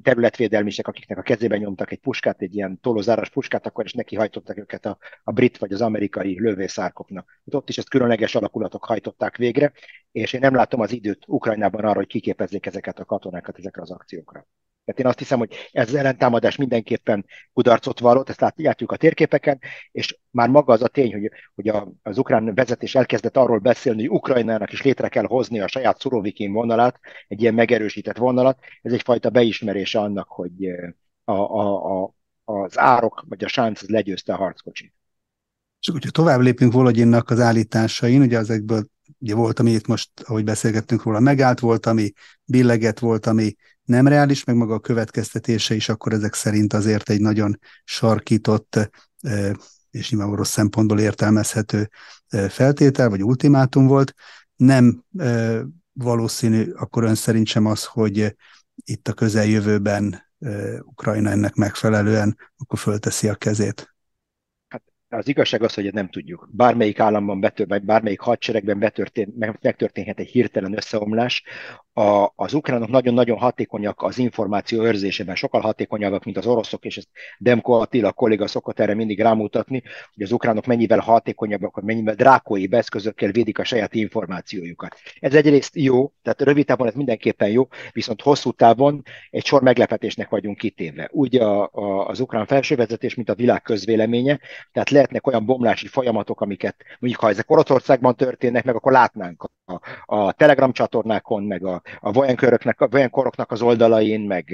területvédelmisek, 0.02 0.88
akiknek 0.88 1.18
a 1.18 1.22
kezében 1.22 1.60
nyomtak 1.60 1.92
egy 1.92 2.00
puskát, 2.00 2.42
egy 2.42 2.56
ilyen 2.56 2.80
tolózáras 2.82 3.30
puskát, 3.30 3.66
akkor 3.66 3.86
is 3.86 3.94
neki 3.94 4.16
hajtottak 4.16 4.58
őket 4.58 4.86
a, 4.86 4.98
a 5.24 5.32
brit 5.32 5.58
vagy 5.58 5.74
az 5.74 5.82
amerikai 5.82 6.40
lövészárkoknak. 6.40 7.30
Hát 7.46 7.54
ott 7.56 7.70
is 7.70 7.78
ezt 7.78 7.90
különleges 7.90 8.36
alakulatok 8.36 8.86
hajtották 8.86 9.38
végre, 9.38 9.72
és 10.12 10.34
én 10.34 10.40
nem 10.40 10.56
látom 10.56 10.80
az 10.80 10.92
időt 10.92 11.24
Ukrajnában 11.28 11.84
arra, 11.84 11.94
hogy 11.94 12.08
kiképezzék 12.08 12.66
ezeket 12.66 13.00
a 13.00 13.06
katonákat 13.06 13.58
ezekre 13.58 13.82
az 13.82 13.92
akciókra. 13.92 14.48
Tehát 14.86 15.00
én 15.00 15.06
azt 15.06 15.20
hiszem, 15.20 15.38
hogy 15.38 15.54
ez 15.72 15.88
az 15.88 15.96
ellentámadás 15.96 16.56
mindenképpen 16.56 17.26
kudarcot 17.54 18.00
vallott, 18.00 18.30
ezt 18.30 18.54
látjuk 18.56 18.92
a 18.92 18.98
térképeken, 18.98 19.60
és 19.92 20.18
már 20.30 20.50
maga 20.50 20.74
az 20.74 20.82
a 20.82 20.88
tény, 20.88 21.12
hogy, 21.12 21.32
hogy 21.56 21.68
a, 21.68 21.92
az 22.02 22.18
ukrán 22.18 22.56
vezetés 22.56 22.96
elkezdett 22.96 23.38
arról 23.38 23.60
beszélni, 23.60 24.08
hogy 24.08 24.18
Ukrajnának 24.18 24.72
is 24.72 24.82
létre 24.82 25.08
kell 25.08 25.26
hozni 25.26 25.60
a 25.60 25.68
saját 25.68 26.00
Szurovikin 26.00 26.52
vonalát, 26.52 27.00
egy 27.28 27.42
ilyen 27.42 27.54
megerősített 27.54 28.18
vonalat, 28.18 28.60
ez 28.82 28.94
egyfajta 28.94 29.30
beismerése 29.30 30.00
annak, 30.00 30.28
hogy 30.28 30.68
a, 31.24 31.32
a, 31.32 32.02
a 32.04 32.14
az 32.46 32.80
árok 32.80 33.26
vagy 33.28 33.44
a 33.44 33.48
sánc 33.48 33.82
az 33.82 33.88
legyőzte 33.88 34.34
a 34.34 34.38
harckocsit. 34.38 34.94
És 35.80 35.90
hogyha 35.90 36.10
tovább 36.10 36.40
lépünk 36.40 36.74
Volodinnak 36.74 37.30
az 37.30 37.40
állításain, 37.40 38.22
ugye 38.22 38.38
ezekből 38.38 38.84
ugye 39.20 39.36
volt, 39.36 39.60
ami 39.60 39.72
itt 39.72 39.88
most, 39.88 40.10
ahogy 40.24 40.44
beszélgettünk 40.44 41.04
róla, 41.04 41.20
megállt, 41.20 41.60
volt, 41.60 41.86
ami 41.86 42.12
billeget, 42.46 43.00
volt, 43.00 43.26
ami 43.26 43.56
nem 43.86 44.08
reális, 44.08 44.44
meg 44.44 44.56
maga 44.56 44.74
a 44.74 44.80
következtetése 44.80 45.76
is, 45.76 45.90
akkor 45.90 46.14
ezek 46.14 46.34
szerint 46.34 46.74
azért 46.74 47.10
egy 47.10 47.22
nagyon 47.22 47.60
sarkított 47.84 48.92
és 49.92 50.10
nyilván 50.10 50.30
orosz 50.30 50.50
szempontból 50.50 51.00
értelmezhető 51.00 51.90
feltétel, 52.50 53.10
vagy 53.10 53.24
ultimátum 53.24 53.88
volt. 53.88 54.14
Nem 54.56 55.04
valószínű 55.94 56.72
akkor 56.72 57.04
ön 57.04 57.16
szerint 57.16 57.48
sem 57.48 57.66
az, 57.66 57.86
hogy 57.86 58.36
itt 58.76 59.08
a 59.08 59.14
közeljövőben 59.14 60.32
Ukrajna 60.80 61.30
ennek 61.30 61.54
megfelelően 61.54 62.38
akkor 62.58 62.80
fölteszi 62.80 63.28
a 63.28 63.36
kezét. 63.36 63.96
Az 65.10 65.28
igazság 65.28 65.64
az, 65.64 65.74
hogy 65.74 65.94
nem 65.94 66.10
tudjuk. 66.10 66.50
Bármelyik 66.52 67.00
államban, 67.00 67.40
betör, 67.40 67.68
vagy 67.68 67.84
bármelyik 67.84 68.20
hadseregben 68.20 68.80
betörtén, 68.80 69.34
megtörténhet 69.62 70.20
egy 70.20 70.30
hirtelen 70.30 70.78
összeomlás. 70.78 71.44
A, 71.94 72.32
az 72.36 72.54
ukránok 72.54 72.90
nagyon-nagyon 72.90 73.38
hatékonyak 73.38 74.02
az 74.02 74.18
információ 74.18 74.84
őrzésében, 74.84 75.36
sokkal 75.36 75.62
hatékonyabbak, 75.62 76.24
mint 76.24 76.38
az 76.38 76.46
oroszok, 76.46 76.86
és 76.86 76.98
ezt 76.98 77.08
Demko 77.38 77.74
Attila 77.74 78.12
kolléga 78.12 78.48
szokott 78.48 78.80
erre 78.80 78.94
mindig 78.94 79.22
rámutatni, 79.22 79.84
hogy 80.14 80.24
az 80.24 80.32
ukránok 80.32 80.66
mennyivel 80.66 81.00
hatékonyabbak, 81.00 81.82
mennyivel 81.82 82.16
drákói 82.16 82.68
eszközökkel 82.72 83.32
védik 83.32 83.60
a 83.60 83.64
saját 83.64 83.94
információjukat. 83.94 84.96
Ez 85.20 85.36
egyrészt 85.36 85.76
jó, 85.76 86.12
tehát 86.22 86.42
rövid 86.42 86.66
távon 86.66 86.88
ez 86.88 86.94
mindenképpen 86.94 87.50
jó, 87.50 87.68
viszont 87.92 88.22
hosszú 88.22 88.52
távon 88.52 89.04
egy 89.30 89.46
sor 89.46 89.62
meglepetésnek 89.62 90.30
vagyunk 90.30 90.58
kitéve. 90.58 91.10
Úgy 91.12 91.36
a, 91.36 91.70
a, 91.72 92.08
az 92.08 92.20
ukrán 92.20 92.46
felsővezetés, 92.46 93.16
mint 93.16 93.30
a 93.30 93.36
világ 93.36 93.62
közvéleménye, 93.62 94.40
tehát 94.72 94.90
le 94.90 95.02
lehetnek 95.04 95.28
olyan 95.28 95.46
bomlási 95.46 95.88
folyamatok, 95.88 96.42
amiket 96.42 96.76
mondjuk 97.00 97.22
ha 97.22 97.30
ezek 97.30 97.52
Oroszországban 97.52 98.16
történnek, 98.16 98.64
meg 98.64 98.76
akkor 98.76 98.92
látnánk 98.92 99.50
a, 99.66 99.80
a 100.06 100.32
Telegram 100.32 100.72
csatornákon, 100.72 101.44
meg 101.44 101.66
a, 101.66 101.82
a 102.00 102.12
vojanköröknek, 102.12 102.82
a 102.82 102.88
vojankoroknak 102.88 103.52
az 103.52 103.62
oldalain, 103.62 104.22
meg 104.22 104.54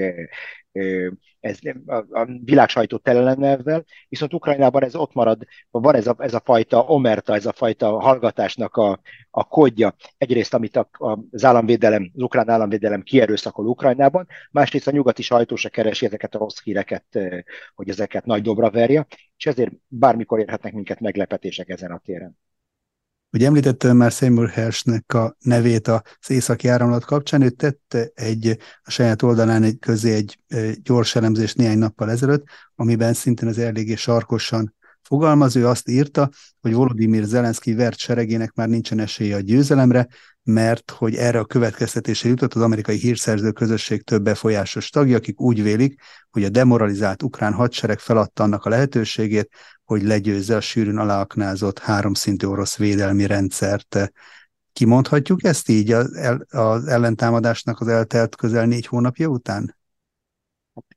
ez 1.39 1.59
a, 1.85 1.95
a 1.95 2.27
világ 2.43 2.69
sajtó 2.69 2.97
tele 2.97 3.21
lenne 3.21 3.57
ezzel, 3.57 3.85
viszont 4.09 4.33
Ukrajnában 4.33 4.83
ez 4.83 4.95
ott 4.95 5.13
marad, 5.13 5.43
van 5.71 5.95
ez 5.95 6.07
a, 6.07 6.15
ez 6.17 6.33
a 6.33 6.41
fajta 6.45 6.83
omerta, 6.83 7.35
ez 7.35 7.45
a 7.45 7.53
fajta 7.53 7.99
hallgatásnak 7.99 8.75
a, 8.75 8.99
a 9.29 9.43
kódja. 9.43 9.95
Egyrészt, 10.17 10.53
amit 10.53 10.75
a, 10.75 10.89
az 11.31 11.43
államvédelem, 11.43 12.11
az 12.15 12.21
ukrán 12.21 12.49
államvédelem 12.49 13.01
kierőszakol 13.01 13.65
Ukrajnában, 13.65 14.27
másrészt 14.51 14.87
a 14.87 14.91
nyugati 14.91 15.21
sajtó 15.21 15.55
se 15.55 15.69
keresi 15.69 16.05
ezeket 16.05 16.35
a 16.35 16.37
rossz 16.37 16.61
híreket, 16.63 17.19
hogy 17.75 17.89
ezeket 17.89 18.25
nagy 18.25 18.41
dobra 18.41 18.69
verje, 18.69 19.07
és 19.37 19.45
ezért 19.45 19.71
bármikor 19.87 20.39
érhetnek 20.39 20.73
minket 20.73 20.99
meglepetések 20.99 21.69
ezen 21.69 21.91
a 21.91 21.97
téren. 21.97 22.37
Ugye 23.31 23.45
említettem 23.45 23.97
már 23.97 24.11
Seymour 24.11 24.49
Hershnek 24.49 25.13
a 25.13 25.35
nevét 25.39 25.87
az 25.87 26.01
északi 26.27 26.67
áramlat 26.67 27.05
kapcsán, 27.05 27.41
ő 27.41 27.49
tette 27.49 28.11
egy, 28.13 28.57
a 28.83 28.91
saját 28.91 29.21
oldalán 29.21 29.63
egy 29.63 29.79
közé 29.79 30.13
egy, 30.13 30.39
gyors 30.83 31.15
elemzést 31.15 31.57
néhány 31.57 31.77
nappal 31.77 32.09
ezelőtt, 32.09 32.43
amiben 32.75 33.13
szintén 33.13 33.47
az 33.47 33.57
eléggé 33.57 33.95
sarkosan 33.95 34.75
fogalmaz, 35.09 35.55
azt 35.55 35.89
írta, 35.89 36.29
hogy 36.61 36.73
Volodymyr 36.73 37.23
Zelenszky 37.23 37.73
vert 37.73 37.97
seregének 37.97 38.53
már 38.53 38.67
nincsen 38.67 38.99
esélye 38.99 39.35
a 39.35 39.39
győzelemre, 39.39 40.07
mert 40.43 40.91
hogy 40.91 41.15
erre 41.15 41.39
a 41.39 41.45
következtetése 41.45 42.27
jutott 42.27 42.53
az 42.53 42.61
amerikai 42.61 42.97
hírszerző 42.97 43.51
közösség 43.51 44.03
több 44.03 44.23
befolyásos 44.23 44.89
tagja, 44.89 45.17
akik 45.17 45.41
úgy 45.41 45.63
vélik, 45.63 46.01
hogy 46.31 46.43
a 46.43 46.49
demoralizált 46.49 47.23
ukrán 47.23 47.53
hadsereg 47.53 47.99
feladta 47.99 48.43
annak 48.43 48.65
a 48.65 48.69
lehetőségét, 48.69 49.49
hogy 49.83 50.03
legyőzze 50.03 50.55
a 50.55 50.61
sűrűn 50.61 50.97
aláaknázott 50.97 51.79
háromszintű 51.79 52.47
orosz 52.47 52.77
védelmi 52.77 53.25
rendszert. 53.25 54.11
Kimondhatjuk 54.73 55.43
ezt 55.43 55.69
így 55.69 55.91
az 56.49 56.85
ellentámadásnak 56.87 57.79
az 57.79 57.87
eltelt 57.87 58.35
közel 58.35 58.65
négy 58.65 58.85
hónapja 58.85 59.27
után? 59.27 59.77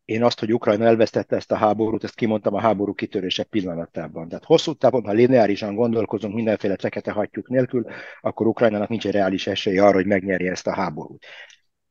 Én 0.05 0.23
azt, 0.23 0.41
hogy 0.41 0.53
Ukrajna 0.53 0.85
elvesztette 0.85 1.37
ezt 1.37 1.53
a 1.53 1.57
háborút, 1.57 2.05
ezt 2.05 2.15
kimondtam 2.15 2.55
a 2.55 2.61
háború 2.61 2.95
kitörése 2.95 3.45
pillanatában. 3.45 4.29
Tehát 4.29 4.45
hosszú 4.45 4.73
távon, 4.73 5.05
ha 5.05 5.13
lineárisan 5.13 5.75
gondolkozunk 5.75 6.35
mindenféle 6.35 6.77
fekete 6.77 7.11
hattyúk 7.11 7.49
nélkül, 7.49 7.87
akkor 8.21 8.47
Ukrajnának 8.47 8.89
nincs 8.89 9.07
egy 9.07 9.13
reális 9.13 9.47
esélye 9.47 9.83
arra, 9.85 9.95
hogy 9.95 10.07
megnyerje 10.07 10.51
ezt 10.51 10.67
a 10.67 10.75
háborút 10.75 11.25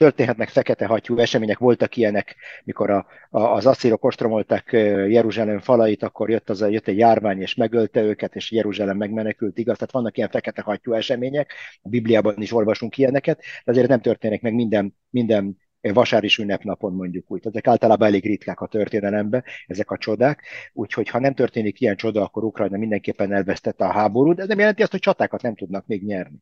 történhetnek 0.01 0.49
fekete 0.49 0.85
hattyú 0.85 1.17
események, 1.17 1.57
voltak 1.57 1.95
ilyenek, 1.95 2.35
mikor 2.63 2.89
a, 2.89 3.05
a, 3.29 3.39
az 3.41 3.65
asszírok 3.65 4.03
ostromolták 4.03 4.69
Jeruzsálem 5.07 5.59
falait, 5.59 6.03
akkor 6.03 6.29
jött, 6.29 6.49
az, 6.49 6.65
jött 6.69 6.87
egy 6.87 6.97
járvány, 6.97 7.41
és 7.41 7.55
megölte 7.55 8.01
őket, 8.01 8.35
és 8.35 8.51
Jeruzsálem 8.51 8.97
megmenekült, 8.97 9.57
igaz? 9.57 9.77
Tehát 9.77 9.93
vannak 9.93 10.17
ilyen 10.17 10.29
fekete 10.29 10.61
hattyú 10.61 10.93
események, 10.93 11.53
a 11.81 11.89
Bibliában 11.89 12.41
is 12.41 12.53
olvasunk 12.53 12.97
ilyeneket, 12.97 13.41
de 13.63 13.71
azért 13.71 13.87
nem 13.87 14.01
történik 14.01 14.41
meg 14.41 14.53
minden, 14.53 14.95
minden 15.09 15.57
vasáris 15.81 16.37
ünnepnapon 16.37 16.93
mondjuk 16.93 17.31
úgy. 17.31 17.41
Ezek 17.43 17.67
általában 17.67 18.07
elég 18.07 18.25
ritkák 18.25 18.59
a 18.59 18.67
történelemben, 18.67 19.43
ezek 19.65 19.91
a 19.91 19.97
csodák, 19.97 20.43
úgyhogy 20.73 21.09
ha 21.09 21.19
nem 21.19 21.33
történik 21.33 21.81
ilyen 21.81 21.95
csoda, 21.95 22.23
akkor 22.23 22.43
Ukrajna 22.43 22.77
mindenképpen 22.77 23.33
elvesztette 23.33 23.85
a 23.85 23.91
háborút, 23.91 24.39
ez 24.39 24.47
nem 24.47 24.59
jelenti 24.59 24.81
azt, 24.81 24.91
hogy 24.91 24.99
csatákat 24.99 25.41
nem 25.41 25.55
tudnak 25.55 25.85
még 25.85 26.03
nyerni. 26.03 26.37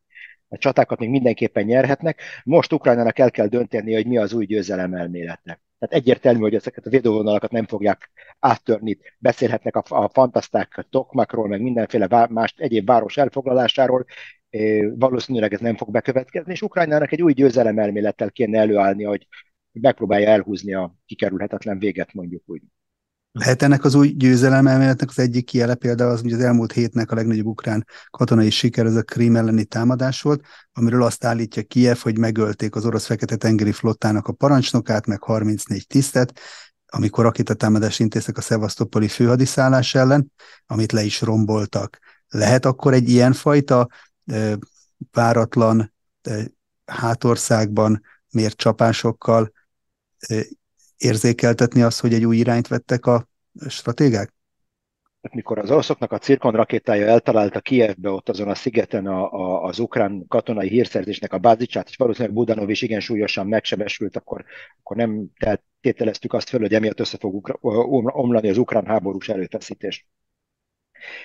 A 0.47 0.57
csatákat 0.57 0.99
még 0.99 1.09
mindenképpen 1.09 1.63
nyerhetnek. 1.63 2.21
Most 2.43 2.73
Ukrajnának 2.73 3.19
el 3.19 3.31
kell 3.31 3.47
dönteni, 3.47 3.93
hogy 3.93 4.07
mi 4.07 4.17
az 4.17 4.33
új 4.33 4.45
győzelem 4.45 4.93
elmélete. 4.93 5.61
Tehát 5.79 5.95
egyértelmű, 5.95 6.39
hogy 6.39 6.55
ezeket 6.55 6.85
a 6.85 6.89
védővonalakat 6.89 7.51
nem 7.51 7.65
fogják 7.65 8.11
áttörni. 8.39 8.97
Beszélhetnek 9.17 9.75
a, 9.75 9.83
a 9.87 10.09
fantaszták 10.13 10.85
Tokmakról, 10.89 11.47
meg 11.47 11.61
mindenféle 11.61 12.27
más 12.29 12.53
egyéb 12.57 12.85
város 12.85 13.17
elfoglalásáról, 13.17 14.05
valószínűleg 14.95 15.53
ez 15.53 15.59
nem 15.59 15.77
fog 15.77 15.91
bekövetkezni, 15.91 16.51
és 16.51 16.61
Ukrajnának 16.61 17.11
egy 17.11 17.21
új 17.21 17.33
győzelem 17.33 17.79
elmélettel 17.79 18.31
kéne 18.31 18.59
előállni, 18.59 19.03
hogy 19.03 19.27
megpróbálja 19.71 20.29
elhúzni 20.29 20.73
a 20.73 20.95
kikerülhetetlen 21.05 21.79
véget, 21.79 22.13
mondjuk 22.13 22.43
úgy. 22.45 22.61
Lehet 23.31 23.61
ennek 23.61 23.83
az 23.83 23.95
új 23.95 24.07
győzelem 24.07 24.67
elméletnek 24.67 25.09
az 25.09 25.19
egyik 25.19 25.45
kiele 25.45 25.75
például 25.75 26.11
az, 26.11 26.21
hogy 26.21 26.33
az 26.33 26.39
elmúlt 26.39 26.71
hétnek 26.71 27.11
a 27.11 27.15
legnagyobb 27.15 27.45
ukrán 27.45 27.85
katonai 28.09 28.49
siker 28.49 28.85
az 28.85 28.95
a 28.95 29.01
Krím 29.01 29.35
elleni 29.35 29.65
támadás 29.65 30.21
volt, 30.21 30.43
amiről 30.71 31.03
azt 31.03 31.23
állítja 31.23 31.63
Kiev, 31.63 31.97
hogy 31.97 32.17
megölték 32.17 32.75
az 32.75 32.85
orosz 32.85 33.05
fekete-tengeri 33.05 33.71
flottának 33.71 34.27
a 34.27 34.33
parancsnokát, 34.33 35.05
meg 35.05 35.23
34 35.23 35.87
tisztet, 35.87 36.39
amikor 36.85 37.23
rakétatámadást 37.23 37.99
intéztek 37.99 38.37
a 38.37 38.41
szevasztopoli 38.41 39.07
főhadiszállás 39.07 39.95
ellen, 39.95 40.31
amit 40.65 40.91
le 40.91 41.03
is 41.03 41.21
romboltak. 41.21 41.99
Lehet 42.27 42.65
akkor 42.65 42.93
egy 42.93 43.09
ilyenfajta 43.09 43.87
váratlan 45.11 45.93
hátországban 46.85 48.01
mért 48.31 48.57
csapásokkal 48.57 49.51
érzékeltetni 50.97 51.81
azt, 51.81 51.99
hogy 51.99 52.13
egy 52.13 52.25
új 52.25 52.37
irányt 52.37 52.67
vettek 52.67 53.05
a 53.05 53.27
stratégák? 53.67 54.33
Hát 55.21 55.33
mikor 55.33 55.59
az 55.59 55.71
oroszoknak 55.71 56.11
a 56.11 56.17
cirkon 56.17 56.51
rakétája 56.51 57.05
eltalálta 57.05 57.59
Kievbe, 57.59 58.09
ott 58.09 58.29
azon 58.29 58.47
a 58.47 58.55
szigeten 58.55 59.07
a, 59.07 59.31
a, 59.31 59.63
az 59.63 59.79
ukrán 59.79 60.25
katonai 60.27 60.69
hírszerzésnek 60.69 61.33
a 61.33 61.37
bázisát, 61.37 61.89
és 61.89 61.95
valószínűleg 61.95 62.35
Budanov 62.35 62.69
is 62.69 62.81
igen 62.81 62.99
súlyosan 62.99 63.47
megsebesült, 63.47 64.15
akkor, 64.15 64.45
akkor 64.79 64.97
nem 64.97 65.27
tételeztük 65.81 66.33
azt 66.33 66.49
föl, 66.49 66.59
hogy 66.59 66.73
emiatt 66.73 66.99
össze 66.99 67.17
fog 67.17 67.59
omlani 68.05 68.49
az 68.49 68.57
ukrán 68.57 68.85
háborús 68.85 69.29
erőfeszítés. 69.29 70.07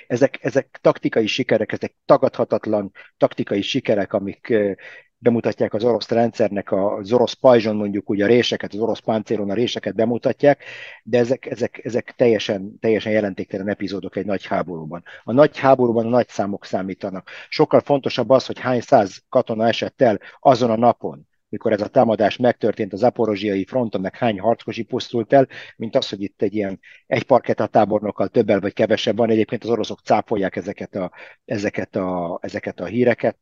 Ezek, 0.07 0.39
ezek 0.45 0.79
taktikai 0.81 1.27
sikerek, 1.27 1.73
ezek 1.73 1.95
tagadhatatlan 2.05 2.93
taktikai 3.17 3.63
sikerek, 3.63 4.13
amik 4.13 4.55
bemutatják 5.25 5.75
az 5.75 5.85
orosz 5.85 6.09
rendszernek, 6.09 6.73
az 6.73 7.13
orosz 7.13 7.33
pajzson 7.33 7.77
mondjuk 7.77 8.11
úgy 8.11 8.21
a 8.21 8.27
réseket, 8.27 8.73
az 8.73 8.81
orosz 8.81 9.01
páncélon 9.01 9.51
a 9.51 9.55
réseket 9.55 9.95
bemutatják, 9.95 10.65
de 11.03 11.19
ezek, 11.19 11.47
ezek, 11.47 11.85
ezek 11.85 12.15
teljesen, 12.17 12.79
teljesen 12.81 13.13
jelentéktelen 13.13 13.69
epizódok 13.69 14.17
egy 14.17 14.27
nagy 14.27 14.47
háborúban. 14.47 15.03
A 15.25 15.33
nagy 15.33 15.59
háborúban 15.59 16.07
a 16.07 16.09
nagy 16.09 16.29
számok 16.29 16.65
számítanak. 16.65 17.31
Sokkal 17.49 17.81
fontosabb 17.81 18.31
az, 18.31 18.47
hogy 18.47 18.59
hány 18.59 18.81
száz 18.81 19.23
katona 19.29 19.67
esett 19.67 20.03
el 20.03 20.19
azon 20.41 20.71
a 20.71 20.77
napon, 20.77 21.29
mikor 21.55 21.73
ez 21.73 21.81
a 21.81 21.89
támadás 21.89 22.37
megtörtént 22.37 22.93
az 22.93 23.03
aporozsiai 23.03 23.65
fronton, 23.65 24.01
meg 24.01 24.17
hány 24.17 24.41
harckosi 24.41 24.83
pusztult 24.83 25.33
el, 25.33 25.49
mint 25.77 25.97
az, 25.97 26.09
hogy 26.09 26.23
itt 26.23 26.43
egy 26.43 26.55
ilyen 26.55 26.81
egy 27.07 27.23
parketa 27.23 27.67
tábornokkal 27.67 28.29
többel 28.29 28.61
vagy 28.61 28.73
kevesebb 28.73 29.17
van. 29.17 29.31
Egyébként 29.31 29.65
az 29.65 29.71
oroszok 29.71 30.01
cáfolják 30.05 30.57
ezeket 30.57 30.95
a, 30.95 31.11
ezeket 31.45 31.97
a, 31.97 32.39
ezeket 32.43 32.81
a 32.81 32.85
híreket, 32.85 33.39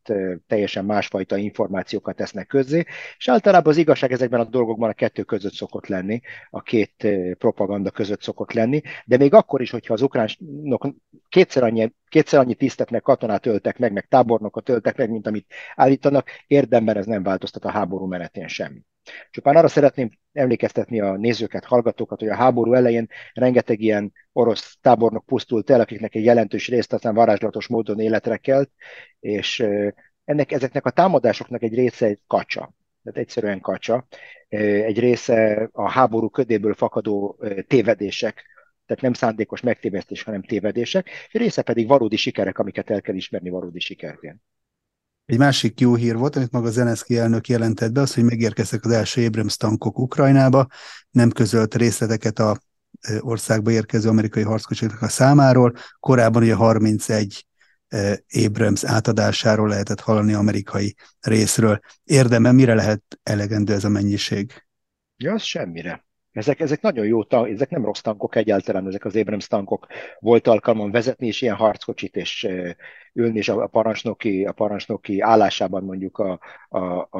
teljesen 0.47 0.85
másfajta 0.85 1.37
információkat 1.37 2.15
tesznek 2.15 2.47
közzé, 2.47 2.83
és 3.17 3.29
általában 3.29 3.71
az 3.71 3.77
igazság 3.77 4.11
ezekben 4.11 4.39
a 4.39 4.43
dolgokban 4.43 4.89
a 4.89 4.93
kettő 4.93 5.23
között 5.23 5.53
szokott 5.53 5.87
lenni, 5.87 6.21
a 6.49 6.61
két 6.61 7.07
propaganda 7.37 7.91
között 7.91 8.21
szokott 8.21 8.51
lenni, 8.51 8.81
de 9.05 9.17
még 9.17 9.33
akkor 9.33 9.61
is, 9.61 9.69
hogyha 9.71 9.93
az 9.93 10.01
ukránok 10.01 10.87
kétszer 11.29 11.63
annyi 11.63 11.91
kétszer 12.13 12.39
annyi 12.39 12.55
tisztet 12.55 12.89
meg 12.89 13.01
katonát 13.01 13.45
öltek 13.45 13.77
meg, 13.77 13.91
meg 13.91 14.07
tábornokot 14.07 14.69
öltek 14.69 14.97
meg, 14.97 15.09
mint 15.09 15.27
amit 15.27 15.53
állítanak, 15.75 16.29
érdemben 16.47 16.97
ez 16.97 17.05
nem 17.05 17.23
változtat 17.23 17.65
a 17.65 17.69
háború 17.69 18.02
menetén 18.05 18.47
semmi. 18.47 18.81
Csupán 19.31 19.55
arra 19.55 19.67
szeretném 19.67 20.09
emlékeztetni 20.31 20.99
a 20.99 21.17
nézőket, 21.17 21.65
hallgatókat, 21.65 22.19
hogy 22.19 22.29
a 22.29 22.35
háború 22.35 22.73
elején 22.73 23.07
rengeteg 23.33 23.81
ilyen 23.81 24.13
orosz 24.31 24.77
tábornok 24.81 25.25
pusztult 25.25 25.69
el, 25.69 25.79
akiknek 25.79 26.15
egy 26.15 26.23
jelentős 26.23 26.67
részt 26.67 26.93
aztán 26.93 27.13
varázslatos 27.13 27.67
módon 27.67 27.99
életre 27.99 28.37
kelt, 28.37 28.69
és 29.19 29.65
ennek, 30.25 30.51
ezeknek 30.51 30.85
a 30.85 30.89
támadásoknak 30.89 31.63
egy 31.63 31.73
része 31.73 32.05
egy 32.05 32.19
kacsa, 32.27 32.73
tehát 33.03 33.19
egyszerűen 33.19 33.59
kacsa. 33.59 34.07
Egy 34.47 34.99
része 34.99 35.69
a 35.71 35.89
háború 35.89 36.29
ködéből 36.29 36.73
fakadó 36.73 37.39
tévedések, 37.67 38.45
tehát 38.85 39.03
nem 39.03 39.13
szándékos 39.13 39.61
megtévesztés, 39.61 40.23
hanem 40.23 40.43
tévedések, 40.43 41.09
és 41.09 41.33
része 41.33 41.61
pedig 41.61 41.87
valódi 41.87 42.15
sikerek, 42.15 42.57
amiket 42.57 42.89
el 42.89 43.01
kell 43.01 43.15
ismerni 43.15 43.49
valódi 43.49 43.79
sikerként. 43.79 44.41
Egy 45.25 45.37
másik 45.37 45.79
jó 45.79 45.95
hír 45.95 46.15
volt, 46.15 46.35
amit 46.35 46.51
maga 46.51 46.69
Zelenszky 46.69 47.17
elnök 47.17 47.47
jelentett 47.47 47.91
be, 47.91 48.01
az, 48.01 48.13
hogy 48.13 48.23
megérkeztek 48.23 48.85
az 48.85 48.91
első 48.91 49.25
Abrams 49.25 49.57
tankok 49.57 49.99
Ukrajnába, 49.99 50.67
nem 51.11 51.29
közölt 51.29 51.75
részleteket 51.75 52.39
a 52.39 52.57
országba 53.19 53.71
érkező 53.71 54.09
amerikai 54.09 54.43
harckocsiknak 54.43 55.01
a 55.01 55.07
számáról. 55.07 55.73
Korábban 55.99 56.41
ugye 56.41 56.53
31 56.53 57.47
Abrams 58.45 58.83
átadásáról 58.83 59.67
lehetett 59.67 59.99
hallani 59.99 60.33
amerikai 60.33 60.95
részről. 61.19 61.79
Érdemben 62.03 62.55
mire 62.55 62.73
lehet 62.73 63.01
elegendő 63.23 63.73
ez 63.73 63.83
a 63.83 63.89
mennyiség? 63.89 64.65
Ja, 65.17 65.33
az 65.33 65.43
semmire. 65.43 66.05
Ezek, 66.33 66.59
ezek 66.59 66.81
nagyon 66.81 67.05
jó, 67.05 67.21
ezek 67.29 67.69
nem 67.69 67.85
rossz 67.85 67.99
tankok 67.99 68.35
egyáltalán, 68.35 68.87
ezek 68.87 69.05
az 69.05 69.15
Abrams 69.15 69.47
tankok. 69.47 69.87
Volt 70.19 70.47
alkalmam 70.47 70.91
vezetni 70.91 71.27
is 71.27 71.41
ilyen 71.41 71.55
harckocsit, 71.55 72.15
és 72.15 72.47
ülni 73.13 73.37
is 73.37 73.49
a 73.49 73.67
parancsnoki, 73.67 74.45
a 74.45 74.51
parancsnoki 74.51 75.21
állásában 75.21 75.83
mondjuk 75.83 76.17
a, 76.17 76.39
a, 76.69 76.77
a, 76.77 77.19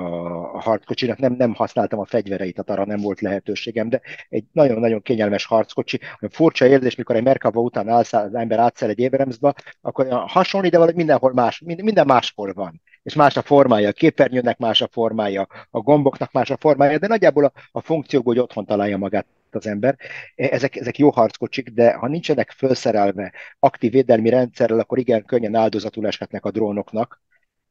a 0.53 0.61
harckocsinak. 0.61 1.17
Nem, 1.17 1.33
nem 1.33 1.53
használtam 1.53 1.99
a 1.99 2.05
fegyvereit, 2.05 2.55
tehát 2.55 2.69
arra 2.79 2.91
nem 2.91 3.01
volt 3.01 3.21
lehetőségem, 3.21 3.89
de 3.89 4.01
egy 4.29 4.45
nagyon-nagyon 4.51 5.01
kényelmes 5.01 5.45
harckocsi. 5.45 5.99
Furcsa 6.29 6.67
érzés, 6.67 6.95
mikor 6.95 7.15
egy 7.15 7.23
Merkava 7.23 7.61
után 7.61 7.89
állsz, 7.89 8.13
az 8.13 8.35
ember 8.35 8.59
átszel 8.59 8.89
egy 8.89 9.03
Abramsba, 9.03 9.53
akkor 9.81 10.07
hasonlít, 10.09 10.71
de 10.71 10.77
valahogy 10.77 10.97
mindenhol 10.99 11.33
más, 11.33 11.61
minden 11.65 12.05
máshol 12.05 12.53
van 12.53 12.81
és 13.03 13.13
más 13.13 13.37
a 13.37 13.41
formája, 13.41 13.89
a 13.89 13.91
képernyőnek 13.91 14.57
más 14.57 14.81
a 14.81 14.87
formája, 14.91 15.47
a 15.69 15.79
gomboknak 15.79 16.31
más 16.31 16.49
a 16.49 16.57
formája, 16.57 16.97
de 16.97 17.07
nagyjából 17.07 17.45
a, 17.45 17.51
a 17.71 17.81
funkciókból, 17.81 18.33
hogy 18.33 18.43
otthon 18.43 18.65
találja 18.65 18.97
magát 18.97 19.25
az 19.51 19.67
ember. 19.67 19.97
E, 20.35 20.47
ezek, 20.51 20.75
ezek 20.75 20.97
jó 20.97 21.09
harckocsik, 21.09 21.69
de 21.69 21.93
ha 21.93 22.07
nincsenek 22.07 22.51
felszerelve 22.51 23.31
aktív 23.59 23.91
védelmi 23.91 24.29
rendszerrel, 24.29 24.79
akkor 24.79 24.97
igen 24.97 25.25
könnyen 25.25 25.55
áldozatul 25.55 26.07
eshetnek 26.07 26.45
a 26.45 26.51
drónoknak, 26.51 27.21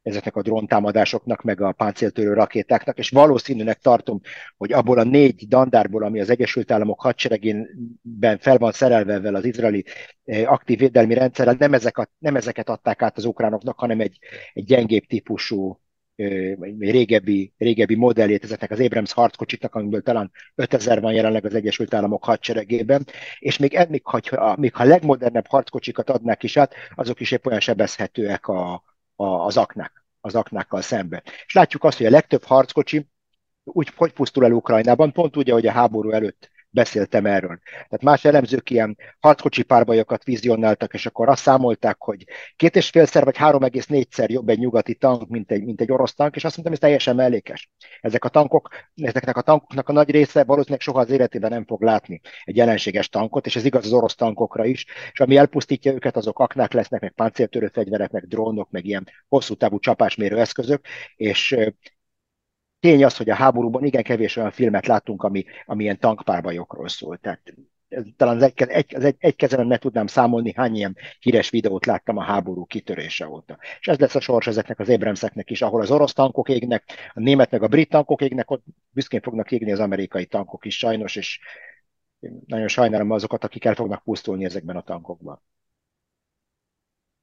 ezeknek 0.02 0.36
a 0.36 0.42
dróntámadásoknak, 0.42 1.42
meg 1.42 1.60
a 1.60 1.72
páncéltörő 1.72 2.32
rakétáknak, 2.32 2.98
és 2.98 3.10
valószínűnek 3.10 3.78
tartom, 3.78 4.20
hogy 4.56 4.72
abból 4.72 4.98
a 4.98 5.04
négy 5.04 5.48
dandárból, 5.48 6.04
ami 6.04 6.20
az 6.20 6.30
Egyesült 6.30 6.70
Államok 6.70 7.00
hadseregében 7.00 8.38
fel 8.38 8.58
van 8.58 8.72
szerelve 8.72 9.12
ezzel 9.12 9.34
az 9.34 9.44
izraeli 9.44 9.84
eh, 10.24 10.52
aktív 10.52 10.78
védelmi 10.78 11.14
rendszerrel, 11.14 11.56
nem, 11.58 11.74
ezek 11.74 11.98
a, 11.98 12.08
nem 12.18 12.36
ezeket 12.36 12.68
adták 12.68 13.02
át 13.02 13.16
az 13.16 13.24
ukránoknak, 13.24 13.78
hanem 13.78 14.00
egy, 14.00 14.18
egy 14.52 14.64
gyengébb 14.64 15.04
típusú 15.04 15.80
egy 16.16 16.90
régebbi, 16.90 17.52
régebbi 17.58 17.94
modellét 17.94 18.44
ezeknek 18.44 18.70
az 18.70 18.80
Abrams 18.80 19.12
harckocsiknak, 19.12 19.74
amiből 19.74 20.02
talán 20.02 20.30
5000 20.54 21.00
van 21.00 21.12
jelenleg 21.12 21.44
az 21.44 21.54
Egyesült 21.54 21.94
Államok 21.94 22.24
hadseregében, 22.24 23.06
és 23.38 23.58
még 23.58 23.74
ennek, 23.74 24.06
ha, 24.06 24.56
még 24.58 24.74
ha 24.74 24.84
legmodernebb 24.84 25.46
harckocsikat 25.46 26.10
adnák 26.10 26.42
is 26.42 26.56
át, 26.56 26.74
azok 26.94 27.20
is 27.20 27.30
épp 27.30 27.46
olyan 27.46 27.60
sebezhetőek 27.60 28.46
a, 28.46 28.82
az 29.22 29.56
aknák, 29.56 30.04
az 30.20 30.34
aknákkal 30.34 30.80
szemben. 30.80 31.22
És 31.46 31.54
látjuk 31.54 31.84
azt, 31.84 31.96
hogy 31.96 32.06
a 32.06 32.10
legtöbb 32.10 32.44
harckocsi 32.44 33.08
úgy 33.64 33.92
hogy 33.96 34.12
pusztul 34.12 34.44
el 34.44 34.52
Ukrajnában, 34.52 35.12
pont 35.12 35.36
úgy, 35.36 35.50
ahogy 35.50 35.66
a 35.66 35.72
háború 35.72 36.10
előtt 36.10 36.50
beszéltem 36.72 37.26
erről. 37.26 37.58
Tehát 37.64 38.02
más 38.02 38.24
elemzők 38.24 38.70
ilyen 38.70 38.96
harckocsi 39.20 39.62
párbajokat 39.62 40.24
vizionáltak, 40.24 40.94
és 40.94 41.06
akkor 41.06 41.28
azt 41.28 41.42
számolták, 41.42 41.96
hogy 41.98 42.24
két 42.56 42.76
és 42.76 42.88
félszer 42.88 43.24
vagy 43.24 43.36
három 43.36 43.62
egész 43.62 43.86
négyszer 43.86 44.30
jobb 44.30 44.48
egy 44.48 44.58
nyugati 44.58 44.94
tank, 44.94 45.28
mint 45.28 45.50
egy, 45.50 45.64
mint 45.64 45.80
egy 45.80 45.92
orosz 45.92 46.14
tank, 46.14 46.36
és 46.36 46.44
azt 46.44 46.54
mondtam, 46.56 46.74
ez 46.74 46.82
teljesen 46.82 47.16
mellékes. 47.16 47.70
Ezek 48.00 48.24
a 48.24 48.28
tankok, 48.28 48.68
ezeknek 48.94 49.36
a 49.36 49.42
tankoknak 49.42 49.88
a 49.88 49.92
nagy 49.92 50.10
része 50.10 50.44
valószínűleg 50.44 50.80
soha 50.80 51.00
az 51.00 51.10
életében 51.10 51.50
nem 51.50 51.64
fog 51.64 51.82
látni 51.82 52.20
egy 52.44 52.56
jelenséges 52.56 53.08
tankot, 53.08 53.46
és 53.46 53.56
ez 53.56 53.64
igaz 53.64 53.84
az 53.84 53.92
orosz 53.92 54.14
tankokra 54.14 54.64
is, 54.64 54.86
és 55.12 55.20
ami 55.20 55.36
elpusztítja 55.36 55.92
őket, 55.92 56.16
azok 56.16 56.38
aknák 56.38 56.72
lesznek, 56.72 57.00
meg 57.00 57.12
páncéltörő 57.12 57.70
fegyverek, 57.72 58.10
meg 58.10 58.26
drónok, 58.26 58.70
meg 58.70 58.84
ilyen 58.84 59.08
hosszú 59.28 59.54
távú 59.54 59.78
csapásmérő 59.78 60.38
eszközök, 60.38 60.84
és 61.16 61.56
tény 62.82 63.04
az, 63.04 63.16
hogy 63.16 63.30
a 63.30 63.34
háborúban 63.34 63.84
igen 63.84 64.02
kevés 64.02 64.36
olyan 64.36 64.50
filmet 64.50 64.86
láttunk, 64.86 65.22
ami, 65.22 65.44
ami 65.66 65.82
ilyen 65.82 65.98
tankpárbajokról 65.98 66.88
szól. 66.88 67.16
Tehát 67.18 67.54
ez, 67.88 68.04
talán 68.16 68.36
az 68.36 68.42
egy, 68.42 68.62
egy, 68.62 68.94
az 68.94 69.04
egy, 69.04 69.16
egy 69.18 69.36
kezemben 69.36 69.66
meg 69.66 69.78
tudnám 69.78 70.06
számolni, 70.06 70.52
hány 70.56 70.74
ilyen 70.74 70.96
híres 71.20 71.50
videót 71.50 71.86
láttam 71.86 72.16
a 72.16 72.22
háború 72.22 72.64
kitörése 72.64 73.28
óta. 73.28 73.58
És 73.80 73.88
ez 73.88 73.98
lesz 73.98 74.14
a 74.14 74.20
sors 74.20 74.46
ezeknek 74.46 74.78
az 74.78 74.88
Abramseknek 74.88 75.50
is, 75.50 75.62
ahol 75.62 75.80
az 75.80 75.90
orosz 75.90 76.12
tankok 76.12 76.48
égnek, 76.48 76.84
a 77.14 77.20
német 77.20 77.50
meg 77.50 77.62
a 77.62 77.68
brit 77.68 77.88
tankok 77.88 78.22
égnek, 78.22 78.50
ott 78.50 78.64
büszkén 78.90 79.20
fognak 79.20 79.50
égni 79.50 79.72
az 79.72 79.80
amerikai 79.80 80.26
tankok 80.26 80.64
is 80.64 80.78
sajnos, 80.78 81.16
és 81.16 81.40
nagyon 82.46 82.68
sajnálom 82.68 83.10
azokat, 83.10 83.44
akik 83.44 83.64
el 83.64 83.74
fognak 83.74 84.02
pusztulni 84.02 84.44
ezekben 84.44 84.76
a 84.76 84.82
tankokban. 84.82 85.42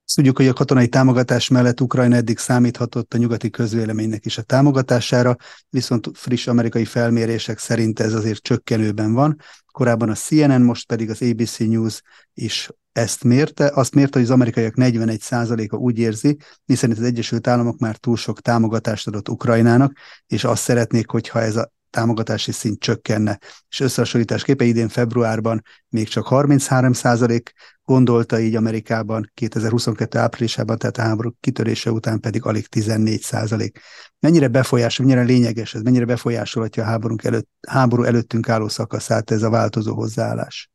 Azt 0.09 0.17
tudjuk, 0.17 0.37
hogy 0.37 0.47
a 0.47 0.53
katonai 0.53 0.87
támogatás 0.87 1.47
mellett 1.47 1.81
Ukrajna 1.81 2.15
eddig 2.15 2.37
számíthatott 2.37 3.13
a 3.13 3.17
nyugati 3.17 3.49
közvéleménynek 3.49 4.25
is 4.25 4.37
a 4.37 4.41
támogatására, 4.41 5.35
viszont 5.69 6.09
friss 6.13 6.47
amerikai 6.47 6.85
felmérések 6.85 7.59
szerint 7.59 7.99
ez 7.99 8.13
azért 8.13 8.41
csökkenőben 8.41 9.13
van. 9.13 9.37
Korábban 9.71 10.09
a 10.09 10.13
CNN, 10.13 10.61
most 10.61 10.87
pedig 10.87 11.09
az 11.09 11.21
ABC 11.21 11.57
News 11.57 12.01
is 12.33 12.69
ezt 12.91 13.23
mérte. 13.23 13.71
Azt 13.73 13.95
mérte, 13.95 14.17
hogy 14.17 14.27
az 14.27 14.33
amerikaiak 14.33 14.73
41%-a 14.75 15.75
úgy 15.75 15.99
érzi, 15.99 16.37
miszerint 16.65 16.99
az 16.99 17.05
Egyesült 17.05 17.47
Államok 17.47 17.77
már 17.79 17.97
túl 17.97 18.17
sok 18.17 18.41
támogatást 18.41 19.07
adott 19.07 19.29
Ukrajnának, 19.29 19.93
és 20.27 20.43
azt 20.43 20.63
szeretnék, 20.63 21.09
hogyha 21.09 21.41
ez 21.41 21.55
a 21.55 21.71
támogatási 21.89 22.51
szint 22.51 22.79
csökkenne. 22.79 23.39
És 23.69 23.79
összehasonlításképpen 23.79 24.67
idén 24.67 24.87
februárban 24.87 25.61
még 25.89 26.07
csak 26.07 26.27
33 26.27 26.93
százalék 26.93 27.53
gondolta 27.83 28.39
így 28.39 28.55
Amerikában 28.55 29.31
2022 29.33 30.17
áprilisában, 30.17 30.77
tehát 30.77 30.97
a 30.97 31.01
háború 31.01 31.35
kitörése 31.39 31.91
után 31.91 32.19
pedig 32.19 32.45
alig 32.45 32.67
14 32.67 33.21
százalék. 33.21 33.79
Mennyire 34.19 34.47
befolyásol, 34.47 35.05
mennyire 35.05 35.25
lényeges 35.25 35.73
ez, 35.73 35.81
mennyire 35.81 36.05
befolyásolhatja 36.05 36.83
a 36.83 36.85
háborunk 36.85 37.23
előtt, 37.23 37.49
háború 37.67 38.03
előttünk 38.03 38.49
álló 38.49 38.67
szakaszát 38.67 39.31
ez 39.31 39.43
a 39.43 39.49
változó 39.49 39.95
hozzáállás? 39.95 40.69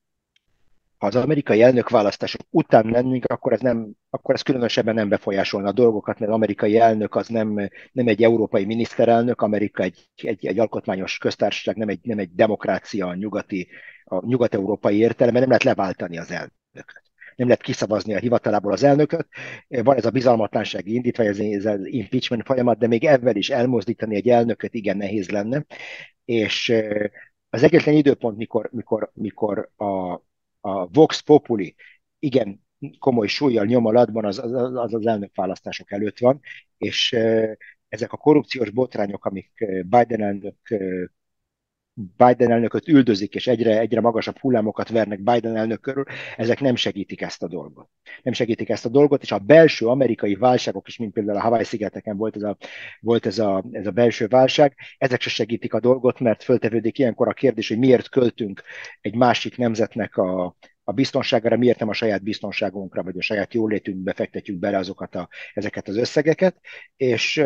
Ha 1.04 1.10
az 1.10 1.22
amerikai 1.22 1.62
elnökválasztások 1.62 2.40
után 2.50 2.86
lennénk, 2.86 3.24
akkor 3.24 3.52
ez, 3.52 3.60
nem, 3.60 3.90
akkor 4.10 4.34
ez 4.34 4.42
különösebben 4.42 4.94
nem 4.94 5.08
befolyásolna 5.08 5.68
a 5.68 5.72
dolgokat, 5.72 6.18
mert 6.18 6.32
amerikai 6.32 6.78
elnök 6.78 7.14
az 7.14 7.28
nem, 7.28 7.68
nem 7.92 8.08
egy 8.08 8.22
európai 8.22 8.64
miniszterelnök, 8.64 9.40
Amerika 9.40 9.82
egy, 9.82 10.10
egy, 10.14 10.46
egy 10.46 10.58
alkotmányos 10.58 11.18
köztársaság, 11.18 11.76
nem 11.76 11.88
egy, 11.88 12.00
nem 12.02 12.18
egy 12.18 12.34
demokrácia 12.34 13.06
a 13.06 13.14
nyugati, 13.14 13.68
a 14.04 14.26
nyugat-európai 14.26 14.98
értelemben, 14.98 15.40
nem 15.40 15.50
lehet 15.50 15.64
leváltani 15.64 16.18
az 16.18 16.30
elnököt 16.30 17.02
nem 17.36 17.46
lehet 17.46 17.62
kiszavazni 17.62 18.14
a 18.14 18.18
hivatalából 18.18 18.72
az 18.72 18.82
elnököt. 18.82 19.28
Van 19.68 19.96
ez 19.96 20.04
a 20.04 20.10
bizalmatlansági 20.10 20.94
indítvány, 20.94 21.26
ez 21.26 21.64
az 21.64 21.86
impeachment 21.86 22.46
folyamat, 22.46 22.78
de 22.78 22.86
még 22.86 23.04
ebben 23.04 23.36
is 23.36 23.50
elmozdítani 23.50 24.14
egy 24.16 24.28
elnököt 24.28 24.74
igen 24.74 24.96
nehéz 24.96 25.30
lenne. 25.30 25.64
És 26.24 26.72
az 27.50 27.62
egyetlen 27.62 27.94
időpont, 27.94 28.36
mikor, 28.36 28.68
mikor, 28.72 29.10
mikor 29.14 29.70
a, 29.76 30.20
a 30.64 30.86
Vox 30.86 31.20
Populi 31.20 31.74
igen 32.18 32.66
komoly 32.98 33.26
súlyjal 33.26 33.64
nyom 33.64 33.86
alatban 33.86 34.24
az 34.24 34.38
az, 34.38 34.52
az, 34.92 35.06
elnökválasztások 35.06 35.92
előtt 35.92 36.18
van, 36.18 36.40
és 36.78 37.12
ezek 37.88 38.12
a 38.12 38.16
korrupciós 38.16 38.70
botrányok, 38.70 39.24
amik 39.24 39.52
Biden 39.86 40.22
elnök 40.22 40.56
Biden 41.94 42.50
elnököt 42.50 42.88
üldözik, 42.88 43.34
és 43.34 43.46
egyre, 43.46 43.78
egyre 43.78 44.00
magasabb 44.00 44.38
hullámokat 44.38 44.88
vernek 44.88 45.22
Biden 45.22 45.56
elnök 45.56 45.80
körül, 45.80 46.04
ezek 46.36 46.60
nem 46.60 46.76
segítik 46.76 47.20
ezt 47.20 47.42
a 47.42 47.48
dolgot. 47.48 47.88
Nem 48.22 48.32
segítik 48.32 48.68
ezt 48.68 48.84
a 48.84 48.88
dolgot, 48.88 49.22
és 49.22 49.32
a 49.32 49.38
belső 49.38 49.86
amerikai 49.86 50.34
válságok 50.34 50.88
is, 50.88 50.98
mint 50.98 51.12
például 51.12 51.38
a 51.38 51.40
Hawaii-szigeteken 51.40 52.16
volt 52.16 52.36
ez 52.36 52.42
a, 52.42 52.56
volt 53.00 53.26
ez 53.26 53.38
a, 53.38 53.64
ez 53.72 53.86
a 53.86 53.90
belső 53.90 54.26
válság, 54.26 54.76
ezek 54.98 55.20
se 55.20 55.30
segítik 55.30 55.74
a 55.74 55.80
dolgot, 55.80 56.20
mert 56.20 56.42
föltevődik 56.42 56.98
ilyenkor 56.98 57.28
a 57.28 57.32
kérdés, 57.32 57.68
hogy 57.68 57.78
miért 57.78 58.08
költünk 58.08 58.62
egy 59.00 59.14
másik 59.14 59.56
nemzetnek 59.56 60.16
a, 60.16 60.56
a 60.84 60.92
biztonságára, 60.92 61.56
miért 61.56 61.78
nem 61.78 61.88
a 61.88 61.92
saját 61.92 62.22
biztonságunkra, 62.22 63.02
vagy 63.02 63.18
a 63.18 63.22
saját 63.22 63.54
jólétünkbe 63.54 64.12
fektetjük 64.12 64.58
bele 64.58 64.76
azokat 64.76 65.14
a, 65.14 65.28
ezeket 65.54 65.88
az 65.88 65.96
összegeket, 65.96 66.56
és 66.96 67.44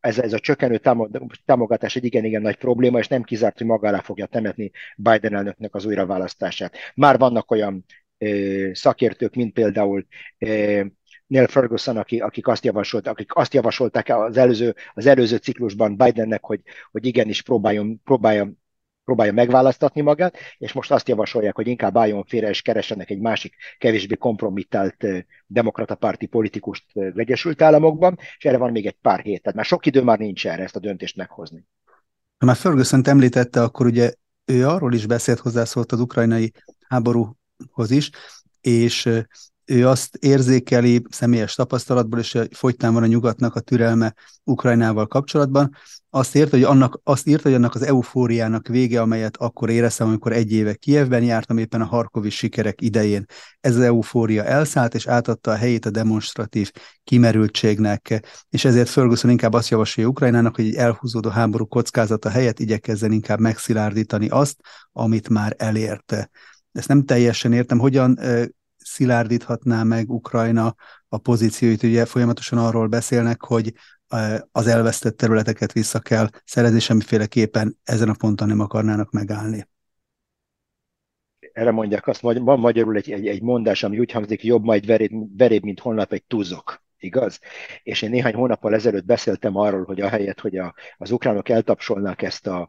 ez, 0.00 0.18
ez 0.18 0.32
a 0.32 0.38
csökkenő 0.38 0.80
támogatás 1.44 1.96
egy 1.96 2.04
igen-igen 2.04 2.42
nagy 2.42 2.56
probléma, 2.56 2.98
és 2.98 3.08
nem 3.08 3.22
kizárt, 3.22 3.58
hogy 3.58 3.66
magára 3.66 4.02
fogja 4.02 4.26
temetni 4.26 4.70
Biden 4.96 5.34
elnöknek 5.34 5.74
az 5.74 5.84
újraválasztását. 5.84 6.76
Már 6.94 7.18
vannak 7.18 7.50
olyan 7.50 7.84
ö, 8.18 8.70
szakértők, 8.72 9.34
mint 9.34 9.52
például 9.52 10.06
ö, 10.38 10.82
Neil 11.26 11.46
Ferguson, 11.46 11.96
aki, 11.96 12.20
akik, 12.20 12.46
azt 12.46 12.64
javasolt, 12.64 13.06
akik 13.06 13.34
azt 13.34 13.54
javasolták 13.54 14.08
az 14.08 14.36
előző, 14.36 14.74
az 14.94 15.06
előző 15.06 15.36
ciklusban 15.36 15.96
Bidennek, 15.96 16.44
hogy, 16.44 16.60
hogy 16.90 17.06
igenis 17.06 17.42
próbáljon, 17.42 18.00
próbáljon 18.04 18.58
próbálja 19.10 19.32
megválasztatni 19.32 20.00
magát, 20.00 20.36
és 20.58 20.72
most 20.72 20.90
azt 20.90 21.08
javasolják, 21.08 21.54
hogy 21.54 21.66
inkább 21.66 21.96
álljon 21.96 22.24
félre, 22.24 22.48
és 22.48 22.62
keressenek 22.62 23.10
egy 23.10 23.20
másik, 23.20 23.54
kevésbé 23.78 24.14
kompromittált 24.14 25.04
demokrata 25.46 25.94
párti 25.94 26.26
politikust 26.26 26.84
Egyesült 27.14 27.62
Államokban, 27.62 28.18
és 28.38 28.44
erre 28.44 28.56
van 28.56 28.70
még 28.70 28.86
egy 28.86 28.96
pár 29.02 29.20
hét. 29.20 29.42
Tehát 29.42 29.56
már 29.56 29.64
sok 29.64 29.86
idő 29.86 30.02
már 30.02 30.18
nincs 30.18 30.46
erre 30.46 30.62
ezt 30.62 30.76
a 30.76 30.80
döntést 30.80 31.16
meghozni. 31.16 31.66
Ha 32.38 32.46
már 32.46 32.56
ferguson 32.56 33.00
említette, 33.04 33.62
akkor 33.62 33.86
ugye 33.86 34.12
ő 34.44 34.66
arról 34.66 34.94
is 34.94 35.06
beszélt, 35.06 35.38
hozzászólt 35.38 35.92
az 35.92 36.00
ukrajnai 36.00 36.52
háborúhoz 36.88 37.90
is, 37.90 38.10
és 38.60 39.08
ő 39.64 39.88
azt 39.88 40.16
érzékeli 40.16 41.02
személyes 41.08 41.54
tapasztalatból, 41.54 42.18
és 42.18 42.38
fogytán 42.50 42.92
van 42.92 43.02
a 43.02 43.06
nyugatnak 43.06 43.54
a 43.54 43.60
türelme 43.60 44.14
Ukrajnával 44.44 45.06
kapcsolatban, 45.06 45.74
azt 46.10 46.36
írt, 46.36 46.50
hogy 46.50 46.62
annak, 46.62 47.00
azt 47.04 47.26
írt, 47.26 47.42
hogy 47.42 47.54
annak 47.54 47.74
az 47.74 47.82
eufóriának 47.82 48.66
vége, 48.68 49.00
amelyet 49.00 49.36
akkor 49.36 49.70
éreztem, 49.70 50.06
amikor 50.06 50.32
egy 50.32 50.52
éve 50.52 50.74
Kievben 50.74 51.22
jártam, 51.22 51.58
éppen 51.58 51.80
a 51.80 51.84
harkovi 51.84 52.30
sikerek 52.30 52.80
idején. 52.80 53.24
Ez 53.60 53.76
az 53.76 53.82
eufória 53.82 54.44
elszállt, 54.44 54.94
és 54.94 55.06
átadta 55.06 55.50
a 55.50 55.54
helyét 55.54 55.86
a 55.86 55.90
demonstratív 55.90 56.70
kimerültségnek, 57.04 58.20
és 58.48 58.64
ezért 58.64 58.88
Ferguson 58.88 59.30
inkább 59.30 59.52
azt 59.52 59.68
javasolja 59.68 60.10
Ukrajnának, 60.10 60.54
hogy 60.54 60.66
egy 60.66 60.74
elhúzódó 60.74 61.28
háború 61.28 61.66
kockázata 61.66 62.28
helyett 62.28 62.58
igyekezzen 62.58 63.12
inkább 63.12 63.38
megszilárdítani 63.38 64.28
azt, 64.28 64.56
amit 64.92 65.28
már 65.28 65.54
elérte. 65.58 66.30
Ezt 66.72 66.88
nem 66.88 67.04
teljesen 67.04 67.52
értem, 67.52 67.78
hogyan 67.78 68.18
szilárdíthatná 68.76 69.82
meg 69.82 70.10
Ukrajna 70.10 70.74
a 71.08 71.18
pozícióit. 71.18 71.82
Ugye 71.82 72.04
folyamatosan 72.04 72.58
arról 72.58 72.86
beszélnek, 72.86 73.42
hogy 73.42 73.72
az 74.52 74.66
elvesztett 74.66 75.16
területeket 75.16 75.72
vissza 75.72 75.98
kell 75.98 76.28
szerezni, 76.44 76.80
semmiféleképpen 76.80 77.78
ezen 77.84 78.08
a 78.08 78.14
ponton 78.18 78.48
nem 78.48 78.60
akarnának 78.60 79.10
megállni. 79.10 79.68
Erre 81.52 81.70
mondják 81.70 82.06
azt, 82.06 82.20
van 82.20 82.58
magyarul 82.58 82.96
egy, 82.96 83.12
egy, 83.12 83.26
egy 83.26 83.42
mondás, 83.42 83.82
ami 83.82 83.98
úgy 83.98 84.12
hangzik, 84.12 84.44
jobb 84.44 84.64
majd 84.64 84.86
veréb, 84.86 85.36
veréb 85.36 85.64
mint 85.64 85.80
holnap 85.80 86.12
egy 86.12 86.24
tuzok 86.24 86.82
igaz? 86.98 87.40
És 87.82 88.02
én 88.02 88.10
néhány 88.10 88.34
hónappal 88.34 88.74
ezelőtt 88.74 89.04
beszéltem 89.04 89.56
arról, 89.56 89.84
hogy 89.84 90.00
ahelyett, 90.00 90.40
hogy 90.40 90.56
a, 90.56 90.74
az 90.96 91.10
ukránok 91.10 91.48
eltapsolnák 91.48 92.22
ezt 92.22 92.46
a 92.46 92.68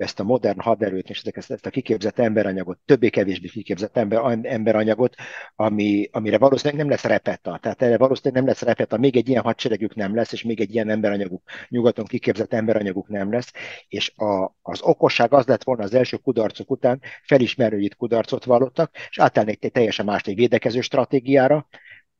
ezt 0.00 0.20
a 0.20 0.24
modern 0.24 0.60
haderőt 0.60 1.10
és 1.10 1.22
ezt, 1.22 1.50
ezt 1.50 1.66
a 1.66 1.70
kiképzett 1.70 2.18
emberanyagot, 2.18 2.78
többé-kevésbé 2.84 3.48
kiképzett 3.48 3.96
ember, 3.96 4.38
emberanyagot, 4.42 5.14
ami, 5.56 6.08
amire 6.12 6.38
valószínűleg 6.38 6.80
nem 6.80 6.90
lesz 6.90 7.04
repeta. 7.04 7.58
Tehát 7.62 7.82
erre 7.82 7.98
valószínűleg 7.98 8.42
nem 8.42 8.52
lesz 8.52 8.62
repeta, 8.62 8.96
még 8.96 9.16
egy 9.16 9.28
ilyen 9.28 9.42
hadseregük 9.42 9.94
nem 9.94 10.14
lesz, 10.14 10.32
és 10.32 10.42
még 10.42 10.60
egy 10.60 10.74
ilyen 10.74 10.90
emberanyaguk, 10.90 11.42
nyugaton 11.68 12.04
kiképzett 12.04 12.52
emberanyaguk 12.52 13.08
nem 13.08 13.32
lesz. 13.32 13.52
És 13.88 14.12
a, 14.16 14.56
az 14.62 14.82
okosság 14.82 15.32
az 15.32 15.46
lett 15.46 15.62
volna 15.62 15.82
az 15.82 15.94
első 15.94 16.16
kudarcok 16.16 16.70
után, 16.70 17.00
felismerő, 17.22 17.78
itt 17.78 17.96
kudarcot 17.96 18.44
vallottak, 18.44 18.96
és 19.10 19.18
átállni 19.18 19.58
egy 19.60 19.72
teljesen 19.72 20.04
más 20.04 20.22
egy 20.22 20.34
védekező 20.34 20.80
stratégiára, 20.80 21.66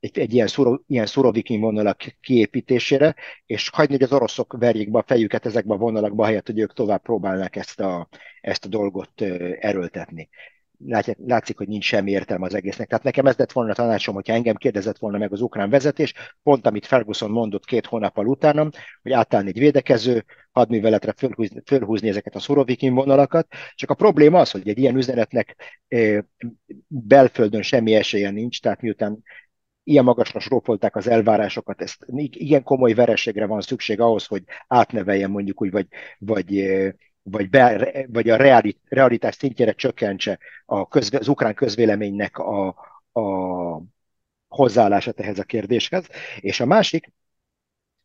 egy, 0.00 0.18
egy 0.18 0.34
ilyen, 0.34 0.46
szuro, 0.46 0.78
ilyen 0.86 1.06
szurovikin 1.06 1.60
vonalak 1.60 2.16
kiépítésére, 2.20 3.14
és 3.46 3.68
hagyni, 3.68 3.94
hogy 3.94 4.02
az 4.02 4.12
oroszok 4.12 4.56
verjék 4.58 4.90
be 4.90 4.98
a 4.98 5.04
fejüket 5.06 5.46
ezekbe 5.46 5.74
a 5.74 5.78
vonalakba, 5.78 6.24
helyett, 6.24 6.46
hogy 6.46 6.58
ők 6.58 6.72
tovább 6.72 7.02
próbálnak 7.02 7.56
ezt 7.56 7.80
a, 7.80 8.08
ezt 8.40 8.64
a 8.64 8.68
dolgot 8.68 9.20
erőltetni. 9.60 10.28
Látják, 10.86 11.16
látszik, 11.26 11.56
hogy 11.56 11.68
nincs 11.68 11.84
semmi 11.84 12.10
értelme 12.10 12.46
az 12.46 12.54
egésznek. 12.54 12.88
Tehát 12.88 13.04
nekem 13.04 13.26
ez 13.26 13.36
lett 13.36 13.52
volna 13.52 13.70
a 13.70 13.74
tanácsom, 13.74 14.14
hogyha 14.14 14.32
engem 14.32 14.54
kérdezett 14.54 14.98
volna 14.98 15.18
meg 15.18 15.32
az 15.32 15.40
ukrán 15.40 15.70
vezetés, 15.70 16.14
pont 16.42 16.66
amit 16.66 16.86
Ferguson 16.86 17.30
mondott 17.30 17.64
két 17.64 17.86
hónappal 17.86 18.26
utánam, 18.26 18.70
hogy 19.02 19.12
átállni 19.12 19.48
egy 19.48 19.58
védekező 19.58 20.24
hadműveletre 20.50 21.12
fölhúzni, 21.16 21.62
fölhúzni 21.66 22.08
ezeket 22.08 22.34
a 22.34 22.38
szurovikin 22.38 22.94
vonalakat. 22.94 23.46
Csak 23.74 23.90
a 23.90 23.94
probléma 23.94 24.38
az, 24.38 24.50
hogy 24.50 24.68
egy 24.68 24.78
ilyen 24.78 24.96
üzenetnek 24.96 25.56
belföldön 26.86 27.62
semmi 27.62 27.94
esélye 27.94 28.30
nincs, 28.30 28.60
tehát 28.60 28.80
miután 28.80 29.22
ilyen 29.84 30.04
magasra 30.04 30.40
srófolták 30.40 30.96
az 30.96 31.06
elvárásokat, 31.06 31.82
ezt 31.82 32.06
igen 32.30 32.62
komoly 32.62 32.92
vereségre 32.92 33.46
van 33.46 33.60
szükség 33.60 34.00
ahhoz, 34.00 34.26
hogy 34.26 34.42
átneveljen 34.66 35.30
mondjuk 35.30 35.62
úgy, 35.62 35.70
vagy, 35.70 35.86
vagy 36.18 36.68
vagy, 37.22 37.50
be, 37.50 37.92
vagy 38.08 38.30
a 38.30 38.36
realitás 38.88 39.34
szintjére 39.34 39.72
csökkentse 39.72 40.38
a 40.66 40.88
közve, 40.88 41.18
az 41.18 41.28
ukrán 41.28 41.54
közvéleménynek 41.54 42.38
a, 42.38 42.66
a 43.12 43.82
hozzáállását 44.48 45.20
ehhez 45.20 45.38
a 45.38 45.44
kérdéshez. 45.44 46.06
És 46.40 46.60
a 46.60 46.66
másik, 46.66 47.12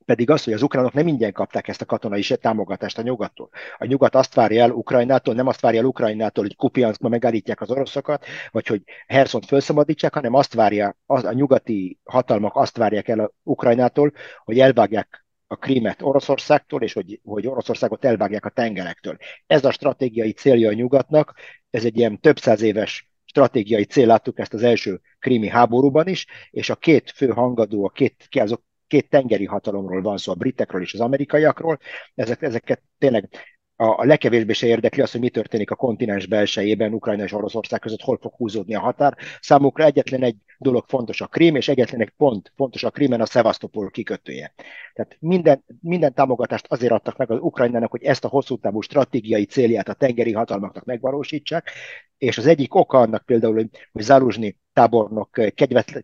pedig 0.05 0.29
az, 0.29 0.43
hogy 0.43 0.53
az 0.53 0.61
ukránok 0.61 0.93
nem 0.93 1.07
ingyen 1.07 1.31
kapták 1.31 1.67
ezt 1.67 1.81
a 1.81 1.85
katonai 1.85 2.21
támogatást 2.21 2.97
a 2.97 3.01
nyugattól. 3.01 3.49
A 3.77 3.85
nyugat 3.85 4.15
azt 4.15 4.33
várja 4.33 4.63
el 4.63 4.71
Ukrajnától, 4.71 5.33
nem 5.33 5.47
azt 5.47 5.61
várja 5.61 5.79
el 5.79 5.85
Ukrajnától, 5.85 6.43
hogy 6.43 6.55
Kupianskban 6.55 7.11
megállítják 7.11 7.61
az 7.61 7.71
oroszokat, 7.71 8.25
vagy 8.51 8.67
hogy 8.67 8.81
Herszont 9.07 9.45
felszabadítsák, 9.45 10.13
hanem 10.13 10.33
azt 10.33 10.53
várja, 10.53 10.95
a 11.05 11.31
nyugati 11.31 11.99
hatalmak 12.03 12.55
azt 12.55 12.77
várják 12.77 13.07
el 13.07 13.33
Ukrajnától, 13.43 14.11
hogy 14.43 14.59
elvágják 14.59 15.25
a 15.47 15.55
Krímet 15.55 16.01
Oroszországtól, 16.01 16.81
és 16.81 16.93
hogy, 16.93 17.19
hogy 17.23 17.47
Oroszországot 17.47 18.05
elvágják 18.05 18.45
a 18.45 18.49
tengerektől. 18.49 19.17
Ez 19.47 19.65
a 19.65 19.71
stratégiai 19.71 20.31
célja 20.31 20.69
a 20.69 20.73
nyugatnak, 20.73 21.33
ez 21.69 21.85
egy 21.85 21.97
ilyen 21.97 22.19
több 22.19 22.39
száz 22.39 22.61
éves 22.61 23.09
stratégiai 23.25 23.83
cél, 23.83 24.07
láttuk 24.07 24.39
ezt 24.39 24.53
az 24.53 24.63
első 24.63 25.01
krími 25.19 25.47
háborúban 25.47 26.07
is, 26.07 26.25
és 26.51 26.69
a 26.69 26.75
két 26.75 27.11
fő 27.11 27.27
hangadó, 27.27 27.85
a 27.85 27.89
két, 27.89 28.27
azok 28.31 28.63
két 28.95 29.09
tengeri 29.09 29.45
hatalomról 29.45 30.01
van 30.01 30.17
szó, 30.17 30.31
a 30.31 30.35
britekről 30.35 30.81
és 30.81 30.93
az 30.93 30.99
amerikaiakról, 30.99 31.79
ezek, 32.15 32.41
ezeket 32.41 32.81
tényleg 32.97 33.29
a, 33.75 33.85
a 33.85 34.05
legkevésbé 34.05 34.53
se 34.53 34.67
érdekli 34.67 35.01
az, 35.01 35.11
hogy 35.11 35.19
mi 35.21 35.29
történik 35.29 35.71
a 35.71 35.75
kontinens 35.75 36.25
belsejében, 36.25 36.93
Ukrajna 36.93 37.23
és 37.23 37.33
Oroszország 37.33 37.79
között, 37.79 38.01
hol 38.01 38.17
fog 38.21 38.33
húzódni 38.33 38.75
a 38.75 38.79
határ. 38.79 39.17
Számukra 39.41 39.83
egyetlen 39.83 40.23
egy 40.23 40.35
dolog 40.57 40.83
fontos 40.87 41.21
a 41.21 41.27
Krím, 41.27 41.55
és 41.55 41.67
egyetlen 41.67 42.01
egy 42.01 42.13
pont 42.17 42.51
fontos 42.55 42.83
a 42.83 42.89
Krímen 42.89 43.21
a 43.21 43.25
Szevasztopol 43.25 43.89
kikötője. 43.89 44.53
Tehát 44.93 45.17
minden, 45.19 45.63
minden 45.81 46.13
támogatást 46.13 46.65
azért 46.69 46.91
adtak 46.91 47.17
meg 47.17 47.31
az 47.31 47.39
Ukrajnának, 47.41 47.91
hogy 47.91 48.03
ezt 48.03 48.25
a 48.25 48.27
hosszú 48.27 48.57
távú 48.57 48.81
stratégiai 48.81 49.45
célját 49.45 49.89
a 49.89 49.93
tengeri 49.93 50.33
hatalmaknak 50.33 50.85
megvalósítsák, 50.85 51.71
és 52.17 52.37
az 52.37 52.45
egyik 52.45 52.75
oka 52.75 52.97
annak 52.99 53.25
például, 53.25 53.53
hogy, 53.53 53.69
hogy 53.91 54.01
Zaluzsni 54.01 54.57
tábornok 54.73 55.29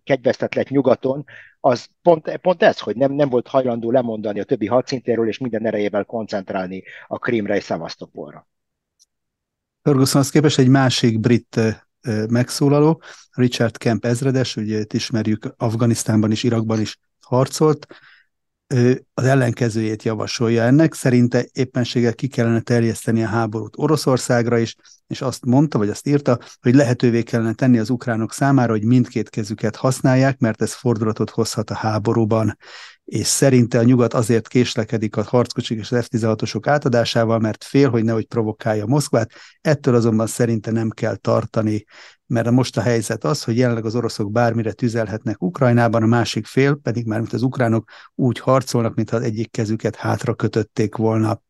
kegyvesztett 0.03 0.53
lett 0.53 0.69
nyugaton, 0.69 1.25
az 1.59 1.87
pont, 2.01 2.37
pont 2.37 2.63
ez, 2.63 2.79
hogy 2.79 2.95
nem, 2.95 3.11
nem 3.11 3.29
volt 3.29 3.47
hajlandó 3.47 3.91
lemondani 3.91 4.39
a 4.39 4.43
többi 4.43 4.67
hadszintéről, 4.67 5.27
és 5.27 5.37
minden 5.37 5.65
erejével 5.65 6.03
koncentrálni 6.03 6.83
a 7.07 7.19
Krímre 7.19 7.55
és 7.55 7.63
Szevasztopolra. 7.63 8.47
Fergusonhoz 9.81 10.29
képest 10.29 10.59
egy 10.59 10.67
másik 10.67 11.19
brit 11.19 11.59
megszólaló, 12.29 13.01
Richard 13.31 13.77
Kemp 13.77 14.05
ezredes, 14.05 14.55
ugye 14.55 14.79
itt 14.79 14.93
ismerjük, 14.93 15.53
Afganisztánban 15.57 16.31
is, 16.31 16.43
Irakban 16.43 16.79
is 16.79 16.99
harcolt, 17.19 17.87
az 19.13 19.25
ellenkezőjét 19.25 20.03
javasolja 20.03 20.63
ennek. 20.63 20.93
Szerinte 20.93 21.45
éppenséggel 21.51 22.13
ki 22.13 22.27
kellene 22.27 22.59
terjeszteni 22.59 23.23
a 23.23 23.27
háborút 23.27 23.73
Oroszországra 23.77 24.57
is, 24.57 24.75
és 25.07 25.21
azt 25.21 25.45
mondta, 25.45 25.77
vagy 25.77 25.89
azt 25.89 26.07
írta, 26.07 26.39
hogy 26.61 26.75
lehetővé 26.75 27.23
kellene 27.23 27.53
tenni 27.53 27.79
az 27.79 27.89
ukránok 27.89 28.33
számára, 28.33 28.71
hogy 28.71 28.85
mindkét 28.85 29.29
kezüket 29.29 29.75
használják, 29.75 30.39
mert 30.39 30.61
ez 30.61 30.73
fordulatot 30.73 31.29
hozhat 31.29 31.69
a 31.69 31.75
háborúban. 31.75 32.57
És 33.05 33.27
szerinte 33.27 33.79
a 33.79 33.83
nyugat 33.83 34.13
azért 34.13 34.47
késlekedik 34.47 35.15
a 35.15 35.23
harckocsik 35.23 35.79
és 35.79 35.91
az 35.91 36.05
F-16-osok 36.05 36.61
átadásával, 36.63 37.39
mert 37.39 37.63
fél, 37.63 37.89
hogy 37.89 38.03
nehogy 38.03 38.25
provokálja 38.25 38.85
Moszkvát, 38.85 39.31
ettől 39.61 39.95
azonban 39.95 40.27
szerinte 40.27 40.71
nem 40.71 40.89
kell 40.89 41.15
tartani 41.15 41.85
mert 42.31 42.51
most 42.51 42.77
a 42.77 42.81
helyzet 42.81 43.23
az, 43.23 43.43
hogy 43.43 43.57
jelenleg 43.57 43.85
az 43.85 43.95
oroszok 43.95 44.31
bármire 44.31 44.71
tüzelhetnek 44.71 45.41
Ukrajnában, 45.41 46.03
a 46.03 46.05
másik 46.05 46.45
fél 46.45 46.75
pedig 46.75 47.05
már, 47.05 47.19
mint 47.19 47.33
az 47.33 47.41
ukránok 47.41 47.89
úgy 48.15 48.39
harcolnak, 48.39 48.95
mintha 48.95 49.15
az 49.15 49.23
egyik 49.23 49.51
kezüket 49.51 49.95
hátra 49.95 50.33
kötötték 50.33 50.95
volna. 50.95 51.41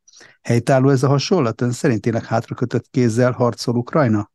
Helytálló 0.41 0.89
ez 0.89 1.03
a 1.03 1.07
hasonlat? 1.07 1.61
Ön 1.61 1.71
szerint 1.71 2.01
tényleg 2.01 2.25
hátra 2.25 2.55
kötött 2.55 2.87
kézzel 2.91 3.31
harcol 3.31 3.75
Ukrajna? 3.75 4.31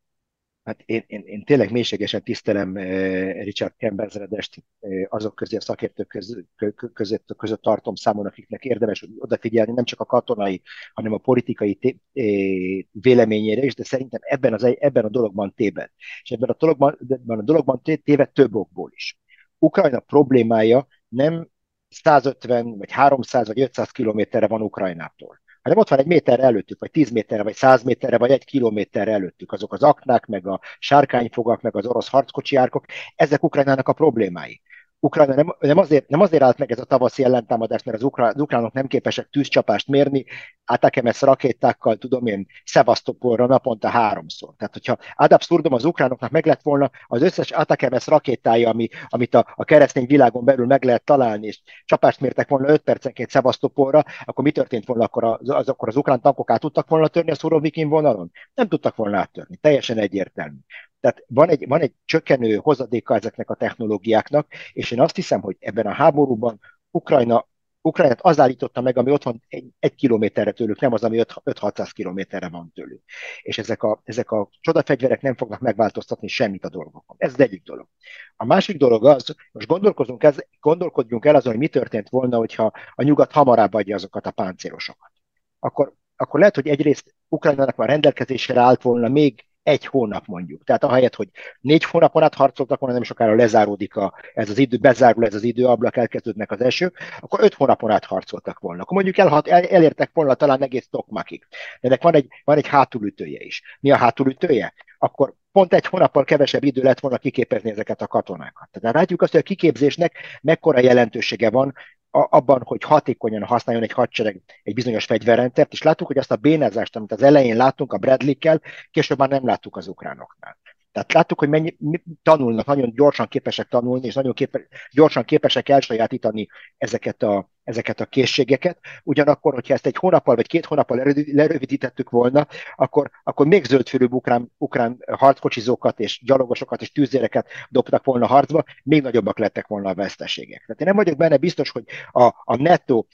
Hát 0.67 0.83
én, 0.85 1.05
én, 1.07 1.23
én 1.27 1.45
tényleg 1.45 1.71
mélységesen 1.71 2.23
tisztelem 2.23 2.77
eh, 2.77 3.45
Richard 3.45 3.75
Kemberzredest 3.77 4.65
eh, 4.81 5.07
azok 5.09 5.35
közé, 5.35 5.57
a 5.57 5.61
szakértők 5.61 6.09
között, 6.09 6.49
között, 6.95 7.35
között 7.37 7.63
tartom 7.63 7.95
számon, 7.95 8.27
akiknek 8.27 8.65
érdemes 8.65 9.07
odafigyelni, 9.19 9.73
nem 9.73 9.85
csak 9.85 10.01
a 10.01 10.05
katonai, 10.05 10.63
hanem 10.95 11.13
a 11.13 11.19
politikai 11.19 11.75
té, 11.75 11.99
eh, 12.13 12.85
véleményére 12.91 13.63
is, 13.63 13.75
de 13.75 13.85
szerintem 13.85 14.21
ebben, 14.23 14.55
az, 14.55 14.77
ebben 14.79 15.05
a 15.05 15.09
dologban 15.09 15.55
téved. 15.55 15.91
És 16.23 16.31
ebben 16.31 16.49
a 16.49 16.57
dologban, 16.59 16.99
ebben 17.09 17.39
a 17.39 17.43
dologban 17.43 17.83
téved 17.83 18.31
több 18.33 18.55
okból 18.55 18.91
is. 18.95 19.19
Ukrajna 19.59 20.01
problémája 20.01 20.87
nem 21.09 21.49
150, 21.89 22.79
vagy 22.79 22.91
300, 22.91 23.47
vagy 23.47 23.61
500 23.61 23.91
kilométerre 23.91 24.47
van 24.47 24.63
Ukrajnától 24.63 25.41
hanem 25.67 25.81
ott 25.81 25.89
van 25.89 25.99
egy 25.99 26.07
méter 26.07 26.41
előttük, 26.41 26.81
vagy 26.81 26.91
10 26.91 27.11
méterre, 27.11 27.43
vagy 27.43 27.55
100 27.55 27.83
méterre, 27.83 28.19
vagy 28.19 28.31
egy 28.31 28.45
kilométerre 28.45 29.13
előttük. 29.13 29.53
Azok 29.53 29.73
az 29.73 29.83
aknák, 29.83 30.27
meg 30.27 30.47
a 30.47 30.61
sárkányfogak, 30.79 31.61
meg 31.61 31.77
az 31.77 31.87
orosz 31.87 32.09
harckocsi 32.09 32.57
árkok, 32.57 32.85
ezek 33.17 33.43
Ukrajnának 33.43 33.89
a 33.89 33.93
problémái. 33.93 34.61
Ukrajna 35.01 35.35
nem, 35.35 35.55
nem, 35.59 35.79
azért, 35.79 36.09
nem 36.09 36.21
azért 36.21 36.43
állt 36.43 36.59
meg 36.59 36.71
ez 36.71 36.79
a 36.79 36.85
tavaszi 36.85 37.25
ellentámadás, 37.25 37.83
mert 37.83 37.97
az, 37.97 38.03
ukrán, 38.03 38.33
az 38.35 38.41
ukránok 38.41 38.73
nem 38.73 38.87
képesek 38.87 39.29
tűzcsapást 39.29 39.89
mérni, 39.89 40.25
Atakemes 40.65 41.21
rakétákkal, 41.21 41.97
tudom 41.97 42.27
én, 42.27 42.47
Szevasztopolra 42.65 43.47
naponta 43.47 43.89
háromszor. 43.89 44.55
Tehát, 44.57 44.73
hogyha 44.73 44.97
ad 45.15 45.33
abszurdum 45.33 45.73
az 45.73 45.85
ukránoknak 45.85 46.31
meg 46.31 46.47
lett 46.47 46.63
volna 46.63 46.91
az 47.07 47.23
összes 47.23 47.51
Atakemes 47.51 48.07
rakétája, 48.07 48.69
ami, 48.69 48.89
amit 49.09 49.35
a, 49.35 49.53
a 49.55 49.65
keresztény 49.65 50.07
világon 50.07 50.45
belül 50.45 50.67
meg 50.67 50.85
lehet 50.85 51.05
találni, 51.05 51.47
és 51.47 51.61
csapást 51.85 52.21
mértek 52.21 52.49
volna 52.49 52.69
5 52.69 52.83
percenként 52.83 53.31
Szevasztopolra, 53.31 54.03
akkor 54.25 54.45
mi 54.45 54.51
történt 54.51 54.87
volna, 54.87 55.05
akkor 55.05 55.25
az, 55.25 55.51
az, 55.51 55.69
akkor 55.69 55.89
az 55.89 55.97
ukrán 55.97 56.21
tankok 56.21 56.51
át 56.51 56.61
tudtak 56.61 56.89
volna 56.89 57.09
törni 57.09 57.31
a 57.31 57.35
Szurovikin 57.35 57.89
vonalon? 57.89 58.31
Nem 58.55 58.69
tudtak 58.69 58.97
volna 58.97 59.19
áttörni. 59.19 59.57
Teljesen 59.57 59.99
egyértelmű. 59.99 60.59
Tehát 61.07 61.25
van 61.29 61.49
egy, 61.49 61.69
van 61.69 61.81
egy 61.81 61.95
csökkenő 62.05 62.57
hozadéka 62.57 63.15
ezeknek 63.15 63.51
a 63.51 63.55
technológiáknak, 63.55 64.47
és 64.73 64.91
én 64.91 65.01
azt 65.01 65.15
hiszem, 65.15 65.41
hogy 65.41 65.57
ebben 65.61 65.87
a 65.87 65.93
háborúban 65.93 66.61
Ukrajna 66.91 67.47
Ukrajnát 67.81 68.21
az 68.21 68.41
állította 68.41 68.81
meg, 68.81 68.97
ami 68.99 69.11
ott 69.11 69.23
van 69.23 69.43
egy, 69.49 69.67
egy 69.79 69.95
kilométerre 69.95 70.53
tőlük, 70.53 70.81
nem 70.81 70.93
az, 70.93 71.05
ami 71.05 71.23
5-600 71.45 71.91
kilométerre 71.93 72.49
van 72.49 72.73
tőlük. 72.75 73.03
És 73.43 73.59
ezek 73.59 73.83
a, 73.83 74.01
ezek 74.05 74.31
a 74.31 74.49
csodafegyverek 74.61 75.21
nem 75.21 75.37
fognak 75.37 75.61
megváltoztatni 75.61 76.29
semmit 76.29 76.65
a 76.65 76.69
dolgokon. 76.69 77.17
Ez 77.19 77.33
az 77.33 77.41
egyik 77.41 77.63
dolog. 77.63 77.89
A 78.37 78.45
másik 78.45 78.77
dolog 78.77 79.07
az, 79.07 79.35
most 79.53 79.67
gondolkozunk 79.67 80.23
ez, 80.23 80.37
gondolkodjunk 80.61 81.25
el 81.25 81.35
azon, 81.35 81.53
hogy 81.53 81.61
mi 81.61 81.69
történt 81.69 82.09
volna, 82.09 82.37
hogyha 82.37 82.73
a 82.95 83.03
nyugat 83.03 83.33
hamarabb 83.33 83.75
adja 83.75 83.95
azokat 83.95 84.27
a 84.27 84.31
páncélosokat. 84.31 85.11
Akkor, 85.59 85.93
akkor 86.17 86.39
lehet, 86.39 86.55
hogy 86.55 86.69
egyrészt 86.69 87.15
Ukrajnának 87.29 87.77
már 87.77 87.89
rendelkezésre 87.89 88.61
állt 88.61 88.83
volna 88.83 89.09
még 89.09 89.45
egy 89.67 89.87
hónap 89.87 90.27
mondjuk. 90.27 90.65
Tehát 90.65 90.85
ahelyett, 90.85 91.15
hogy 91.15 91.29
négy 91.61 91.85
hónapon 91.85 92.23
át 92.23 92.35
harcoltak 92.35 92.79
volna, 92.81 92.95
nem 92.95 93.05
sokára 93.05 93.35
lezáródik 93.35 93.97
a, 93.97 94.15
ez 94.35 94.51
az 94.51 94.59
idő, 94.59 94.77
bezárul 94.77 95.27
ez 95.27 95.35
az 95.35 95.43
időablak, 95.43 95.97
elkezdődnek 95.97 96.51
az 96.51 96.61
esők, 96.61 96.99
akkor 97.21 97.41
öt 97.43 97.55
hónapon 97.55 97.91
át 97.91 98.05
harcoltak 98.05 98.59
volna. 98.59 98.83
Akkor 98.83 98.95
mondjuk 98.95 99.19
el, 99.19 99.43
el, 99.45 99.65
elértek 99.65 100.11
volna 100.13 100.35
talán 100.35 100.63
egész 100.63 100.89
Tokmakig. 100.91 101.47
De 101.81 101.89
ennek 101.89 102.03
van 102.03 102.15
egy, 102.15 102.29
van 102.45 102.57
egy 102.57 102.67
hátulütője 102.67 103.43
is. 103.43 103.63
Mi 103.81 103.91
a 103.91 103.97
hátulütője? 103.97 104.75
Akkor 104.99 105.35
pont 105.53 105.75
egy 105.75 105.87
hónappal 105.87 106.25
kevesebb 106.25 106.65
idő 106.65 106.83
lett 106.83 107.01
volna 107.01 107.19
kiképezni 107.19 107.71
ezeket 107.71 108.03
a 108.03 108.07
katonákat. 108.07 108.69
Tehát 108.71 108.97
látjuk 108.97 109.23
azt, 109.23 109.33
hogy 109.33 109.41
a 109.41 109.45
kiképzésnek 109.45 110.17
mekkora 110.43 110.81
jelentősége 110.81 111.51
van 111.51 111.75
abban, 112.23 112.63
hogy 112.65 112.83
hatékonyan 112.83 113.43
használjon 113.43 113.85
egy 113.85 113.93
hadsereg 113.93 114.43
egy 114.63 114.75
bizonyos 114.75 115.05
fegyverrendszert, 115.05 115.73
és 115.73 115.83
láttuk, 115.83 116.07
hogy 116.07 116.19
azt 116.19 116.31
a 116.31 116.37
bénázást, 116.37 116.97
amit 116.97 117.13
az 117.13 117.23
elején 117.23 117.57
láttunk 117.57 117.93
a 117.93 117.99
Bradley-kel, 117.99 118.61
később 118.91 119.19
már 119.19 119.29
nem 119.29 119.47
láttuk 119.47 119.77
az 119.77 119.89
ukránoknál. 119.89 120.59
Tehát 120.93 121.13
láttuk, 121.13 121.39
hogy 121.39 121.49
mennyi, 121.49 121.77
tanulnak, 122.23 122.67
nagyon 122.67 122.93
gyorsan 122.95 123.29
képesek 123.29 123.69
tanulni, 123.69 124.07
és 124.07 124.15
nagyon 124.15 124.33
képe, 124.33 124.61
gyorsan 124.91 125.25
képesek 125.25 125.69
elsajátítani 125.69 126.49
ezeket 126.77 127.23
a, 127.23 127.51
ezeket 127.67 128.01
a 128.01 128.05
készségeket. 128.05 128.79
Ugyanakkor, 129.03 129.55
hogyha 129.55 129.75
ezt 129.75 129.87
egy 129.87 129.97
hónappal 129.97 130.35
vagy 130.35 130.47
két 130.47 130.65
hónappal 130.65 131.15
lerövidítettük 131.33 132.11
volna, 132.11 132.47
akkor, 132.77 133.11
akkor 133.25 133.47
még 133.47 133.65
zöldfülű 133.65 134.07
ukrán, 134.11 134.53
ukrán 134.59 134.99
harckocsizókat 135.13 136.01
és 136.01 136.21
gyalogosokat 136.25 136.81
és 136.81 136.93
tűzéreket 136.93 137.49
dobtak 137.69 138.05
volna 138.05 138.27
harcba, 138.27 138.65
még 138.83 139.03
nagyobbak 139.03 139.39
lettek 139.39 139.67
volna 139.67 139.89
a 139.89 139.95
veszteségek. 139.95 140.61
Tehát 140.61 140.81
én 140.81 140.87
nem 140.87 140.97
vagyok 140.97 141.17
benne 141.17 141.37
biztos, 141.37 141.71
hogy 141.71 141.85
a, 142.11 142.25
a 142.45 142.57
nettó, 142.57 143.07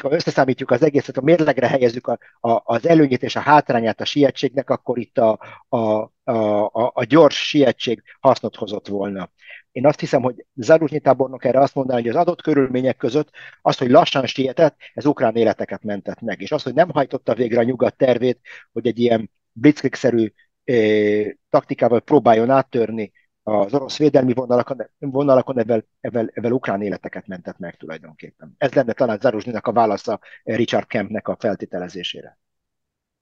ha 0.00 0.12
összeszámítjuk 0.12 0.70
az 0.70 0.82
egészet, 0.82 1.16
a 1.16 1.22
mérlegre 1.22 1.68
helyezzük 1.68 2.06
a, 2.06 2.18
a, 2.40 2.60
az 2.64 2.86
előnyét 2.86 3.22
és 3.22 3.36
a 3.36 3.40
hátrányát 3.40 4.00
a 4.00 4.04
sietségnek, 4.04 4.70
akkor 4.70 4.98
itt 4.98 5.18
a, 5.18 5.38
a, 5.68 5.78
a, 6.24 6.64
a, 6.64 6.90
a 6.94 7.04
gyors 7.04 7.48
sietség 7.48 8.02
hasznot 8.20 8.56
hozott 8.56 8.88
volna. 8.88 9.30
Én 9.72 9.86
azt 9.86 10.00
hiszem, 10.00 10.22
hogy 10.22 10.46
Zaruzsnyi 10.54 11.00
tábornok 11.00 11.44
erre 11.44 11.60
azt 11.60 11.74
mondaná, 11.74 11.98
hogy 11.98 12.08
az 12.08 12.16
adott 12.16 12.42
körülmények 12.42 12.96
között 12.96 13.30
az, 13.62 13.78
hogy 13.78 13.90
lassan 13.90 14.26
sietett, 14.26 14.76
ez 14.94 15.06
ukrán 15.06 15.36
életeket 15.36 15.82
mentett 15.82 16.20
meg. 16.20 16.40
És 16.40 16.52
az, 16.52 16.62
hogy 16.62 16.74
nem 16.74 16.90
hajtotta 16.90 17.34
végre 17.34 17.58
a 17.60 17.62
nyugat 17.62 17.96
tervét, 17.96 18.40
hogy 18.72 18.86
egy 18.86 18.98
ilyen 18.98 19.30
blitzkrieg-szerű 19.52 20.32
eh, 20.64 21.26
taktikával 21.50 22.00
próbáljon 22.00 22.50
áttörni 22.50 23.12
az 23.48 23.74
orosz 23.74 23.96
védelmi 23.96 24.32
vonalakon, 24.34 24.90
vonalakon 24.98 25.58
ebben, 25.58 25.86
ebben, 26.00 26.30
ebben 26.34 26.52
ukrán 26.52 26.82
életeket 26.82 27.26
mentett 27.26 27.58
meg 27.58 27.76
tulajdonképpen. 27.76 28.54
Ez 28.58 28.72
lenne 28.72 28.92
talán 28.92 29.18
Zaruzsnyinak 29.20 29.66
a 29.66 29.72
válasza 29.72 30.20
Richard 30.42 30.86
Kempnek 30.86 31.28
a 31.28 31.36
feltételezésére. 31.40 32.38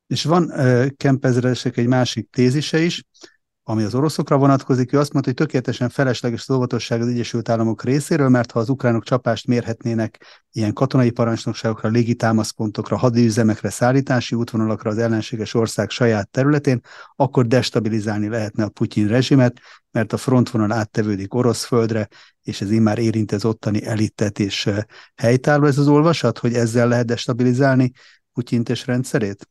És 0.06 0.24
van 0.24 0.42
uh, 0.44 0.86
Kemp 0.96 1.24
egy 1.24 1.86
másik 1.86 2.30
tézise 2.30 2.78
is, 2.78 3.04
ami 3.68 3.82
az 3.82 3.94
oroszokra 3.94 4.36
vonatkozik, 4.36 4.92
ő 4.92 4.98
azt 4.98 5.12
mondta, 5.12 5.30
hogy 5.30 5.46
tökéletesen 5.46 5.88
felesleges 5.88 6.44
az 6.48 6.54
óvatosság 6.54 7.00
az 7.00 7.08
Egyesült 7.08 7.48
Államok 7.48 7.82
részéről, 7.82 8.28
mert 8.28 8.50
ha 8.50 8.58
az 8.58 8.68
ukránok 8.68 9.04
csapást 9.04 9.46
mérhetnének 9.46 10.24
ilyen 10.52 10.72
katonai 10.72 11.10
parancsnokságokra, 11.10 11.88
légitámaszpontokra, 11.88 12.96
hadüzemekre, 12.96 13.70
szállítási 13.70 14.34
útvonalakra 14.34 14.90
az 14.90 14.98
ellenséges 14.98 15.54
ország 15.54 15.90
saját 15.90 16.30
területén, 16.30 16.80
akkor 17.16 17.46
destabilizálni 17.46 18.28
lehetne 18.28 18.64
a 18.64 18.68
Putyin 18.68 19.08
rezsimet, 19.08 19.60
mert 19.90 20.12
a 20.12 20.16
frontvonal 20.16 20.72
áttevődik 20.72 21.34
orosz 21.34 21.64
földre, 21.64 22.08
és 22.42 22.60
ez 22.60 22.70
immár 22.70 22.98
érinti 22.98 23.34
az 23.34 23.44
ottani 23.44 23.86
elitet 23.86 24.38
és 24.38 24.70
helytálló 25.14 25.66
ez 25.66 25.78
az 25.78 25.88
olvasat, 25.88 26.38
hogy 26.38 26.54
ezzel 26.54 26.88
lehet 26.88 27.06
destabilizálni 27.06 27.92
Putyint 28.32 28.68
és 28.68 28.86
rendszerét? 28.86 29.48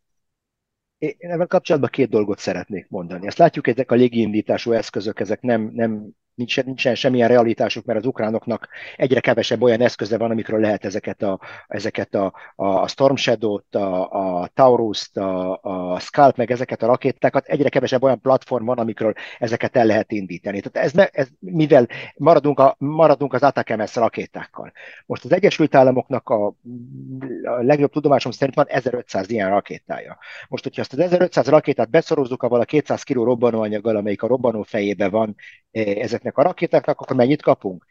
Én 1.18 1.32
ebben 1.32 1.48
kapcsolatban 1.48 1.90
két 1.90 2.10
dolgot 2.10 2.40
szeretnék 2.40 2.88
mondani. 2.90 3.28
Ezt 3.28 3.38
látjuk, 3.38 3.68
ezek 3.68 3.92
a 3.92 3.96
légiindítású 3.96 4.72
eszközök, 4.72 5.20
ezek 5.20 5.42
nem, 5.42 5.72
nem 5.74 6.10
nincsen, 6.36 6.66
nincsen 6.66 6.96
semmilyen 6.96 7.28
realitásuk, 7.28 7.86
mert 7.86 8.00
az 8.00 8.06
ukránoknak 8.06 8.68
egyre 8.96 9.20
kevesebb 9.20 9.62
olyan 9.62 9.82
eszköze 9.82 10.18
van, 10.18 10.32
amikről 10.32 10.60
lehet 10.60 10.86
ezeket 10.86 11.22
a, 11.22 11.40
ezeket 11.68 12.16
a, 12.16 12.34
a 12.56 12.88
Storm 12.88 13.16
Shadow-t, 13.16 13.76
a, 13.76 14.12
a 14.42 14.48
Taurus-t, 14.54 15.18
a, 15.18 15.60
a 15.62 16.00
Scalp, 16.00 16.38
meg 16.38 16.52
ezeket 16.52 16.84
a 16.84 16.88
rakétákat, 16.88 17.46
egyre 17.46 17.70
kevesebb 17.70 18.04
olyan 18.04 18.22
platform 18.22 18.66
van, 18.66 18.78
amikről 18.78 19.14
ezeket 19.40 19.76
el 19.76 19.86
lehet 19.86 20.12
indítani. 20.12 20.62
Tehát 20.62 20.88
ez, 20.88 21.08
ez 21.12 21.28
mivel 21.40 21.88
maradunk, 22.18 22.60
a, 22.60 22.76
maradunk 22.80 23.34
az 23.34 23.44
ATAKMS 23.44 23.96
rakétákkal. 23.96 24.72
Most 25.06 25.26
az 25.26 25.32
Egyesült 25.32 25.76
Államoknak 25.76 26.30
a, 26.30 26.46
a 26.46 27.62
legjobb 27.62 27.92
tudomásom 27.92 28.32
szerint 28.32 28.56
van 28.56 28.66
1500 28.68 29.30
ilyen 29.30 29.50
rakétája. 29.50 30.18
Most, 30.48 30.64
hogyha 30.64 30.82
azt 30.82 30.94
az 30.94 31.00
1500 31.00 31.48
rakétát 31.48 31.90
beszorozzuk 31.90 32.44
avval 32.44 32.60
a 32.60 32.66
200 32.66 33.04
kg 33.04 33.16
robbanóanyaggal, 33.16 33.96
amelyik 33.96 34.24
a 34.24 34.28
robbanó 34.28 34.62
fejébe 34.62 35.10
van, 35.10 35.36
ezeknek 35.76 36.38
a 36.38 36.42
rakétáknak, 36.42 37.00
akkor 37.00 37.16
mennyit 37.16 37.42
kapunk? 37.42 37.86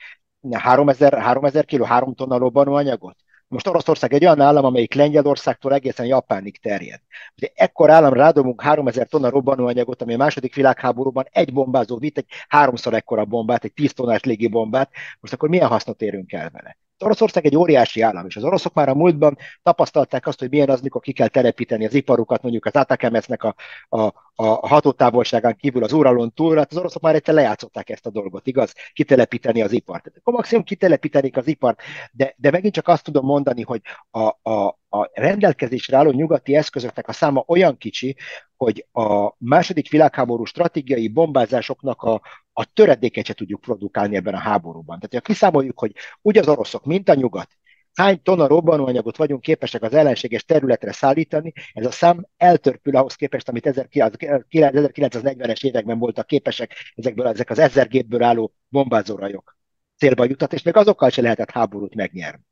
3000, 0.52 1.18
3000 1.18 1.64
kg, 1.64 1.84
3 1.84 2.14
tonna 2.14 2.38
robbanóanyagot? 2.38 3.16
Most 3.48 3.66
Oroszország 3.66 4.12
egy 4.12 4.24
olyan 4.24 4.40
állam, 4.40 4.64
amelyik 4.64 4.94
Lengyelországtól 4.94 5.74
egészen 5.74 6.06
Japánig 6.06 6.60
terjed. 6.60 7.00
Ugye 7.36 7.48
ekkor 7.54 7.90
állam 7.90 8.12
rádobunk 8.12 8.62
3000 8.62 9.08
tonna 9.08 9.30
robbanóanyagot, 9.30 10.02
ami 10.02 10.14
a 10.14 10.16
második 10.16 10.54
világháborúban 10.54 11.26
egy 11.30 11.52
bombázó 11.52 11.98
vitt 11.98 12.18
egy 12.18 12.26
háromszor 12.48 12.94
ekkora 12.94 13.24
bombát, 13.24 13.64
egy 13.64 13.72
10 13.72 13.92
tonnás 13.92 14.22
légi 14.22 14.48
bombát. 14.48 14.90
Most 15.20 15.32
akkor 15.32 15.48
milyen 15.48 15.68
hasznot 15.68 16.02
érünk 16.02 16.32
el 16.32 16.50
vele? 16.50 16.76
Oroszország 16.98 17.46
egy 17.46 17.56
óriási 17.56 18.00
állam, 18.00 18.26
és 18.26 18.36
az 18.36 18.44
oroszok 18.44 18.74
már 18.74 18.88
a 18.88 18.94
múltban 18.94 19.36
tapasztalták 19.62 20.26
azt, 20.26 20.38
hogy 20.38 20.50
milyen 20.50 20.68
az, 20.68 20.80
mikor 20.80 21.00
ki 21.00 21.12
kell 21.12 21.28
telepíteni 21.28 21.86
az 21.86 21.94
iparukat, 21.94 22.42
mondjuk 22.42 22.64
az 22.64 22.74
Atakemesznek 22.74 23.42
a, 23.42 23.54
a, 23.88 24.02
a 24.34 24.68
hatótávolságán 24.68 25.56
kívül 25.56 25.84
az 25.84 25.92
Uralon 25.92 26.32
túl, 26.32 26.56
hát 26.56 26.70
az 26.70 26.76
oroszok 26.76 27.02
már 27.02 27.14
egyszer 27.14 27.34
lejátszották 27.34 27.90
ezt 27.90 28.06
a 28.06 28.10
dolgot, 28.10 28.46
igaz? 28.46 28.74
Kitelepíteni 28.92 29.62
az 29.62 29.72
ipart. 29.72 30.12
Akkor 30.18 30.32
maximum 30.34 30.64
kitelepítenék 30.64 31.36
az 31.36 31.46
ipart, 31.46 31.80
de, 32.12 32.34
de 32.36 32.50
megint 32.50 32.74
csak 32.74 32.88
azt 32.88 33.04
tudom 33.04 33.24
mondani, 33.24 33.62
hogy 33.62 33.80
a, 34.10 34.50
a, 34.50 34.78
a 34.88 35.10
rendelkezésre 35.12 35.96
álló 35.96 36.10
nyugati 36.10 36.56
eszközöknek 36.56 37.08
a 37.08 37.12
száma 37.12 37.44
olyan 37.46 37.76
kicsi, 37.76 38.16
hogy 38.56 38.86
a 38.92 39.34
második 39.38 39.90
világháború 39.90 40.44
stratégiai 40.44 41.08
bombázásoknak 41.08 42.02
a, 42.02 42.20
a 42.56 42.64
töredéket 42.64 43.26
se 43.26 43.34
tudjuk 43.34 43.60
produkálni 43.60 44.16
ebben 44.16 44.34
a 44.34 44.38
háborúban. 44.38 44.98
Tehát 44.98 45.14
ha 45.26 45.32
kiszámoljuk, 45.32 45.78
hogy 45.78 45.92
úgy 46.22 46.38
az 46.38 46.48
oroszok, 46.48 46.84
mint 46.84 47.08
a 47.08 47.14
nyugat, 47.14 47.48
hány 47.94 48.22
tonna 48.22 48.46
robbanóanyagot 48.46 49.16
vagyunk 49.16 49.40
képesek 49.40 49.82
az 49.82 49.94
ellenséges 49.94 50.44
területre 50.44 50.92
szállítani, 50.92 51.52
ez 51.72 51.86
a 51.86 51.90
szám 51.90 52.26
eltörpül 52.36 52.96
ahhoz 52.96 53.14
képest, 53.14 53.48
amit 53.48 53.70
1940-es 53.74 55.64
években 55.64 55.98
voltak 55.98 56.26
képesek 56.26 56.74
ezekből, 56.94 57.26
ezek 57.26 57.50
az 57.50 57.58
ezer 57.58 57.88
gépből 57.88 58.22
álló 58.22 58.54
bombázórajok 58.68 59.56
célba 59.96 60.24
jutat, 60.24 60.52
és 60.52 60.62
még 60.62 60.76
azokkal 60.76 61.10
se 61.10 61.22
lehetett 61.22 61.50
háborút 61.50 61.94
megnyerni. 61.94 62.42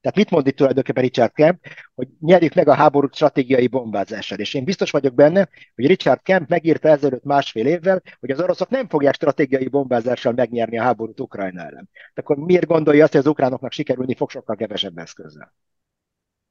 Tehát 0.00 0.16
mit 0.16 0.30
mond 0.30 0.46
itt 0.46 0.56
tulajdonképpen 0.56 1.02
Richard 1.02 1.32
Kemp, 1.32 1.60
hogy 1.94 2.08
nyerjük 2.20 2.54
meg 2.54 2.68
a 2.68 2.74
háborút 2.74 3.14
stratégiai 3.14 3.66
bombázással. 3.66 4.38
És 4.38 4.54
én 4.54 4.64
biztos 4.64 4.90
vagyok 4.90 5.14
benne, 5.14 5.48
hogy 5.74 5.86
Richard 5.86 6.22
Kemp 6.22 6.48
megírta 6.48 6.88
ezelőtt 6.88 7.24
másfél 7.24 7.66
évvel, 7.66 8.02
hogy 8.20 8.30
az 8.30 8.40
oroszok 8.40 8.68
nem 8.68 8.88
fogják 8.88 9.14
stratégiai 9.14 9.68
bombázással 9.68 10.32
megnyerni 10.32 10.78
a 10.78 10.82
háborút 10.82 11.20
Ukrajna 11.20 11.62
ellen. 11.62 11.88
Akkor 12.14 12.36
miért 12.36 12.66
gondolja 12.66 13.02
azt, 13.02 13.12
hogy 13.12 13.20
az 13.20 13.26
ukránoknak 13.26 13.72
sikerülni 13.72 14.14
fog 14.14 14.30
sokkal 14.30 14.56
kevesebb 14.56 14.98
eszközzel? 14.98 15.54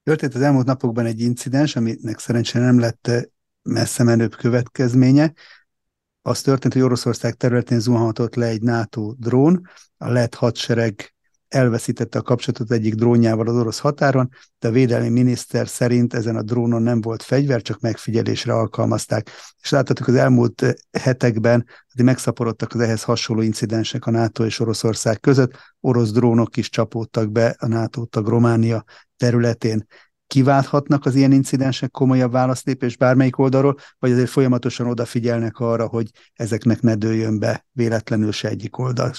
Történt 0.04 0.36
az 0.36 0.41
elmúlt 0.41 0.66
napokban 0.66 1.06
egy 1.06 1.20
incidens, 1.20 1.76
aminek 1.76 2.20
szerencsére 2.20 2.66
nem 2.66 2.80
lett 2.80 3.12
messze 3.62 4.04
menőbb 4.04 4.36
következménye. 4.36 5.34
Az 6.22 6.41
történt, 6.41 6.74
hogy 6.74 6.82
Oroszország 6.82 7.34
területén 7.34 7.80
zuhanhatott 7.80 8.36
le 8.36 8.45
egy 8.45 8.62
NATO 8.62 9.14
drón, 9.18 9.68
a 9.97 10.10
lett 10.10 10.36
hadsereg 10.36 11.14
elveszítette 11.50 12.20
a 12.20 12.22
kapcsolatot 12.22 12.72
egyik 12.72 12.95
drónjával 12.95 13.47
az 13.47 13.56
orosz 13.56 13.80
határon, 13.80 14.30
de 14.60 14.68
a 14.68 14.72
védelmi 14.72 15.10
miniszter 15.10 15.68
szerint 15.68 16.14
ezen 16.14 16.36
a 16.36 16.41
drónon 16.41 16.82
nem 16.82 17.02
volt 17.02 17.24
fegyver, 17.24 17.62
csak 17.62 17.80
megfigyelésre 17.80 18.54
alkalmazták. 18.54 19.30
És 19.62 19.70
láthatjuk 19.70 20.08
az 20.08 20.16
elmúlt 20.16 20.76
hetekben, 20.91 21.66
hogy 21.93 22.06
megszaporodtak 22.06 22.74
az 22.74 22.80
ehhez 22.80 23.04
hasonló 23.04 23.41
incidensek 23.41 24.06
a 24.06 24.12
NATO 24.12 24.45
és 24.45 24.60
Oroszország 24.60 25.20
között, 25.20 25.52
orosz 25.80 26.12
drónok 26.12 26.58
is 26.58 26.70
csapódtak 26.70 27.32
be 27.32 27.56
a 27.60 27.68
NATO 27.68 28.06
tag 28.06 28.28
Románia 28.28 28.84
területén 29.18 29.86
kiválthatnak 30.28 31.06
az 31.06 31.16
ilyen 31.16 31.32
incidensek 31.32 31.91
komolyabb 31.91 32.32
válaszlépés 32.32 32.97
bármelyik 32.97 33.38
oldalról, 33.38 33.78
vagy 34.00 34.12
azért 34.12 34.30
folyamatosan 34.30 34.88
odafigyelnek 34.88 35.60
arra, 35.60 35.88
hogy 35.88 36.10
ezeknek 36.34 36.82
ne 36.82 36.95
dőljön 36.95 37.39
be 37.39 37.66
véletlenül 37.72 38.32
se 38.32 38.47
egyik 38.47 38.78
oldal? 38.78 39.14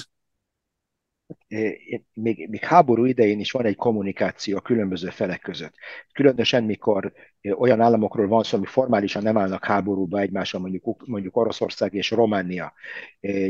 Még, 2.12 2.49
még 2.49 2.64
háború 2.64 3.05
idején 3.05 3.41
is 3.41 3.51
van 3.51 3.64
egy 3.64 3.76
kommunikáció 3.76 4.57
a 4.57 4.61
különböző 4.61 5.09
felek 5.09 5.41
között. 5.41 5.74
Különösen, 6.12 6.64
mikor 6.64 7.12
olyan 7.59 7.81
államokról 7.81 8.28
van 8.28 8.43
szó, 8.43 8.57
ami 8.57 8.66
formálisan 8.66 9.22
nem 9.22 9.39
állnak 9.39 9.64
háborúba 9.64 10.18
egymással, 10.18 10.61
mondjuk, 10.61 11.07
mondjuk 11.07 11.37
Oroszország 11.37 11.95
és 11.95 12.11
Románia. 12.11 12.72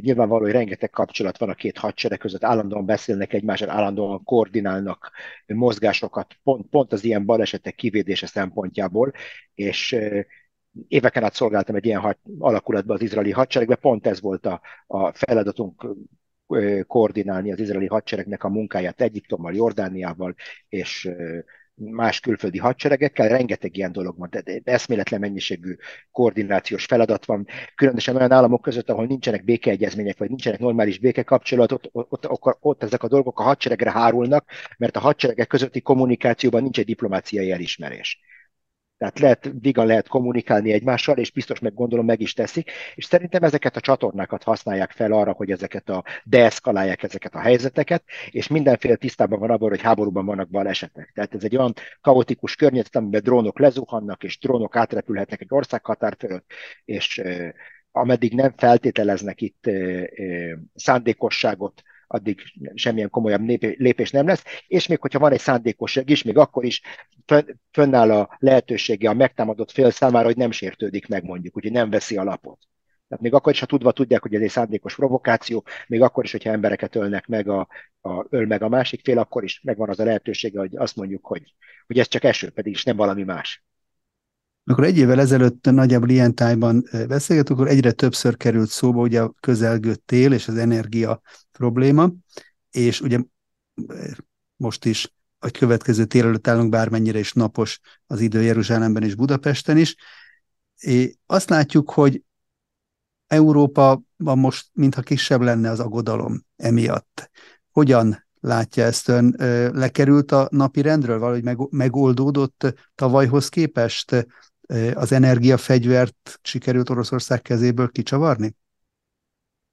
Nyilvánvaló, 0.00 0.42
hogy 0.42 0.52
rengeteg 0.52 0.90
kapcsolat 0.90 1.38
van 1.38 1.48
a 1.48 1.54
két 1.54 1.78
hadsereg 1.78 2.18
között, 2.18 2.44
állandóan 2.44 2.86
beszélnek 2.86 3.32
egymással, 3.32 3.70
állandóan 3.70 4.24
koordinálnak 4.24 5.10
mozgásokat, 5.46 6.34
pont, 6.42 6.66
pont 6.70 6.92
az 6.92 7.04
ilyen 7.04 7.24
balesetek 7.24 7.74
kivédése 7.74 8.26
szempontjából, 8.26 9.12
és 9.54 9.96
éveken 10.88 11.24
át 11.24 11.34
szolgáltam 11.34 11.74
egy 11.74 11.86
ilyen 11.86 12.16
alakulatban 12.38 12.96
az 12.96 13.02
izraeli 13.02 13.30
hadseregben, 13.30 13.78
pont 13.80 14.06
ez 14.06 14.20
volt 14.20 14.46
a, 14.46 14.60
a 14.86 15.12
feladatunk 15.12 15.86
koordinálni 16.86 17.52
az 17.52 17.60
izraeli 17.60 17.86
hadseregnek 17.86 18.44
a 18.44 18.48
munkáját 18.48 19.00
Egyiptommal, 19.00 19.54
Jordániával 19.54 20.34
és 20.68 21.10
más 21.80 22.20
külföldi 22.20 22.58
hadseregekkel, 22.58 23.28
rengeteg 23.28 23.76
ilyen 23.76 23.92
dolog 23.92 24.18
van, 24.18 24.28
de 24.30 24.60
eszméletlen 24.64 25.20
mennyiségű 25.20 25.76
koordinációs 26.10 26.84
feladat 26.84 27.24
van, 27.24 27.46
különösen 27.74 28.16
olyan 28.16 28.32
államok 28.32 28.62
között, 28.62 28.90
ahol 28.90 29.06
nincsenek 29.06 29.44
békeegyezmények, 29.44 30.18
vagy 30.18 30.28
nincsenek 30.28 30.60
normális 30.60 30.98
békekapcsolatok, 30.98 31.80
ott, 31.92 32.12
ott, 32.12 32.28
ott, 32.28 32.56
ott 32.60 32.82
ezek 32.82 33.02
a 33.02 33.08
dolgok 33.08 33.40
a 33.40 33.42
hadseregre 33.42 33.90
hárulnak, 33.90 34.50
mert 34.78 34.96
a 34.96 35.00
hadseregek 35.00 35.46
közötti 35.46 35.80
kommunikációban 35.80 36.62
nincs 36.62 36.78
egy 36.78 36.84
diplomáciai 36.84 37.50
elismerés. 37.50 38.20
Tehát 39.00 39.18
lehet, 39.18 39.50
vigan 39.60 39.86
lehet 39.86 40.08
kommunikálni 40.08 40.72
egymással, 40.72 41.16
és 41.16 41.30
biztos 41.30 41.58
meg 41.58 41.74
gondolom 41.74 42.04
meg 42.04 42.20
is 42.20 42.32
teszik, 42.32 42.70
és 42.94 43.04
szerintem 43.04 43.42
ezeket 43.42 43.76
a 43.76 43.80
csatornákat 43.80 44.42
használják 44.42 44.90
fel 44.90 45.12
arra, 45.12 45.32
hogy 45.32 45.50
ezeket 45.50 45.88
a 45.88 46.04
deeszkalálják 46.24 47.02
ezeket 47.02 47.34
a 47.34 47.38
helyzeteket, 47.38 48.04
és 48.30 48.48
mindenféle 48.48 48.96
tisztában 48.96 49.38
van 49.38 49.50
abban, 49.50 49.68
hogy 49.68 49.80
háborúban 49.80 50.26
vannak 50.26 50.48
balesetek. 50.48 51.10
Tehát 51.14 51.34
ez 51.34 51.44
egy 51.44 51.56
olyan 51.56 51.72
kaotikus 52.00 52.56
környezet, 52.56 52.96
amiben 52.96 53.22
drónok 53.22 53.58
lezuhannak, 53.58 54.22
és 54.22 54.38
drónok 54.38 54.76
átrepülhetnek 54.76 55.40
egy 55.40 55.48
országhatár 55.50 56.14
fölött, 56.18 56.50
és 56.84 57.22
ameddig 57.90 58.34
nem 58.34 58.52
feltételeznek 58.56 59.40
itt 59.40 59.70
szándékosságot 60.74 61.82
addig 62.12 62.42
semmilyen 62.74 63.10
komolyabb 63.10 63.48
lépés 63.58 64.10
nem 64.10 64.26
lesz, 64.26 64.44
és 64.66 64.86
még 64.86 65.00
hogyha 65.00 65.18
van 65.18 65.32
egy 65.32 65.40
szándékosság 65.40 66.10
is, 66.10 66.22
még 66.22 66.36
akkor 66.36 66.64
is 66.64 66.82
fönnáll 67.70 68.10
a 68.10 68.36
lehetősége 68.38 69.08
a 69.08 69.14
megtámadott 69.14 69.70
fél 69.70 69.90
számára, 69.90 70.26
hogy 70.26 70.36
nem 70.36 70.50
sértődik 70.50 71.08
meg 71.08 71.24
mondjuk, 71.24 71.56
úgyhogy 71.56 71.72
nem 71.72 71.90
veszi 71.90 72.16
a 72.16 72.24
lapot. 72.24 72.58
Tehát 73.08 73.24
még 73.24 73.34
akkor 73.34 73.52
is, 73.52 73.60
ha 73.60 73.66
tudva 73.66 73.92
tudják, 73.92 74.22
hogy 74.22 74.34
ez 74.34 74.40
egy 74.40 74.50
szándékos 74.50 74.94
provokáció, 74.94 75.64
még 75.86 76.02
akkor 76.02 76.24
is, 76.24 76.32
hogyha 76.32 76.50
embereket 76.50 76.94
ölnek 76.94 77.26
meg, 77.26 77.48
a, 77.48 77.68
a, 78.00 78.26
öl 78.28 78.46
meg 78.46 78.62
a 78.62 78.68
másik 78.68 79.00
fél, 79.04 79.18
akkor 79.18 79.44
is 79.44 79.60
megvan 79.62 79.88
az 79.88 80.00
a 80.00 80.04
lehetősége, 80.04 80.58
hogy 80.58 80.76
azt 80.76 80.96
mondjuk, 80.96 81.26
hogy, 81.26 81.54
hogy 81.86 81.98
ez 81.98 82.08
csak 82.08 82.24
eső, 82.24 82.50
pedig 82.50 82.72
is 82.72 82.84
nem 82.84 82.96
valami 82.96 83.22
más. 83.22 83.64
Amikor 84.70 84.88
egy 84.88 84.98
évvel 84.98 85.20
ezelőtt 85.20 85.64
nagyjából 85.64 86.08
ilyen 86.08 86.34
tájban 86.34 86.84
beszélgetünk, 87.08 87.58
akkor 87.58 87.70
egyre 87.70 87.92
többször 87.92 88.36
került 88.36 88.68
szóba 88.68 89.00
ugye 89.00 89.22
a 89.22 89.34
közelgő 89.40 89.94
tél 89.94 90.32
és 90.32 90.48
az 90.48 90.56
energia 90.56 91.20
probléma, 91.52 92.10
és 92.70 93.00
ugye 93.00 93.18
most 94.56 94.84
is 94.84 95.12
a 95.38 95.50
következő 95.50 96.04
tél 96.04 96.24
előtt 96.24 96.48
állunk, 96.48 96.70
bármennyire 96.70 97.18
is 97.18 97.32
napos 97.32 97.80
az 98.06 98.20
idő 98.20 98.42
Jeruzsálemben 98.42 99.02
és 99.02 99.14
Budapesten 99.14 99.76
is. 99.76 99.96
És 100.76 101.14
azt 101.26 101.50
látjuk, 101.50 101.90
hogy 101.90 102.22
Európa 103.26 104.02
most 104.16 104.68
mintha 104.72 105.00
kisebb 105.00 105.40
lenne 105.40 105.70
az 105.70 105.80
aggodalom 105.80 106.44
emiatt. 106.56 107.30
Hogyan 107.70 108.26
látja 108.40 108.84
ezt 108.84 109.08
ön? 109.08 109.34
Lekerült 109.74 110.32
a 110.32 110.48
napi 110.50 110.80
rendről, 110.80 111.18
valahogy 111.18 111.56
megoldódott 111.70 112.74
tavalyhoz 112.94 113.48
képest? 113.48 114.26
Az 114.94 115.12
energiafegyvert 115.12 116.38
sikerült 116.42 116.90
Oroszország 116.90 117.42
kezéből 117.42 117.88
kicsavarni? 117.88 118.54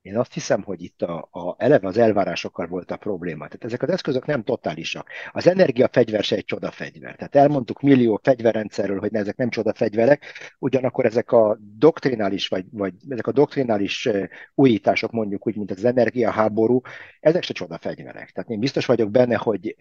Én 0.08 0.18
azt 0.18 0.34
hiszem, 0.34 0.64
hogy 0.64 0.82
itt 0.84 1.02
a, 1.02 1.28
a, 1.32 1.56
eleve 1.58 1.88
az 1.88 1.98
elvárásokkal 1.98 2.68
volt 2.68 2.92
a 2.92 2.98
probléma. 2.98 3.48
Tehát 3.48 3.64
ezek 3.64 3.82
az 3.82 3.90
eszközök 3.90 4.26
nem 4.26 4.44
totálisak. 4.44 5.10
Az 5.32 5.48
energiafegyver 5.48 6.24
se 6.24 6.36
egy 6.36 6.46
csodafegyver. 6.46 7.16
Tehát 7.16 7.36
elmondtuk 7.36 7.82
millió 7.82 8.20
fegyverrendszerről, 8.24 9.00
hogy 9.00 9.16
ezek 9.16 9.36
nem 9.36 9.50
csodafegyverek, 9.50 10.26
ugyanakkor 10.60 11.06
ezek 11.06 11.32
a 11.32 11.58
doktrinális, 11.78 12.48
vagy, 12.48 12.66
vagy 12.72 12.94
ezek 13.10 13.28
a 13.28 13.32
doktrinális 13.32 14.10
újítások, 14.56 15.12
mondjuk 15.12 15.48
úgy, 15.48 15.56
mint 15.56 15.72
az 15.72 15.86
energiaháború, 15.86 16.82
ezek 17.20 17.44
se 17.44 17.54
csodafegyverek. 17.54 18.32
Tehát 18.32 18.50
én 18.50 18.60
biztos 18.60 18.86
vagyok 18.86 19.12
benne, 19.12 19.36
hogy 19.36 19.76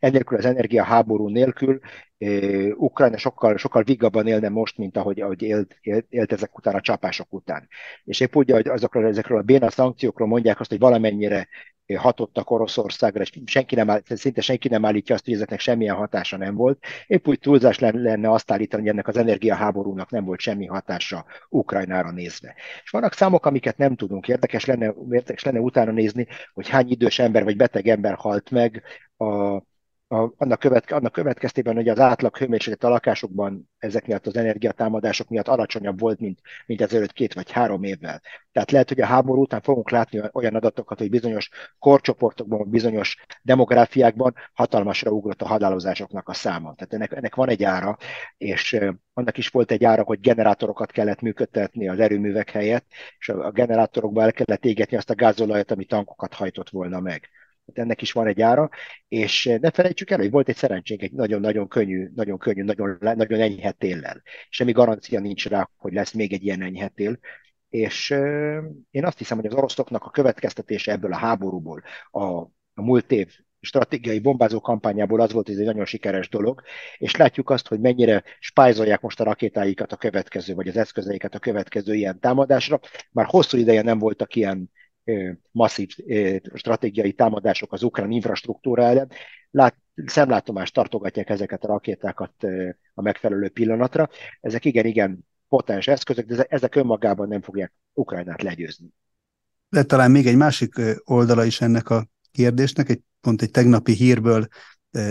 ennélkül 0.00 0.38
az 0.38 0.44
energiaháború 0.44 1.28
nélkül 1.28 1.80
Ukrajna 2.76 3.16
sokkal, 3.16 3.56
sokkal 3.56 3.82
vigabban 3.82 4.26
élne 4.26 4.48
most, 4.48 4.78
mint 4.78 4.96
ahogy, 4.96 5.20
ahogy 5.20 5.42
élt, 5.42 5.78
élt, 5.80 6.06
élt 6.08 6.32
ezek 6.32 6.58
után 6.58 6.74
a 6.74 6.80
csapások 6.80 7.32
után. 7.32 7.68
És 8.04 8.20
épp 8.20 8.36
úgy, 8.36 8.50
hogy 8.50 8.68
azokról, 8.68 9.06
ezekről 9.06 9.38
a 9.38 9.42
béna 9.42 9.69
szankciókról 9.70 10.28
mondják 10.28 10.60
azt, 10.60 10.70
hogy 10.70 10.78
valamennyire 10.78 11.48
hatottak 11.96 12.50
Oroszországra, 12.50 13.22
és 13.22 13.30
senki 13.44 13.74
nem 13.74 13.90
áll, 13.90 14.00
szinte 14.04 14.40
senki 14.40 14.68
nem 14.68 14.84
állítja 14.84 15.14
azt, 15.14 15.24
hogy 15.24 15.34
ezeknek 15.34 15.60
semmilyen 15.60 15.94
hatása 15.94 16.36
nem 16.36 16.54
volt. 16.54 16.84
Épp 17.06 17.28
úgy 17.28 17.38
túlzás 17.38 17.78
lenne 17.78 18.30
azt 18.30 18.50
állítani, 18.50 18.82
hogy 18.82 18.90
ennek 18.90 19.08
az 19.08 19.16
energiaháborúnak 19.16 20.10
nem 20.10 20.24
volt 20.24 20.40
semmi 20.40 20.66
hatása 20.66 21.24
Ukrajnára 21.48 22.10
nézve. 22.10 22.54
És 22.84 22.90
vannak 22.90 23.12
számok, 23.12 23.46
amiket 23.46 23.76
nem 23.76 23.96
tudunk. 23.96 24.28
Érdekes 24.28 24.64
lenne, 24.64 24.94
érdekes 25.10 25.42
lenne 25.42 25.60
utána 25.60 25.90
nézni, 25.90 26.26
hogy 26.52 26.68
hány 26.68 26.90
idős 26.90 27.18
ember 27.18 27.44
vagy 27.44 27.56
beteg 27.56 27.88
ember 27.88 28.14
halt 28.14 28.50
meg 28.50 28.82
a 29.16 29.62
a, 30.12 30.32
annak, 30.36 30.58
követke, 30.58 30.94
annak 30.94 31.12
következtében, 31.12 31.74
hogy 31.74 31.88
az 31.88 31.98
átlag 31.98 32.36
hőmérséklet 32.36 32.84
a 32.84 32.88
lakásokban 32.88 33.70
ezek 33.78 34.06
miatt 34.06 34.26
az 34.26 34.36
energiatámadások 34.36 35.28
miatt 35.28 35.48
alacsonyabb 35.48 36.00
volt, 36.00 36.20
mint, 36.20 36.40
mint 36.66 36.80
ezelőtt 36.80 37.12
két 37.12 37.34
vagy 37.34 37.50
három 37.50 37.82
évvel. 37.82 38.20
Tehát 38.52 38.70
lehet, 38.70 38.88
hogy 38.88 39.00
a 39.00 39.06
háború 39.06 39.40
után 39.40 39.60
fogunk 39.60 39.90
látni 39.90 40.22
olyan 40.32 40.54
adatokat, 40.54 40.98
hogy 40.98 41.10
bizonyos 41.10 41.50
korcsoportokban, 41.78 42.70
bizonyos 42.70 43.16
demográfiákban 43.42 44.34
hatalmasra 44.52 45.10
ugrott 45.10 45.42
a 45.42 45.46
halálozásoknak 45.46 46.28
a 46.28 46.34
száma. 46.34 46.74
Tehát 46.74 46.94
ennek, 46.94 47.12
ennek 47.12 47.34
van 47.34 47.48
egy 47.48 47.64
ára, 47.64 47.96
és 48.36 48.78
annak 49.12 49.38
is 49.38 49.48
volt 49.48 49.70
egy 49.70 49.84
ára, 49.84 50.02
hogy 50.02 50.20
generátorokat 50.20 50.90
kellett 50.90 51.20
működtetni 51.20 51.88
az 51.88 52.00
erőművek 52.00 52.50
helyett, 52.50 52.86
és 53.18 53.28
a 53.28 53.50
generátorokba 53.50 54.22
el 54.22 54.32
kellett 54.32 54.64
égetni 54.64 54.96
azt 54.96 55.10
a 55.10 55.14
gázolajat, 55.14 55.70
ami 55.70 55.84
tankokat 55.84 56.34
hajtott 56.34 56.70
volna 56.70 57.00
meg 57.00 57.30
ennek 57.78 58.02
is 58.02 58.12
van 58.12 58.26
egy 58.26 58.40
ára, 58.40 58.68
és 59.08 59.56
ne 59.60 59.70
felejtsük 59.70 60.10
el, 60.10 60.18
hogy 60.18 60.30
volt 60.30 60.48
egy 60.48 60.56
szerencsénk 60.56 61.02
egy 61.02 61.12
nagyon-nagyon 61.12 61.68
könnyű, 61.68 62.10
nagyon 62.14 62.38
könnyű, 62.38 62.62
nagyon, 62.62 62.96
nagyon 63.00 63.40
enyhe 63.40 63.70
téllel. 63.70 64.22
Semmi 64.48 64.72
garancia 64.72 65.20
nincs 65.20 65.48
rá, 65.48 65.70
hogy 65.76 65.92
lesz 65.92 66.12
még 66.12 66.32
egy 66.32 66.44
ilyen 66.44 66.62
enyhe 66.62 66.88
tél, 66.88 67.18
és 67.68 68.10
én 68.90 69.04
azt 69.04 69.18
hiszem, 69.18 69.36
hogy 69.36 69.46
az 69.46 69.54
oroszoknak 69.54 70.04
a 70.04 70.10
következtetése 70.10 70.92
ebből 70.92 71.12
a 71.12 71.16
háborúból, 71.16 71.82
a, 72.10 72.24
a 72.74 72.82
múlt 72.82 73.12
év 73.12 73.28
stratégiai 73.60 74.18
bombázó 74.18 74.60
kampányából 74.60 75.20
az 75.20 75.32
volt, 75.32 75.46
hogy 75.46 75.54
ez 75.54 75.60
egy 75.60 75.66
nagyon 75.66 75.84
sikeres 75.84 76.28
dolog, 76.28 76.62
és 76.98 77.16
látjuk 77.16 77.50
azt, 77.50 77.68
hogy 77.68 77.80
mennyire 77.80 78.22
spájzolják 78.38 79.00
most 79.00 79.20
a 79.20 79.24
rakétáikat 79.24 79.92
a 79.92 79.96
következő, 79.96 80.54
vagy 80.54 80.68
az 80.68 80.76
eszközeiket 80.76 81.34
a 81.34 81.38
következő 81.38 81.94
ilyen 81.94 82.20
támadásra. 82.20 82.80
Már 83.10 83.26
hosszú 83.26 83.58
ideje 83.58 83.82
nem 83.82 83.98
voltak 83.98 84.34
ilyen 84.34 84.70
masszív 85.50 85.88
stratégiai 86.54 87.12
támadások 87.12 87.72
az 87.72 87.82
ukrán 87.82 88.10
infrastruktúra 88.10 88.82
ellen. 88.82 89.10
Lát, 89.50 89.76
szemlátomást 90.06 90.74
tartogatják 90.74 91.30
ezeket 91.30 91.64
a 91.64 91.66
rakétákat 91.66 92.32
a 92.94 93.02
megfelelő 93.02 93.48
pillanatra. 93.48 94.08
Ezek 94.40 94.64
igen-igen 94.64 95.18
potens 95.48 95.86
eszközök, 95.86 96.26
de 96.26 96.44
ezek 96.48 96.74
önmagában 96.74 97.28
nem 97.28 97.42
fogják 97.42 97.72
Ukrajnát 97.92 98.42
legyőzni. 98.42 98.88
De 99.68 99.82
talán 99.82 100.10
még 100.10 100.26
egy 100.26 100.36
másik 100.36 100.74
oldala 101.04 101.44
is 101.44 101.60
ennek 101.60 101.90
a 101.90 102.06
kérdésnek, 102.32 102.88
egy, 102.88 103.00
pont 103.20 103.42
egy 103.42 103.50
tegnapi 103.50 103.92
hírből 103.92 104.48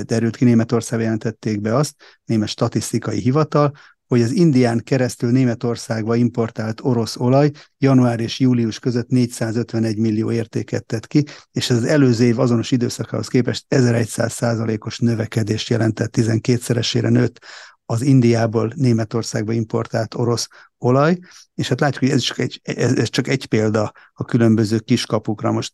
derült 0.01 0.35
ki, 0.35 0.45
Németország 0.45 0.99
jelentették 0.99 1.61
be 1.61 1.75
azt, 1.75 1.95
német 2.25 2.47
statisztikai 2.47 3.19
hivatal, 3.19 3.73
hogy 4.09 4.21
az 4.21 4.31
Indián 4.31 4.83
keresztül 4.83 5.31
Németországba 5.31 6.15
importált 6.15 6.81
orosz 6.83 7.17
olaj 7.17 7.51
január 7.77 8.19
és 8.19 8.39
július 8.39 8.79
között 8.79 9.07
451 9.07 9.97
millió 9.97 10.31
értéket 10.31 10.85
tett 10.85 11.07
ki, 11.07 11.23
és 11.51 11.69
ez 11.69 11.77
az 11.77 11.83
előző 11.83 12.25
év 12.25 12.39
azonos 12.39 12.71
időszakához 12.71 13.27
képest 13.27 13.65
1100 13.67 14.33
százalékos 14.33 14.99
növekedést 14.99 15.69
jelentett, 15.69 16.13
12-szeresére 16.17 17.09
nőtt 17.09 17.39
az 17.85 18.01
Indiából 18.01 18.71
Németországba 18.75 19.51
importált 19.51 20.15
orosz 20.15 20.47
olaj, 20.77 21.19
és 21.55 21.67
hát 21.67 21.79
látjuk, 21.79 22.03
hogy 22.03 22.11
ez 22.11 22.21
csak 22.21 22.39
egy, 22.39 22.59
ez, 22.63 22.95
ez 22.95 23.09
csak 23.09 23.27
egy 23.27 23.45
példa 23.45 23.91
a 24.13 24.23
különböző 24.23 24.79
kiskapukra. 24.79 25.51
Most 25.51 25.73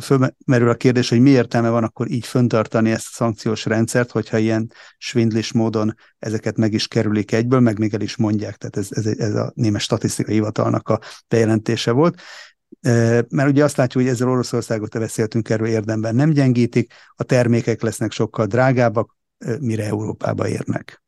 fölmerül 0.00 0.68
a 0.68 0.74
kérdés, 0.74 1.08
hogy 1.08 1.20
mi 1.20 1.30
értelme 1.30 1.68
van 1.68 1.84
akkor 1.84 2.10
így 2.10 2.26
föntartani 2.26 2.90
ezt 2.90 3.06
a 3.10 3.14
szankciós 3.14 3.64
rendszert, 3.64 4.10
hogyha 4.10 4.38
ilyen 4.38 4.72
svindlis 4.98 5.52
módon 5.52 5.94
ezeket 6.18 6.56
meg 6.56 6.72
is 6.72 6.88
kerülik 6.88 7.32
egyből, 7.32 7.60
meg 7.60 7.78
még 7.78 7.94
el 7.94 8.00
is 8.00 8.16
mondják. 8.16 8.56
Tehát 8.56 8.76
ez, 8.76 8.88
ez, 8.90 9.18
ez 9.18 9.34
a 9.34 9.52
német 9.54 9.80
statisztikai 9.80 10.34
hivatalnak 10.34 10.88
a 10.88 11.00
bejelentése 11.28 11.90
volt. 11.90 12.20
Mert 13.28 13.48
ugye 13.48 13.64
azt 13.64 13.76
látjuk, 13.76 14.02
hogy 14.02 14.12
ezzel 14.12 14.28
Oroszországot 14.28 14.98
beszéltünk 14.98 15.48
erről 15.48 15.66
érdemben 15.66 16.14
nem 16.14 16.30
gyengítik, 16.30 16.92
a 17.14 17.22
termékek 17.22 17.82
lesznek 17.82 18.12
sokkal 18.12 18.46
drágábbak, 18.46 19.16
mire 19.60 19.84
Európába 19.84 20.48
érnek. 20.48 21.02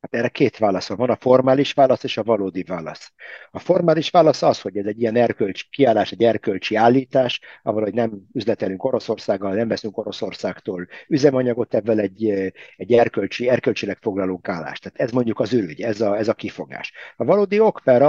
Hát 0.00 0.14
erre 0.14 0.28
két 0.28 0.58
válasz 0.58 0.88
van. 0.88 1.10
A 1.10 1.16
formális 1.16 1.72
válasz 1.72 2.04
és 2.04 2.16
a 2.16 2.22
valódi 2.22 2.62
válasz. 2.62 3.12
A 3.50 3.58
formális 3.58 4.10
válasz 4.10 4.42
az, 4.42 4.60
hogy 4.60 4.76
ez 4.76 4.86
egy 4.86 5.00
ilyen 5.00 5.16
erkölcsi 5.16 5.64
kiállás, 5.70 6.12
egy 6.12 6.22
erkölcsi 6.22 6.74
állítás, 6.74 7.40
ahol 7.62 7.82
hogy 7.82 7.94
nem 7.94 8.12
üzletelünk 8.32 8.84
Oroszországgal, 8.84 9.54
nem 9.54 9.68
veszünk 9.68 9.96
Oroszországtól 9.96 10.86
üzemanyagot, 11.08 11.74
ebből 11.74 12.00
egy, 12.00 12.30
egy 12.76 12.92
erkölcsi, 12.92 13.48
erkölcsileg 13.48 13.98
foglalunk 14.00 14.48
állást. 14.48 14.82
Tehát 14.82 15.00
ez 15.00 15.10
mondjuk 15.10 15.40
az 15.40 15.52
ürügy, 15.52 15.80
ez 15.80 16.00
a, 16.00 16.16
ez 16.16 16.28
a 16.28 16.34
kifogás. 16.34 16.92
A 17.16 17.24
valódi 17.24 17.60
ok 17.60 17.80
per, 17.84 18.02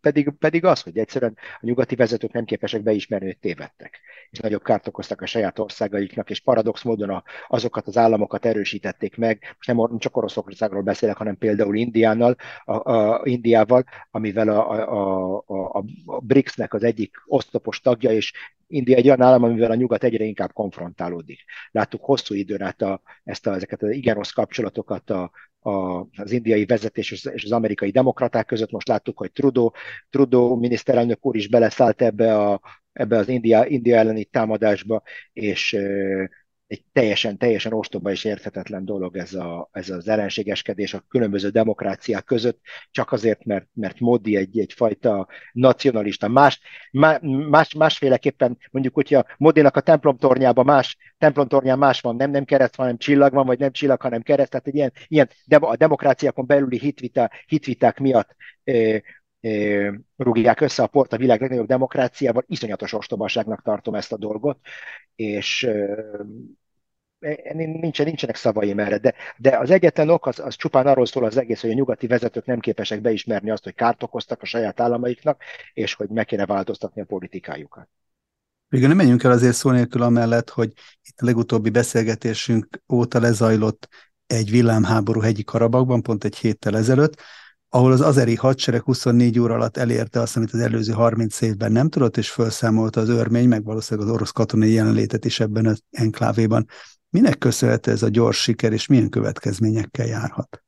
pedig, 0.00 0.30
pedig 0.38 0.64
az, 0.64 0.80
hogy 0.80 0.98
egyszerűen 0.98 1.36
a 1.36 1.66
nyugati 1.66 1.94
vezetők 1.94 2.32
nem 2.32 2.44
képesek 2.44 2.82
beismerni, 2.82 3.26
hogy 3.26 3.38
tévedtek, 3.38 4.00
és 4.30 4.38
nagyobb 4.38 4.62
kárt 4.62 4.88
okoztak 4.88 5.20
a 5.20 5.26
saját 5.26 5.58
országaiknak, 5.58 6.30
és 6.30 6.40
paradox 6.40 6.82
módon 6.82 7.10
a, 7.10 7.22
azokat 7.48 7.86
az 7.86 7.96
államokat 7.96 8.44
erősítették 8.44 9.16
meg, 9.16 9.54
most 9.56 9.66
nem, 9.66 9.76
nem 9.76 9.98
csak 9.98 10.16
Oroszországról 10.16 10.82
beszélek, 10.82 11.16
hanem 11.16 11.38
például 11.38 11.76
Indiánnal, 11.76 12.36
a, 12.64 12.92
a, 12.92 13.20
Indiával, 13.24 13.84
amivel 14.10 14.48
a, 14.48 14.70
a, 14.70 15.44
a, 15.46 15.84
a 16.06 16.20
BRICS-nek 16.20 16.74
az 16.74 16.82
egyik 16.82 17.16
osztopos 17.26 17.80
tagja, 17.80 18.10
és 18.10 18.32
India 18.66 18.96
egy 18.96 19.06
olyan 19.06 19.22
állam, 19.22 19.42
amivel 19.42 19.70
a 19.70 19.74
nyugat 19.74 20.04
egyre 20.04 20.24
inkább 20.24 20.52
konfrontálódik. 20.52 21.44
Láttuk 21.70 22.04
hosszú 22.04 22.34
időn 22.34 22.62
át 22.62 22.82
a, 22.82 23.00
ezt 23.24 23.46
a, 23.46 23.54
ezeket 23.54 23.82
az 23.82 23.90
igen 23.90 24.14
rossz 24.14 24.30
kapcsolatokat 24.30 25.10
a, 25.10 25.30
az 26.16 26.30
indiai 26.30 26.64
vezetés 26.66 27.10
és 27.10 27.44
az 27.44 27.52
amerikai 27.52 27.90
demokraták 27.90 28.46
között. 28.46 28.70
Most 28.70 28.88
láttuk, 28.88 29.18
hogy 29.18 29.32
Trudeau, 29.32 29.70
Trudeau 30.10 30.56
miniszterelnök 30.56 31.26
úr 31.26 31.36
is 31.36 31.48
beleszállt 31.48 32.02
ebbe, 32.02 32.38
a, 32.38 32.60
ebbe 32.92 33.16
az 33.16 33.28
India, 33.28 33.66
India 33.66 33.96
elleni 33.96 34.24
támadásba, 34.24 35.02
és 35.32 35.76
egy 36.66 36.84
teljesen, 36.92 37.38
teljesen 37.38 37.72
ostoba 37.72 38.10
és 38.10 38.24
érthetetlen 38.24 38.84
dolog 38.84 39.16
ez, 39.16 39.34
a, 39.34 39.68
ez 39.72 39.90
az 39.90 40.08
ellenségeskedés 40.08 40.94
a 40.94 41.04
különböző 41.08 41.48
demokráciák 41.48 42.24
között, 42.24 42.60
csak 42.90 43.12
azért, 43.12 43.44
mert, 43.44 43.66
mert 43.72 44.00
Modi 44.00 44.36
egy, 44.36 44.58
egyfajta 44.58 45.28
nacionalista. 45.52 46.28
Más, 46.28 46.60
más, 47.50 47.74
másféleképpen 47.74 48.58
mondjuk, 48.70 48.94
hogyha 48.94 49.24
Modinak 49.36 49.76
a 49.76 49.80
templomtornyában 49.80 50.64
más, 50.64 50.96
templomtornyán 51.18 51.78
más 51.78 52.00
van, 52.00 52.16
nem, 52.16 52.30
nem 52.30 52.44
kereszt, 52.44 52.74
hanem 52.74 52.96
csillag 52.96 53.32
van, 53.32 53.46
vagy 53.46 53.58
nem 53.58 53.72
csillag, 53.72 54.00
hanem 54.00 54.22
kereszt, 54.22 54.50
tehát 54.50 54.66
egy 54.66 54.74
ilyen, 54.74 54.92
ilyen 55.08 55.28
a 55.60 55.76
demokráciákon 55.76 56.46
belüli 56.46 56.78
hitvita, 56.78 57.30
hitviták 57.46 57.98
miatt 57.98 58.36
rúgják 60.16 60.60
össze 60.60 60.82
a 60.82 60.86
port 60.86 61.12
a 61.12 61.16
világ 61.16 61.40
legnagyobb 61.40 61.66
demokráciával, 61.66 62.44
iszonyatos 62.46 62.92
ostobaságnak 62.92 63.62
tartom 63.62 63.94
ezt 63.94 64.12
a 64.12 64.16
dolgot, 64.16 64.58
és 65.14 65.68
nincsen, 67.54 68.06
nincsenek 68.06 68.36
szavaim 68.36 68.78
erre, 68.78 68.98
de, 68.98 69.14
de 69.36 69.58
az 69.58 69.70
egyetlen 69.70 70.08
ok 70.08 70.26
az, 70.26 70.38
az 70.38 70.56
csupán 70.56 70.86
arról 70.86 71.06
szól 71.06 71.24
az 71.24 71.36
egész, 71.36 71.60
hogy 71.60 71.70
a 71.70 71.74
nyugati 71.74 72.06
vezetők 72.06 72.46
nem 72.46 72.60
képesek 72.60 73.00
beismerni 73.00 73.50
azt, 73.50 73.64
hogy 73.64 73.74
kárt 73.74 74.02
okoztak 74.02 74.42
a 74.42 74.46
saját 74.46 74.80
államaiknak, 74.80 75.42
és 75.72 75.94
hogy 75.94 76.08
meg 76.08 76.24
kéne 76.24 76.46
változtatni 76.46 77.00
a 77.00 77.04
politikájukat. 77.04 77.88
Végül 78.68 78.88
nem 78.88 78.96
menjünk 78.96 79.22
el 79.22 79.30
azért 79.30 79.54
szó 79.54 79.70
nélkül 79.70 80.02
amellett, 80.02 80.50
hogy 80.50 80.72
itt 81.02 81.20
a 81.20 81.24
legutóbbi 81.24 81.70
beszélgetésünk 81.70 82.82
óta 82.92 83.20
lezajlott 83.20 83.88
egy 84.26 84.50
villámháború 84.50 85.20
hegyi 85.20 85.44
Karabakban, 85.44 86.02
pont 86.02 86.24
egy 86.24 86.36
héttel 86.36 86.76
ezelőtt, 86.76 87.20
ahol 87.74 87.92
az 87.92 88.00
azeri 88.00 88.34
hadsereg 88.34 88.82
24 88.82 89.38
óra 89.38 89.54
alatt 89.54 89.76
elérte 89.76 90.20
azt, 90.20 90.36
amit 90.36 90.52
az 90.52 90.60
előző 90.60 90.92
30 90.92 91.40
évben 91.40 91.72
nem 91.72 91.88
tudott, 91.88 92.16
és 92.16 92.30
felszámolta 92.30 93.00
az 93.00 93.08
örmény, 93.08 93.48
meg 93.48 93.64
valószínűleg 93.64 94.08
az 94.08 94.14
orosz 94.14 94.30
katonai 94.30 94.72
jelenlétet 94.72 95.24
is 95.24 95.40
ebben 95.40 95.66
az 95.66 95.82
enklávéban. 95.90 96.66
Minek 97.10 97.38
köszönhető 97.38 97.90
ez 97.90 98.02
a 98.02 98.08
gyors 98.08 98.42
siker, 98.42 98.72
és 98.72 98.86
milyen 98.86 99.08
következményekkel 99.08 100.06
járhat? 100.06 100.62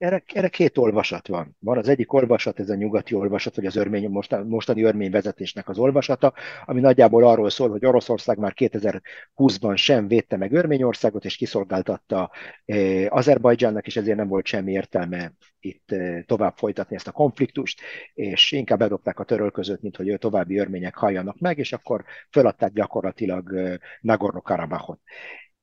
Erre, 0.00 0.22
erre 0.34 0.48
két 0.48 0.78
olvasat 0.78 1.28
van. 1.28 1.56
Van 1.58 1.78
az 1.78 1.88
egyik 1.88 2.12
olvasat, 2.12 2.60
ez 2.60 2.70
a 2.70 2.74
nyugati 2.74 3.14
olvasat, 3.14 3.56
vagy 3.56 3.66
az 3.66 3.76
örmény, 3.76 4.08
mostani, 4.08 4.48
mostani 4.48 4.82
örmény 4.82 5.10
vezetésnek 5.10 5.68
az 5.68 5.78
olvasata, 5.78 6.32
ami 6.64 6.80
nagyjából 6.80 7.24
arról 7.24 7.50
szól, 7.50 7.70
hogy 7.70 7.86
Oroszország 7.86 8.38
már 8.38 8.52
2020-ban 8.56 9.76
sem 9.76 10.08
védte 10.08 10.36
meg 10.36 10.52
Örményországot, 10.52 11.24
és 11.24 11.36
kiszolgáltatta 11.36 12.30
eh, 12.64 13.06
Azerbajdzsánnak, 13.08 13.86
és 13.86 13.96
ezért 13.96 14.16
nem 14.16 14.28
volt 14.28 14.46
semmi 14.46 14.72
értelme 14.72 15.32
itt 15.58 15.92
eh, 15.92 16.22
tovább 16.26 16.56
folytatni 16.56 16.96
ezt 16.96 17.08
a 17.08 17.12
konfliktust, 17.12 17.80
és 18.14 18.52
inkább 18.52 18.78
bedobták 18.78 19.18
a 19.18 19.24
törölközőt, 19.24 19.82
mint 19.82 19.96
hogy 19.96 20.18
további 20.18 20.58
örmények 20.58 20.94
halljanak 20.94 21.38
meg, 21.38 21.58
és 21.58 21.72
akkor 21.72 22.04
föladták 22.30 22.72
gyakorlatilag 22.72 23.54
eh, 23.54 23.74
Nagorno-Karabachot. 24.00 25.00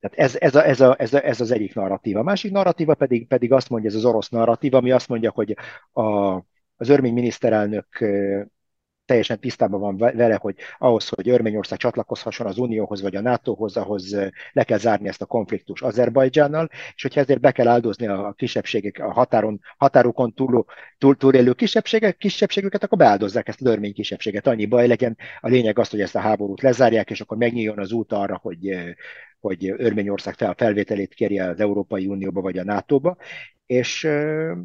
Tehát 0.00 0.18
ez, 0.18 0.36
ez, 0.40 0.54
a, 0.54 0.66
ez, 0.66 0.80
a, 0.80 0.94
ez, 0.98 1.14
a, 1.14 1.24
ez 1.26 1.40
az 1.40 1.50
egyik 1.50 1.74
narratíva. 1.74 2.20
A 2.20 2.22
másik 2.22 2.52
narratíva 2.52 2.94
pedig, 2.94 3.26
pedig 3.26 3.52
azt 3.52 3.68
mondja, 3.68 3.90
ez 3.90 3.96
az 3.96 4.04
orosz 4.04 4.28
narratíva, 4.28 4.76
ami 4.76 4.90
azt 4.90 5.08
mondja, 5.08 5.30
hogy 5.30 5.56
a, 5.92 6.02
az 6.76 6.88
örmény 6.88 7.12
miniszterelnök 7.12 7.86
teljesen 9.08 9.40
tisztában 9.40 9.80
van 9.80 9.96
vele, 9.96 10.34
hogy 10.40 10.54
ahhoz, 10.78 11.08
hogy 11.08 11.28
Örményország 11.28 11.78
csatlakozhasson 11.78 12.46
az 12.46 12.58
Unióhoz 12.58 13.02
vagy 13.02 13.16
a 13.16 13.20
NATO-hoz, 13.20 13.76
ahhoz 13.76 14.16
le 14.52 14.64
kell 14.64 14.78
zárni 14.78 15.08
ezt 15.08 15.22
a 15.22 15.26
konfliktus 15.26 15.82
Azerbajdzsánnal, 15.82 16.68
és 16.94 17.02
hogyha 17.02 17.20
ezért 17.20 17.40
be 17.40 17.52
kell 17.52 17.68
áldozni 17.68 18.06
a 18.06 18.34
kisebbségek, 18.36 18.98
a 18.98 19.12
határon, 19.12 19.60
határokon 19.76 20.34
túl, 20.34 20.64
túl, 20.98 21.16
túlélő 21.16 21.52
kisebbségek, 21.52 22.16
kisebbségüket, 22.16 22.82
akkor 22.82 22.98
beáldozzák 22.98 23.48
ezt 23.48 23.60
az 23.60 23.66
örmény 23.66 23.92
kisebbséget. 23.92 24.46
Annyi 24.46 24.66
baj 24.66 24.86
legyen. 24.86 25.16
A 25.40 25.48
lényeg 25.48 25.78
az, 25.78 25.88
hogy 25.88 26.00
ezt 26.00 26.14
a 26.14 26.20
háborút 26.20 26.62
lezárják, 26.62 27.10
és 27.10 27.20
akkor 27.20 27.36
megnyíljon 27.36 27.78
az 27.78 27.92
út 27.92 28.12
arra, 28.12 28.38
hogy, 28.42 28.76
hogy 29.40 29.74
Örményország 29.76 30.34
fel, 30.34 30.54
felvételét 30.54 31.14
kérje 31.14 31.48
az 31.48 31.60
Európai 31.60 32.06
Unióba 32.06 32.40
vagy 32.40 32.58
a 32.58 32.64
NATO-ba, 32.64 33.16
és 33.66 34.04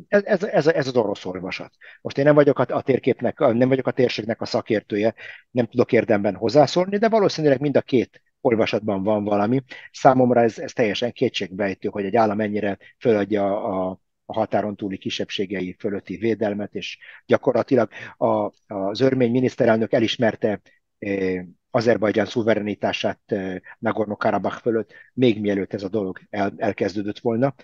ez, 0.07 0.23
ez, 0.23 0.43
ez, 0.43 0.67
ez 0.67 0.87
az 0.87 0.95
orosz 0.95 1.25
olvasat. 1.25 1.73
Most 2.01 2.17
én 2.17 2.23
nem 2.23 2.35
vagyok 2.35 2.59
a, 2.59 2.65
a 2.69 2.81
térképnek, 2.81 3.39
nem 3.39 3.67
vagyok 3.67 3.87
a 3.87 3.91
térségnek 3.91 4.41
a 4.41 4.45
szakértője, 4.45 5.13
nem 5.51 5.65
tudok 5.65 5.91
érdemben 5.91 6.35
hozzászólni, 6.35 6.97
de 6.97 7.09
valószínűleg 7.09 7.59
mind 7.59 7.77
a 7.77 7.81
két 7.81 8.21
olvasatban 8.41 9.03
van 9.03 9.23
valami. 9.23 9.61
Számomra 9.91 10.41
ez, 10.41 10.59
ez 10.59 10.73
teljesen 10.73 11.11
kétségbejtő, 11.11 11.89
hogy 11.89 12.05
egy 12.05 12.15
állam 12.15 12.39
ennyire 12.39 12.77
föladja 12.99 13.63
a, 13.63 13.99
a 14.25 14.33
határon 14.33 14.75
túli 14.75 14.97
kisebbségei 14.97 15.75
fölötti 15.79 16.17
védelmet, 16.17 16.75
és 16.75 16.97
gyakorlatilag 17.25 17.89
a, 18.17 18.51
az 18.67 18.99
örmény 18.99 19.31
miniszterelnök 19.31 19.93
elismerte 19.93 20.61
Azerbajdzsán 21.75 22.25
szuverenitását 22.25 23.19
Nagorno-Karabakh 23.79 24.61
fölött, 24.61 24.93
még 25.13 25.41
mielőtt 25.41 25.73
ez 25.73 25.83
a 25.83 25.89
dolog 25.89 26.19
el, 26.29 26.53
elkezdődött 26.57 27.19
volna. 27.19 27.55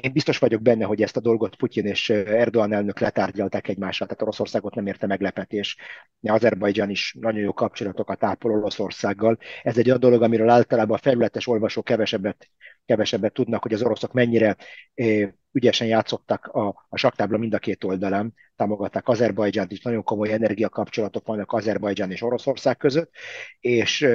Én 0.00 0.12
biztos 0.12 0.38
vagyok 0.38 0.62
benne, 0.62 0.84
hogy 0.84 1.02
ezt 1.02 1.16
a 1.16 1.20
dolgot 1.20 1.56
Putyin 1.56 1.86
és 1.86 2.10
Erdogan 2.10 2.72
elnök 2.72 2.98
letárgyalták 2.98 3.68
egymással, 3.68 4.06
tehát 4.06 4.22
Oroszországot 4.22 4.74
nem 4.74 4.86
érte 4.86 5.06
meglepetés. 5.06 5.76
Azerbajdzsán 6.22 6.90
is 6.90 7.16
nagyon 7.20 7.40
jó 7.40 7.52
kapcsolatokat 7.52 8.24
ápol 8.24 8.52
Oroszországgal. 8.52 9.38
Ez 9.62 9.78
egy 9.78 9.86
olyan 9.86 10.00
dolog, 10.00 10.22
amiről 10.22 10.48
általában 10.48 10.96
a 10.96 11.00
felületes 11.00 11.46
olvasók 11.46 11.84
kevesebbet, 11.84 12.50
kevesebbet 12.86 13.32
tudnak, 13.32 13.62
hogy 13.62 13.72
az 13.72 13.82
oroszok 13.82 14.12
mennyire 14.12 14.56
ügyesen 15.52 15.86
játszottak 15.86 16.46
a, 16.46 16.86
a 16.88 16.96
saktábla 16.96 17.38
mind 17.38 17.54
a 17.54 17.58
két 17.58 17.84
oldalán, 17.84 18.34
támogatták 18.56 19.08
Azerbajdzsánt 19.08 19.72
is, 19.72 19.82
nagyon 19.82 20.02
komoly 20.02 20.32
energiakapcsolatok 20.32 21.26
vannak 21.26 21.52
Azerbajdzsán 21.52 22.10
és 22.10 22.22
Oroszország 22.22 22.76
között, 22.76 23.10
és 23.60 24.06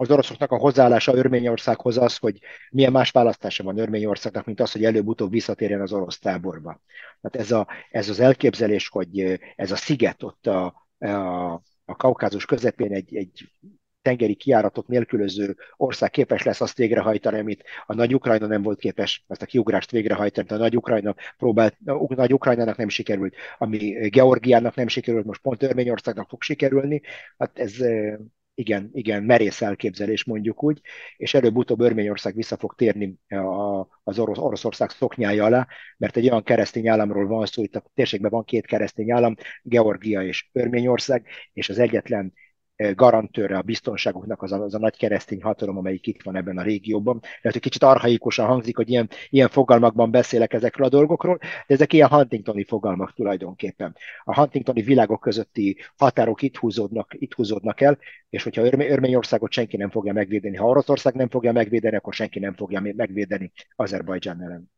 az 0.00 0.10
oroszoknak 0.10 0.52
a 0.52 0.58
hozzáállása 0.58 1.14
Örményországhoz 1.14 1.98
az, 1.98 2.16
hogy 2.16 2.38
milyen 2.70 2.92
más 2.92 3.10
választása 3.10 3.62
van 3.64 3.78
Örményországnak, 3.78 4.44
mint 4.44 4.60
az, 4.60 4.72
hogy 4.72 4.84
előbb-utóbb 4.84 5.30
visszatérjen 5.30 5.80
az 5.80 5.92
orosz 5.92 6.18
táborba. 6.18 6.80
Tehát 7.20 7.46
ez, 7.46 7.52
a, 7.52 7.66
ez 7.90 8.08
az 8.08 8.20
elképzelés, 8.20 8.88
hogy 8.88 9.40
ez 9.56 9.70
a 9.70 9.76
sziget 9.76 10.22
ott 10.22 10.46
a, 10.46 10.88
a, 10.98 11.52
a 11.84 11.96
kaukázus 11.96 12.44
közepén 12.44 12.92
egy, 12.92 13.16
egy 13.16 13.52
tengeri 14.02 14.34
kiáratot 14.34 14.88
nélkülöző 14.88 15.56
ország 15.76 16.10
képes 16.10 16.42
lesz 16.42 16.60
azt 16.60 16.76
végrehajtani, 16.76 17.38
amit 17.38 17.64
a 17.86 17.94
nagy 17.94 18.14
Ukrajna 18.14 18.46
nem 18.46 18.62
volt 18.62 18.78
képes 18.78 19.24
ezt 19.28 19.42
a 19.42 19.46
kiugrást 19.46 19.90
végrehajtani, 19.90 20.48
a 20.48 20.56
nagy 20.56 20.76
Ukrajna 20.76 21.14
próbált, 21.36 21.76
a 21.84 22.14
nagy 22.14 22.32
Ukrajnának 22.32 22.76
nem 22.76 22.88
sikerült, 22.88 23.34
ami 23.58 24.08
Georgiának 24.08 24.74
nem 24.74 24.88
sikerült, 24.88 25.24
most 25.24 25.40
pont 25.40 25.62
Örményországnak 25.62 26.28
fog 26.28 26.42
sikerülni. 26.42 27.00
Hát 27.38 27.58
ez 27.58 27.74
igen, 28.54 28.90
igen, 28.92 29.22
merész 29.22 29.62
elképzelés 29.62 30.24
mondjuk 30.24 30.62
úgy, 30.62 30.80
és 31.16 31.34
előbb-utóbb 31.34 31.80
Örményország 31.80 32.34
vissza 32.34 32.56
fog 32.56 32.74
térni 32.74 33.18
a, 33.28 33.86
az 34.02 34.18
Orosz, 34.18 34.38
Oroszország 34.38 34.90
szoknyája 34.90 35.44
alá, 35.44 35.66
mert 35.96 36.16
egy 36.16 36.28
olyan 36.28 36.42
keresztény 36.42 36.88
államról 36.88 37.26
van 37.26 37.46
szó, 37.46 37.62
itt 37.62 37.76
a 37.76 37.84
térségben 37.94 38.30
van 38.30 38.44
két 38.44 38.66
keresztény 38.66 39.12
állam, 39.12 39.34
Georgia 39.62 40.22
és 40.22 40.48
Örményország, 40.52 41.26
és 41.52 41.68
az 41.68 41.78
egyetlen 41.78 42.32
garantőre 42.94 43.56
a 43.56 43.62
biztonságuknak 43.62 44.42
az 44.42 44.52
a, 44.52 44.62
az 44.62 44.74
a 44.74 44.78
nagy 44.78 44.96
keresztény 44.96 45.42
hatalom, 45.42 45.76
amelyik 45.76 46.06
itt 46.06 46.22
van 46.22 46.36
ebben 46.36 46.58
a 46.58 46.62
régióban. 46.62 47.18
Lehet, 47.22 47.52
hogy 47.52 47.60
kicsit 47.60 47.82
arhaikusan 47.82 48.46
hangzik, 48.46 48.76
hogy 48.76 48.88
ilyen, 48.88 49.08
ilyen 49.30 49.48
fogalmakban 49.48 50.10
beszélek 50.10 50.52
ezekről 50.52 50.86
a 50.86 50.90
dolgokról, 50.90 51.38
de 51.38 51.74
ezek 51.74 51.92
ilyen 51.92 52.08
Huntingtoni 52.08 52.64
fogalmak 52.64 53.14
tulajdonképpen. 53.14 53.96
A 54.24 54.34
Huntingtoni 54.34 54.82
világok 54.82 55.20
közötti 55.20 55.76
határok 55.96 56.42
itt 56.42 56.56
húzódnak, 56.56 57.14
itt 57.18 57.34
húzódnak 57.34 57.80
el, 57.80 57.98
és 58.30 58.42
hogyha 58.42 58.62
Örményországot 58.64 59.52
senki 59.52 59.76
nem 59.76 59.90
fogja 59.90 60.12
megvédeni, 60.12 60.56
ha 60.56 60.66
Oroszország 60.66 61.14
nem 61.14 61.28
fogja 61.28 61.52
megvédeni, 61.52 61.96
akkor 61.96 62.14
senki 62.14 62.38
nem 62.38 62.54
fogja 62.54 62.80
megvédeni 62.96 63.52
Azerbajdzsán 63.76 64.42
ellen. 64.42 64.70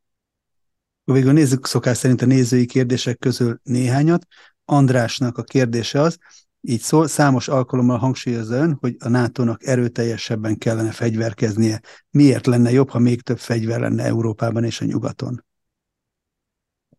Végül 1.03 1.33
nézzük 1.33 1.65
szokás 1.65 1.97
szerint 1.97 2.21
a 2.21 2.25
nézői 2.25 2.65
kérdések 2.65 3.17
közül 3.17 3.59
néhányat. 3.63 4.25
Andrásnak 4.65 5.37
a 5.37 5.43
kérdése 5.43 5.99
az, 5.99 6.19
így 6.65 6.79
szól, 6.79 7.07
számos 7.07 7.47
alkalommal 7.47 7.97
hangsúlyozza 7.97 8.55
ön, 8.55 8.77
hogy 8.79 8.95
a 8.99 9.09
NATO-nak 9.09 9.65
erőteljesebben 9.65 10.57
kellene 10.57 10.91
fegyverkeznie. 10.91 11.81
Miért 12.09 12.45
lenne 12.45 12.71
jobb, 12.71 12.89
ha 12.89 12.99
még 12.99 13.21
több 13.21 13.37
fegyver 13.37 13.79
lenne 13.79 14.03
Európában 14.03 14.63
és 14.63 14.81
a 14.81 14.85
nyugaton? 14.85 15.45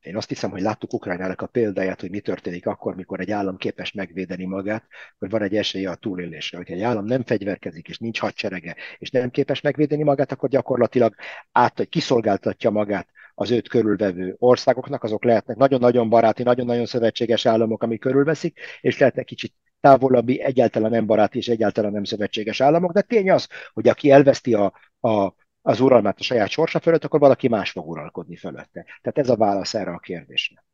Én 0.00 0.16
azt 0.16 0.28
hiszem, 0.28 0.50
hogy 0.50 0.60
láttuk 0.60 0.92
Ukrajnának 0.92 1.40
a 1.40 1.46
példáját, 1.46 2.00
hogy 2.00 2.10
mi 2.10 2.20
történik 2.20 2.66
akkor, 2.66 2.94
mikor 2.94 3.20
egy 3.20 3.30
állam 3.30 3.56
képes 3.56 3.92
megvédeni 3.92 4.44
magát, 4.44 4.84
hogy 5.18 5.30
van 5.30 5.42
egy 5.42 5.56
esélye 5.56 5.90
a 5.90 5.94
túlélésre. 5.94 6.56
Hogyha 6.56 6.74
egy 6.74 6.82
állam 6.82 7.04
nem 7.04 7.22
fegyverkezik, 7.22 7.88
és 7.88 7.98
nincs 7.98 8.18
hadserege, 8.20 8.76
és 8.98 9.10
nem 9.10 9.30
képes 9.30 9.60
megvédeni 9.60 10.02
magát, 10.02 10.32
akkor 10.32 10.48
gyakorlatilag 10.48 11.14
át, 11.52 11.76
hogy 11.76 11.88
kiszolgáltatja 11.88 12.70
magát 12.70 13.08
az 13.34 13.50
őt 13.50 13.68
körülvevő 13.68 14.34
országoknak, 14.38 15.02
azok 15.02 15.24
lehetnek 15.24 15.56
nagyon-nagyon 15.56 16.08
baráti, 16.08 16.42
nagyon-nagyon 16.42 16.86
szövetséges 16.86 17.46
államok, 17.46 17.82
amik 17.82 18.00
körülveszik, 18.00 18.60
és 18.80 18.98
lehetnek 18.98 19.24
kicsit 19.24 19.54
távolabbi, 19.80 20.40
egyáltalán 20.40 20.90
nem 20.90 21.06
baráti 21.06 21.38
és 21.38 21.48
egyáltalán 21.48 21.92
nem 21.92 22.04
szövetséges 22.04 22.60
államok, 22.60 22.92
de 22.92 23.00
tény 23.00 23.30
az, 23.30 23.48
hogy 23.72 23.88
aki 23.88 24.10
elveszti 24.10 24.54
a, 24.54 24.72
a, 25.00 25.34
az 25.62 25.80
uralmát 25.80 26.18
a 26.18 26.22
saját 26.22 26.48
sorsa 26.48 26.80
fölött, 26.80 27.04
akkor 27.04 27.20
valaki 27.20 27.48
más 27.48 27.70
fog 27.70 27.88
uralkodni 27.88 28.36
fölötte. 28.36 28.84
Tehát 29.02 29.18
ez 29.18 29.28
a 29.28 29.36
válasz 29.36 29.74
erre 29.74 29.90
a 29.90 29.98
kérdésre. 29.98 30.64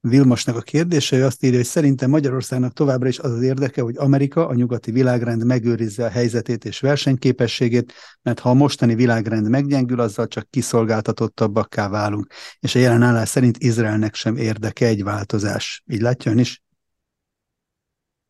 Vilmosnak 0.00 0.56
a 0.56 0.60
kérdése, 0.60 1.16
ő 1.16 1.24
azt 1.24 1.44
írja, 1.44 1.56
hogy 1.56 1.66
szerintem 1.66 2.10
Magyarországnak 2.10 2.72
továbbra 2.72 3.08
is 3.08 3.18
az 3.18 3.32
az 3.32 3.42
érdeke, 3.42 3.82
hogy 3.82 3.96
Amerika, 3.96 4.46
a 4.46 4.54
nyugati 4.54 4.90
világrend 4.90 5.44
megőrizze 5.44 6.04
a 6.04 6.08
helyzetét 6.08 6.64
és 6.64 6.80
versenyképességét, 6.80 7.92
mert 8.22 8.38
ha 8.38 8.50
a 8.50 8.54
mostani 8.54 8.94
világrend 8.94 9.48
meggyengül, 9.48 10.00
azzal 10.00 10.26
csak 10.26 10.50
kiszolgáltatottabbakká 10.50 11.88
válunk. 11.88 12.32
És 12.60 12.74
a 12.74 12.78
jelen 12.78 13.02
állás 13.02 13.28
szerint 13.28 13.56
Izraelnek 13.58 14.14
sem 14.14 14.36
érdeke 14.36 14.86
egy 14.86 15.02
változás. 15.02 15.82
Így 15.86 16.00
látja 16.00 16.30
ön 16.30 16.38
is? 16.38 16.62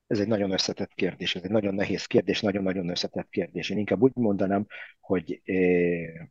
Ez 0.06 0.18
egy 0.18 0.28
nagyon 0.28 0.50
összetett 0.50 0.92
kérdés, 0.94 1.34
ez 1.34 1.42
egy 1.42 1.50
nagyon 1.50 1.74
nehéz 1.74 2.04
kérdés, 2.04 2.40
nagyon-nagyon 2.40 2.88
összetett 2.88 3.28
kérdés. 3.30 3.70
Én 3.70 3.78
inkább 3.78 4.02
úgy 4.02 4.12
mondanám, 4.14 4.66
hogy 5.00 5.40
eh, 5.44 6.28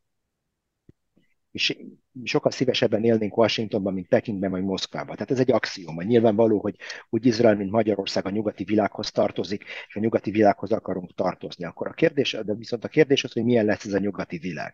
és 1.58 1.78
sokkal 2.24 2.52
szívesebben 2.52 3.04
élnénk 3.04 3.38
Washingtonban, 3.38 3.94
mint 3.94 4.08
Pekingben 4.08 4.52
vagy 4.52 4.64
Moszkvában. 4.64 5.16
Tehát 5.16 5.32
ez 5.32 5.40
egy 5.40 5.52
axioma. 5.52 6.02
Nyilvánvaló, 6.04 6.60
hogy 6.60 6.76
úgy 7.10 7.26
Izrael, 7.26 7.56
mint 7.56 7.72
Magyarország 7.72 8.26
a 8.26 8.30
nyugati 8.30 8.64
világhoz 8.64 9.12
tartozik, 9.12 9.64
és 9.88 9.96
a 9.96 10.00
nyugati 10.00 10.32
világhoz 10.32 10.72
akarunk 10.72 11.16
tartozni. 11.16 11.66
Akkor 11.66 11.88
a 11.88 11.92
kérdés, 11.92 12.38
de 12.46 12.54
viszont 12.54 12.84
a 12.84 12.88
kérdés 12.88 13.24
az, 13.24 13.34
hogy 13.34 13.44
milyen 13.44 13.66
lesz 13.66 13.86
ez 13.86 13.94
a 13.94 14.00
nyugati 14.00 14.38
világ. 14.38 14.74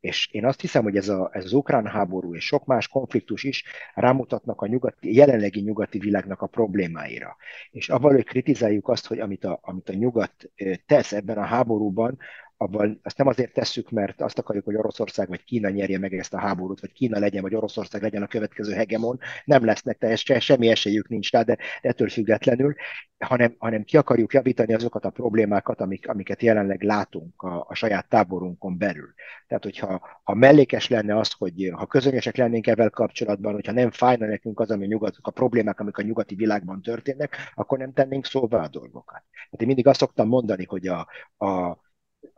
És 0.00 0.28
én 0.32 0.46
azt 0.46 0.60
hiszem, 0.60 0.82
hogy 0.82 0.96
ez, 0.96 1.08
a, 1.08 1.30
ez 1.32 1.44
az 1.44 1.52
ukrán 1.52 1.86
háború 1.86 2.34
és 2.34 2.44
sok 2.44 2.64
más 2.64 2.88
konfliktus 2.88 3.44
is 3.44 3.64
rámutatnak 3.94 4.60
a 4.60 4.66
nyugati, 4.66 5.14
jelenlegi 5.14 5.60
nyugati 5.60 5.98
világnak 5.98 6.42
a 6.42 6.46
problémáira. 6.46 7.36
És 7.70 7.88
avval, 7.88 8.12
hogy 8.12 8.24
kritizáljuk 8.24 8.88
azt, 8.88 9.06
hogy 9.06 9.18
amit 9.18 9.44
a, 9.44 9.58
amit 9.62 9.88
a 9.88 9.94
nyugat 9.94 10.50
tesz 10.86 11.12
ebben 11.12 11.38
a 11.38 11.44
háborúban, 11.44 12.18
abban 12.60 13.00
azt 13.02 13.16
nem 13.16 13.26
azért 13.26 13.52
tesszük, 13.52 13.90
mert 13.90 14.20
azt 14.20 14.38
akarjuk, 14.38 14.64
hogy 14.64 14.76
Oroszország 14.76 15.28
vagy 15.28 15.44
Kína 15.44 15.68
nyerje 15.68 15.98
meg 15.98 16.14
ezt 16.14 16.34
a 16.34 16.38
háborút, 16.38 16.80
vagy 16.80 16.92
Kína 16.92 17.18
legyen, 17.18 17.42
vagy 17.42 17.54
Oroszország 17.54 18.02
legyen 18.02 18.22
a 18.22 18.26
következő 18.26 18.72
hegemon, 18.72 19.18
nem 19.44 19.64
lesznek 19.64 19.98
teljesen, 19.98 20.40
semmi 20.40 20.68
esélyük 20.68 21.08
nincs 21.08 21.30
rá, 21.30 21.42
de 21.42 21.58
ettől 21.80 22.08
függetlenül, 22.08 22.74
hanem, 23.18 23.54
hanem 23.58 23.84
ki 23.84 23.96
akarjuk 23.96 24.32
javítani 24.32 24.74
azokat 24.74 25.04
a 25.04 25.10
problémákat, 25.10 25.80
amik, 25.80 26.08
amiket 26.08 26.42
jelenleg 26.42 26.82
látunk 26.82 27.42
a, 27.42 27.64
a 27.68 27.74
saját 27.74 28.08
táborunkon 28.08 28.78
belül. 28.78 29.14
Tehát, 29.46 29.64
hogyha 29.64 30.20
ha 30.22 30.34
mellékes 30.34 30.88
lenne 30.88 31.18
az, 31.18 31.32
hogy 31.32 31.70
ha 31.72 31.86
közönösek 31.86 32.36
lennénk 32.36 32.66
ezzel 32.66 32.90
kapcsolatban, 32.90 33.52
hogyha 33.52 33.72
nem 33.72 33.90
fájna 33.90 34.26
nekünk 34.26 34.60
az, 34.60 34.70
ami 34.70 34.86
nyugat, 34.86 35.16
a 35.20 35.30
problémák, 35.30 35.80
amik 35.80 35.98
a 35.98 36.02
nyugati 36.02 36.34
világban 36.34 36.82
történnek, 36.82 37.36
akkor 37.54 37.78
nem 37.78 37.92
tennénk 37.92 38.24
szóvá 38.24 38.62
a 38.62 38.68
dolgokat. 38.68 39.22
Tehát 39.32 39.60
én 39.60 39.66
mindig 39.66 39.86
azt 39.86 39.98
szoktam 39.98 40.28
mondani, 40.28 40.64
hogy 40.64 40.86
a, 40.86 41.06
a 41.46 41.78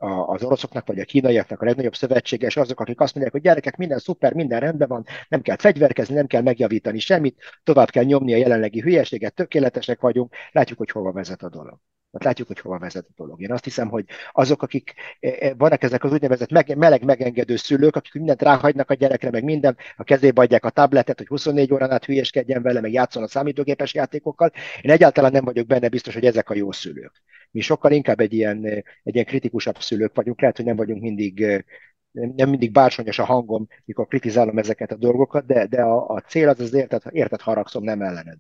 az 0.01 0.42
oroszoknak 0.42 0.86
vagy 0.86 0.98
a 0.98 1.05
kínaiaknak 1.05 1.62
a 1.62 1.64
legnagyobb 1.64 1.94
szövetséges 1.94 2.57
azok, 2.57 2.80
akik 2.80 3.01
azt 3.01 3.14
mondják, 3.14 3.34
hogy 3.34 3.44
gyerekek, 3.44 3.76
minden 3.76 3.98
szuper, 3.98 4.32
minden 4.32 4.61
rendben 4.61 4.88
van, 4.88 5.05
nem 5.28 5.40
kell 5.40 5.57
fegyverkezni, 5.57 6.14
nem 6.14 6.26
kell 6.26 6.42
megjavítani 6.42 6.98
semmit, 6.98 7.42
tovább 7.64 7.90
kell 7.90 8.05
nyomni 8.05 8.34
a 8.34 8.36
jelenlegi 8.36 8.80
hülyeséget, 8.80 9.34
tökéletesek 9.34 10.01
vagyunk, 10.01 10.34
látjuk, 10.53 10.78
hogy 10.78 10.90
hova 10.90 11.12
vezet 11.12 11.42
a 11.42 11.48
dolog. 11.48 11.78
Hát 12.12 12.24
látjuk, 12.24 12.46
hogy 12.46 12.59
hova 12.59 12.78
vezet 12.78 13.07
a 13.09 13.12
dolog. 13.16 13.42
Én 13.42 13.53
azt 13.53 13.64
hiszem, 13.64 13.88
hogy 13.88 14.05
azok, 14.32 14.62
akik 14.62 14.94
e, 15.20 15.28
e, 15.38 15.55
vannak 15.55 15.82
ezek 15.82 16.05
az 16.05 16.12
úgynevezett 16.12 16.51
meg, 16.51 16.76
meleg 16.76 17.05
megengedő 17.05 17.57
szülők, 17.57 17.96
akik 17.96 18.12
mindent 18.12 18.42
ráhagynak 18.42 18.90
a 18.90 18.94
gyerekre, 18.94 19.30
meg 19.30 19.44
minden, 19.44 19.76
a 19.96 20.05
kezébe 20.05 20.42
adják 20.42 20.64
a 20.64 20.70
tabletet, 20.70 21.18
hogy 21.18 21.26
24 21.26 21.72
órán 21.72 21.90
át 21.90 22.05
hülyeskedjen 22.05 22.62
vele, 22.62 22.80
meg 22.80 22.92
játszon 22.92 23.22
a 23.22 23.28
számítógépes 23.28 23.94
játékokkal. 23.94 24.53
Én 24.80 24.90
egyáltalán 24.90 25.32
nem 25.32 25.44
vagyok 25.44 25.66
benne 25.66 25.88
biztos, 25.88 26.14
hogy 26.14 26.24
ezek 26.24 26.51
a 26.51 26.55
jó 26.55 26.72
szülők. 26.72 27.22
Mi 27.51 27.61
sokkal 27.61 27.92
inkább 27.92 28.20
egy 28.20 28.32
ilyen, 28.32 28.64
egy 29.03 29.14
ilyen 29.14 29.24
kritikusabb 29.24 29.80
szülők 29.80 30.14
vagyunk, 30.14 30.40
lehet, 30.40 30.57
hogy 30.57 30.64
nem 30.64 30.76
vagyunk 30.76 31.03
mindig 31.03 31.64
nem 32.12 32.48
mindig 32.48 32.72
bársonyos 32.72 33.18
a 33.18 33.24
hangom, 33.24 33.66
mikor 33.84 34.07
kritizálom 34.07 34.59
ezeket 34.59 34.92
a 34.92 34.96
dolgokat, 34.96 35.46
de, 35.46 35.66
de 35.66 35.82
a, 35.82 36.09
a 36.09 36.20
cél 36.20 36.48
az 36.48 36.61
az 36.61 36.72
érted, 36.72 37.03
érted 37.11 37.40
haragszom, 37.40 37.84
nem 37.84 38.03
ellened. 38.03 38.38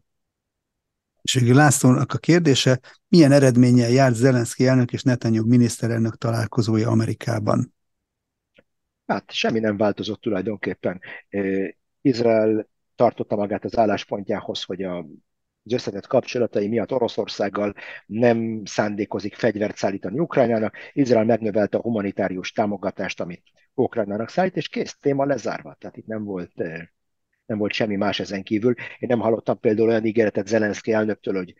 És 1.22 1.40
Lászlónak 1.48 2.12
a 2.12 2.18
kérdése, 2.18 2.80
milyen 3.08 3.32
eredménnyel 3.32 3.90
járt 3.90 4.14
Zelenszky 4.14 4.66
elnök 4.66 4.92
és 4.92 5.02
Netanyahu 5.02 5.46
miniszterelnök 5.46 6.16
találkozója 6.16 6.88
Amerikában? 6.88 7.74
Hát 9.06 9.32
semmi 9.32 9.58
nem 9.58 9.76
változott 9.76 10.20
tulajdonképpen. 10.20 11.00
Izrael 12.00 12.68
tartotta 12.94 13.36
magát 13.36 13.64
az 13.64 13.76
álláspontjához, 13.76 14.62
hogy 14.62 14.82
a 14.82 15.06
az 15.64 15.72
összetett 15.72 16.06
kapcsolatai 16.06 16.68
miatt 16.68 16.92
Oroszországgal 16.92 17.74
nem 18.06 18.62
szándékozik 18.64 19.34
fegyvert 19.34 19.76
szállítani 19.76 20.18
Ukrajnának. 20.18 20.76
Izrael 20.92 21.24
megnövelte 21.24 21.78
a 21.78 21.80
humanitárius 21.80 22.52
támogatást, 22.52 23.20
amit 23.20 23.42
Ukrajnának 23.74 24.28
szállít, 24.28 24.56
és 24.56 24.68
kész, 24.68 24.96
téma 25.00 25.24
lezárva. 25.24 25.76
Tehát 25.78 25.96
itt 25.96 26.06
nem 26.06 26.24
volt 26.24 26.52
nem 27.50 27.58
volt 27.58 27.72
semmi 27.72 27.96
más 27.96 28.20
ezen 28.20 28.42
kívül. 28.42 28.74
Én 28.98 29.08
nem 29.08 29.20
hallottam 29.20 29.60
például 29.60 29.88
olyan 29.88 30.04
ígéretet 30.04 30.46
Zelenszky 30.46 30.92
elnöktől, 30.92 31.36
hogy 31.36 31.54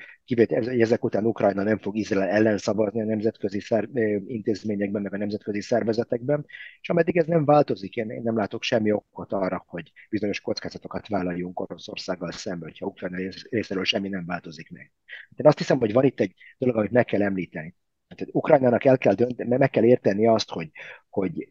ezek 0.81 1.05
után 1.05 1.27
Ukrajna 1.27 1.63
nem 1.63 1.79
fog 1.79 1.97
Izrael 1.97 2.29
ellen 2.29 2.59
szavazni 2.59 3.01
a 3.01 3.05
nemzetközi 3.05 3.61
szer, 3.61 3.89
intézményekben, 4.27 5.03
meg 5.03 5.15
a 5.15 5.17
nemzetközi 5.17 5.61
szervezetekben, 5.61 6.47
és 6.81 6.91
ameddig 6.91 7.17
ez 7.17 7.27
nem 7.27 7.45
változik, 7.45 7.97
én, 7.97 8.21
nem 8.23 8.37
látok 8.37 8.63
semmi 8.63 8.93
okot 8.93 9.33
arra, 9.33 9.65
hogy 9.67 9.93
bizonyos 10.11 10.41
kockázatokat 10.41 11.09
vállaljunk 11.09 11.61
Oroszországgal 11.61 12.33
szemben, 12.33 12.69
hogyha 12.69 12.87
Ukrajna 12.87 13.31
részéről 13.51 13.85
semmi 13.85 14.09
nem 14.09 14.27
változik 14.27 14.71
meg. 14.71 14.93
Én 15.37 15.47
azt 15.47 15.59
hiszem, 15.59 15.79
hogy 15.79 15.93
van 15.93 16.05
itt 16.05 16.21
egy 16.21 16.35
dolog, 16.59 16.77
amit 16.77 16.91
meg 16.91 17.05
kell 17.05 17.23
említeni. 17.23 17.75
Tehát 18.17 18.35
Ukrajnának 18.35 18.85
el 18.85 18.99
kell 18.99 19.15
dönteni, 19.15 19.57
meg 19.57 19.71
kell 19.71 19.85
érteni 19.85 20.27
azt, 20.27 20.51
hogy, 20.51 20.71
hogy 21.09 21.49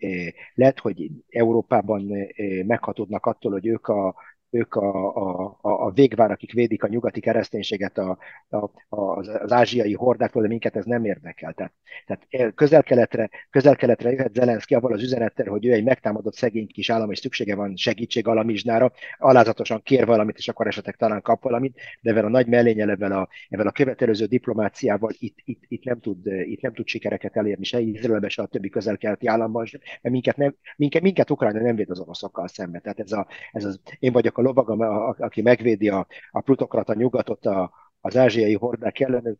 lehet, 0.53 0.79
hogy 0.79 1.11
Európában 1.29 2.27
meghatódnak 2.65 3.25
attól, 3.25 3.51
hogy 3.51 3.67
ők 3.67 3.87
a 3.87 4.15
ők 4.49 4.75
a, 4.75 5.15
a, 5.15 5.57
a 5.61 5.91
végvár, 5.91 6.31
akik 6.31 6.53
védik 6.53 6.83
a 6.83 6.87
nyugati 6.87 7.19
kereszténységet 7.19 7.97
a, 7.97 8.17
a, 8.49 8.69
az, 8.89 9.27
az 9.27 9.51
ázsiai 9.51 9.93
hordáktól, 9.93 10.41
de 10.41 10.47
minket 10.47 10.75
ez 10.75 10.85
nem 10.85 11.05
érdekel. 11.05 11.53
Tehát, 11.53 11.73
tehát 12.05 12.53
közel-keletre, 12.55 13.29
közel-keletre 13.49 14.11
jöhet 14.11 14.33
Zelenszky 14.33 14.75
avval 14.75 14.93
az 14.93 15.01
üzenettel, 15.01 15.47
hogy 15.47 15.65
ő 15.65 15.71
egy 15.71 15.83
megtámadott 15.83 16.33
szegény 16.33 16.67
kis 16.67 16.89
állam, 16.89 17.11
és 17.11 17.19
szüksége 17.19 17.55
van 17.55 17.75
segítség 17.75 18.27
alamizsnára, 18.27 18.91
alázatosan 19.17 19.81
kér 19.83 20.05
valamit, 20.05 20.37
és 20.37 20.47
akkor 20.47 20.67
esetleg 20.67 20.95
talán 20.95 21.21
kap 21.21 21.43
valamit, 21.43 21.79
de 22.01 22.11
ezzel 22.19 22.25
a 22.25 22.29
nagy 22.29 22.47
mellényel, 22.47 22.89
ebben 22.89 23.11
a, 23.11 23.27
ebben 23.49 23.67
a 23.67 23.71
követelőző 23.71 24.25
diplomáciával 24.25 25.11
itt, 25.19 25.37
itt, 25.43 25.63
itt, 25.67 25.83
nem 25.83 25.99
tud, 25.99 26.27
itt 26.27 26.61
nem 26.61 26.73
tud 26.73 26.87
sikereket 26.87 27.37
elérni, 27.37 27.63
se 27.63 27.79
Izraelben, 27.79 28.29
se 28.29 28.41
a 28.41 28.45
többi 28.45 28.69
közel-keleti 28.69 29.27
államban, 29.27 29.67
mert 29.71 30.01
minket, 30.01 30.37
nem, 30.37 30.55
minket, 30.75 31.01
minket 31.01 31.29
Ukrajna 31.29 31.61
nem 31.61 31.75
véd 31.75 31.89
az 31.89 31.99
oroszokkal 31.99 32.47
szemben. 32.47 32.81
Tehát 32.81 32.99
ez, 32.99 33.11
a, 33.11 33.27
ez 33.51 33.63
az, 33.63 33.79
én 33.99 34.11
vagyok 34.11 34.37
a 34.39 34.41
lovag, 34.41 34.81
aki 35.19 35.41
megvédi 35.41 35.89
a, 35.89 36.07
a 36.31 36.41
plutokrata 36.41 36.93
nyugatot 36.93 37.45
a, 37.45 37.71
az 38.01 38.17
ázsiai 38.17 38.55
hordák 38.55 38.99
ellen, 38.99 39.39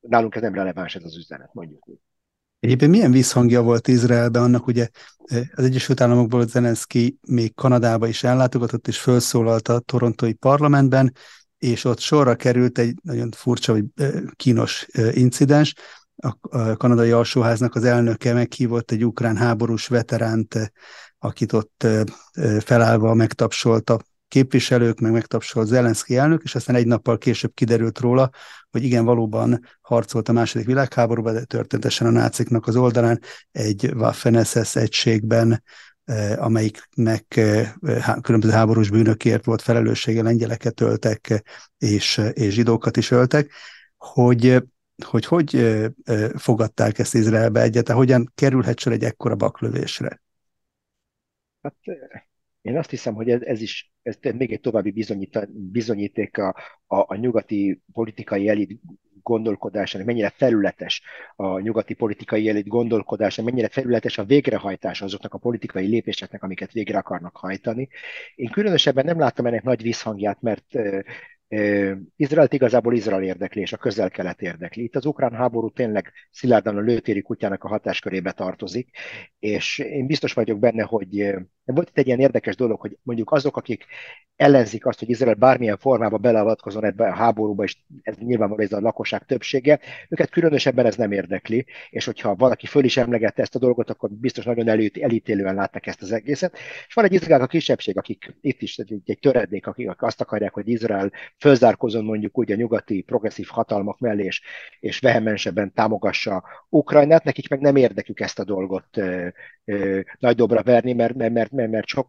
nálunk 0.00 0.34
ez 0.34 0.42
nem 0.42 0.54
releváns 0.54 0.94
ez 0.94 1.04
az 1.04 1.16
üzenet, 1.16 1.54
mondjuk 1.54 1.88
úgy. 1.88 1.98
Egyébként 2.60 2.90
milyen 2.90 3.10
visszhangja 3.10 3.62
volt 3.62 3.88
Izraelben 3.88 4.42
annak, 4.42 4.66
ugye 4.66 4.88
az 5.54 5.64
Egyesült 5.64 6.00
Államokból 6.00 6.46
Zelenszky 6.46 7.18
még 7.26 7.54
Kanadába 7.54 8.06
is 8.06 8.24
ellátogatott, 8.24 8.88
és 8.88 9.00
felszólalt 9.00 9.68
a 9.68 9.78
torontói 9.78 10.32
parlamentben, 10.32 11.12
és 11.58 11.84
ott 11.84 11.98
sorra 11.98 12.34
került 12.34 12.78
egy 12.78 12.94
nagyon 13.02 13.30
furcsa, 13.30 13.72
vagy 13.72 13.84
kínos 14.36 14.86
incidens. 15.12 15.74
A 16.16 16.76
kanadai 16.76 17.10
alsóháznak 17.10 17.74
az 17.74 17.84
elnöke 17.84 18.32
meghívott 18.32 18.90
egy 18.90 19.04
ukrán 19.04 19.36
háborús 19.36 19.86
veteránt, 19.86 20.72
akit 21.18 21.52
ott 21.52 21.86
felállva 22.60 23.14
megtapsolt 23.14 23.90
a 23.90 24.00
képviselők, 24.28 25.00
meg 25.00 25.12
megtapsolt 25.12 25.66
Zelenszky 25.66 26.16
elnök, 26.16 26.42
és 26.42 26.54
aztán 26.54 26.76
egy 26.76 26.86
nappal 26.86 27.18
később 27.18 27.54
kiderült 27.54 27.98
róla, 27.98 28.30
hogy 28.70 28.84
igen, 28.84 29.04
valóban 29.04 29.60
harcolt 29.80 30.28
a 30.28 30.32
második 30.32 30.66
világháborúban, 30.66 31.34
de 31.34 31.44
történetesen 31.44 32.06
a 32.06 32.10
náciknak 32.10 32.66
az 32.66 32.76
oldalán 32.76 33.20
egy 33.52 33.92
Waffen-SS 33.94 34.76
egységben, 34.76 35.62
amelyiknek 36.36 37.40
különböző 38.20 38.52
háborús 38.52 38.90
bűnökért 38.90 39.44
volt 39.44 39.62
felelőssége, 39.62 40.22
lengyeleket 40.22 40.80
öltek, 40.80 41.42
és, 41.78 42.20
és 42.32 42.54
zsidókat 42.54 42.96
is 42.96 43.10
öltek, 43.10 43.50
hogy 43.96 44.62
hogy 45.04 45.24
hogy 45.24 45.78
fogadták 46.36 46.98
ezt 46.98 47.14
Izraelbe 47.14 47.60
egyáltalán, 47.60 48.00
hogyan 48.00 48.32
kerülhet 48.34 48.78
sor 48.78 48.92
egy 48.92 49.04
ekkora 49.04 49.34
baklövésre? 49.34 50.20
Hát 51.68 51.98
én 52.60 52.76
azt 52.76 52.90
hiszem, 52.90 53.14
hogy 53.14 53.30
ez, 53.30 53.42
ez 53.42 53.60
is 53.60 53.92
ez 54.02 54.18
még 54.34 54.52
egy 54.52 54.60
további 54.60 55.04
bizonyíték 55.48 56.38
a, 56.38 56.48
a, 56.86 56.96
a 56.96 57.14
nyugati 57.14 57.82
politikai 57.92 58.48
elit 58.48 58.80
gondolkodásának, 59.22 60.06
mennyire 60.06 60.32
felületes 60.36 61.02
a 61.36 61.60
nyugati 61.60 61.94
politikai 61.94 62.48
elit 62.48 62.66
gondolkodása, 62.66 63.42
mennyire 63.42 63.68
felületes 63.68 64.18
a 64.18 64.24
végrehajtás 64.24 65.02
azoknak 65.02 65.34
a 65.34 65.38
politikai 65.38 65.86
lépéseknek, 65.86 66.42
amiket 66.42 66.72
végre 66.72 66.98
akarnak 66.98 67.36
hajtani. 67.36 67.88
Én 68.34 68.50
különösebben 68.50 69.04
nem 69.04 69.18
láttam 69.18 69.46
ennek 69.46 69.62
nagy 69.62 69.82
visszhangját, 69.82 70.40
mert 70.40 70.66
Izraelt 72.16 72.52
igazából 72.52 72.94
Izrael 72.94 73.22
érdekli, 73.22 73.60
és 73.60 73.72
a 73.72 73.76
közel-kelet 73.76 74.42
érdekli. 74.42 74.82
Itt 74.82 74.96
az 74.96 75.04
ukrán 75.04 75.32
háború 75.32 75.70
tényleg 75.70 76.12
szilárdan 76.30 76.76
a 76.76 76.80
lőtéri 76.80 77.22
kutyának 77.22 77.64
a 77.64 77.68
hatáskörébe 77.68 78.32
tartozik, 78.32 78.88
és 79.38 79.78
én 79.78 80.06
biztos 80.06 80.32
vagyok 80.32 80.58
benne, 80.58 80.82
hogy 80.82 81.34
volt 81.64 81.88
itt 81.88 81.98
egy 81.98 82.06
ilyen 82.06 82.20
érdekes 82.20 82.56
dolog, 82.56 82.80
hogy 82.80 82.98
mondjuk 83.02 83.32
azok, 83.32 83.56
akik 83.56 83.84
ellenzik 84.36 84.86
azt, 84.86 84.98
hogy 84.98 85.10
Izrael 85.10 85.34
bármilyen 85.34 85.78
formában 85.78 86.20
beleavatkozon 86.20 86.84
ebbe 86.84 87.08
a 87.08 87.14
háborúba, 87.14 87.64
és 87.64 87.76
ez 88.02 88.16
nyilvánvalóan 88.16 88.66
ez 88.66 88.72
a 88.72 88.80
lakosság 88.80 89.24
többsége, 89.24 89.80
őket 90.08 90.30
különösebben 90.30 90.86
ez 90.86 90.96
nem 90.96 91.12
érdekli, 91.12 91.66
és 91.90 92.04
hogyha 92.04 92.34
valaki 92.34 92.66
föl 92.66 92.84
is 92.84 92.96
emlegette 92.96 93.42
ezt 93.42 93.54
a 93.54 93.58
dolgot, 93.58 93.90
akkor 93.90 94.10
biztos 94.10 94.44
nagyon 94.44 94.68
előtt, 94.68 94.96
elítélően 94.96 95.54
látták 95.54 95.86
ezt 95.86 96.02
az 96.02 96.12
egészet. 96.12 96.56
És 96.86 96.94
van 96.94 97.04
egy 97.04 97.12
izrael 97.12 97.40
a 97.40 97.46
kisebbség, 97.46 97.98
akik 97.98 98.36
itt 98.40 98.62
is 98.62 98.78
egy, 98.78 99.00
egy 99.04 99.18
töredék, 99.18 99.66
akik 99.66 100.02
azt 100.02 100.20
akarják, 100.20 100.52
hogy 100.54 100.68
Izrael 100.68 101.12
fölzárkozon 101.38 102.04
mondjuk 102.04 102.38
úgy 102.38 102.52
a 102.52 102.56
nyugati 102.56 103.02
progresszív 103.02 103.46
hatalmak 103.46 103.98
mellé, 103.98 104.24
és, 104.24 104.42
és 104.80 104.98
vehemensebben 104.98 105.72
támogassa 105.72 106.44
Ukrajnát, 106.68 107.24
nekik 107.24 107.48
meg 107.48 107.60
nem 107.60 107.76
érdekük 107.76 108.20
ezt 108.20 108.38
a 108.38 108.44
dolgot 108.44 108.96
ö, 108.96 109.28
ö, 109.64 110.00
nagy 110.18 110.36
dobra 110.36 110.62
verni, 110.62 110.92
mert, 110.92 111.14
mert, 111.14 111.32
mert, 111.32 111.52
mert 111.52 111.86
sok, 111.86 112.08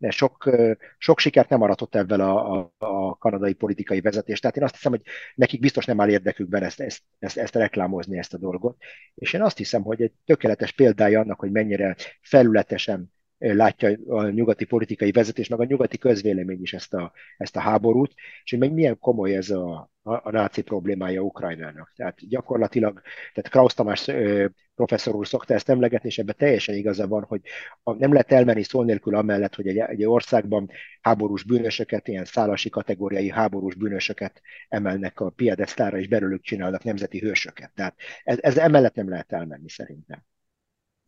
mert 0.00 0.14
sok, 0.14 0.50
sok 0.98 1.18
sikert 1.18 1.48
nem 1.48 1.62
aratott 1.62 1.94
ebben 1.94 2.20
a, 2.20 2.58
a, 2.58 2.72
a 2.78 3.16
kanadai 3.16 3.52
politikai 3.52 4.00
vezetés. 4.00 4.40
Tehát 4.40 4.56
én 4.56 4.62
azt 4.62 4.74
hiszem, 4.74 4.92
hogy 4.92 5.02
nekik 5.34 5.60
biztos 5.60 5.84
nem 5.84 6.00
áll 6.00 6.08
érdekükben 6.08 6.62
ezt, 6.62 6.80
ezt, 6.80 7.02
ezt, 7.18 7.36
ezt 7.36 7.54
reklámozni, 7.54 8.18
ezt 8.18 8.34
a 8.34 8.38
dolgot. 8.38 8.76
És 9.14 9.32
én 9.32 9.42
azt 9.42 9.56
hiszem, 9.56 9.82
hogy 9.82 10.02
egy 10.02 10.12
tökéletes 10.24 10.72
példája 10.72 11.20
annak, 11.20 11.40
hogy 11.40 11.50
mennyire 11.50 11.96
felületesen 12.20 13.12
látja 13.40 13.96
a 14.06 14.28
nyugati 14.28 14.64
politikai 14.64 15.10
vezetés, 15.12 15.48
meg 15.48 15.60
a 15.60 15.64
nyugati 15.64 15.98
közvélemény 15.98 16.60
is 16.62 16.72
ezt 16.72 16.94
a, 16.94 17.12
ezt 17.36 17.56
a 17.56 17.60
háborút, 17.60 18.14
és 18.44 18.50
hogy 18.50 18.58
meg 18.58 18.72
milyen 18.72 18.98
komoly 18.98 19.36
ez 19.36 19.50
a, 19.50 19.90
a, 20.02 20.12
a 20.12 20.30
náci 20.30 20.62
problémája 20.62 21.20
Ukrajnának. 21.20 21.92
Tehát 21.96 22.28
gyakorlatilag, 22.28 23.00
tehát 23.32 23.50
Krausz 23.50 23.74
Tamás 23.74 24.08
ö, 24.08 24.46
professzor 24.74 25.14
úr 25.14 25.26
szokta 25.26 25.54
ezt 25.54 25.68
emlegetni, 25.68 26.08
és 26.08 26.18
ebben 26.18 26.34
teljesen 26.38 26.74
igaza 26.74 27.06
van, 27.08 27.22
hogy 27.22 27.40
a, 27.82 27.92
nem 27.92 28.12
lehet 28.12 28.32
elmenni 28.32 28.62
szó 28.62 28.82
nélkül 28.82 29.14
amellett, 29.14 29.54
hogy 29.54 29.66
egy, 29.66 29.78
egy 29.78 30.04
országban 30.04 30.70
háborús 31.00 31.44
bűnösöket, 31.44 32.08
ilyen 32.08 32.24
szálasi 32.24 32.68
kategóriai 32.68 33.30
háborús 33.30 33.74
bűnösöket 33.74 34.40
emelnek 34.68 35.20
a 35.20 35.30
piedesztára, 35.30 35.98
és 35.98 36.08
belőlük 36.08 36.42
csinálnak 36.42 36.84
nemzeti 36.84 37.18
hősöket. 37.18 37.72
Tehát 37.74 37.94
ez, 38.22 38.38
ez 38.40 38.56
emellett 38.56 38.94
nem 38.94 39.08
lehet 39.08 39.32
elmenni 39.32 39.68
szerintem. 39.68 40.24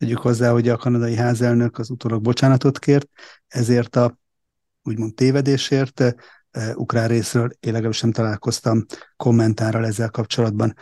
Tegyük 0.03 0.19
hozzá, 0.19 0.51
hogy 0.51 0.69
a 0.69 0.77
kanadai 0.77 1.15
házelnök 1.15 1.77
az 1.77 1.89
utólag 1.89 2.21
bocsánatot 2.21 2.79
kért, 2.79 3.09
ezért 3.47 3.95
a 3.95 4.17
úgymond 4.83 5.13
tévedésért 5.13 5.99
uh, 5.99 6.13
ukrán 6.75 7.07
részről 7.07 7.49
én 7.59 7.71
legalábbis 7.71 8.01
nem 8.01 8.11
találkoztam 8.11 8.85
kommentárral 9.17 9.85
ezzel 9.85 10.09
kapcsolatban. 10.09 10.75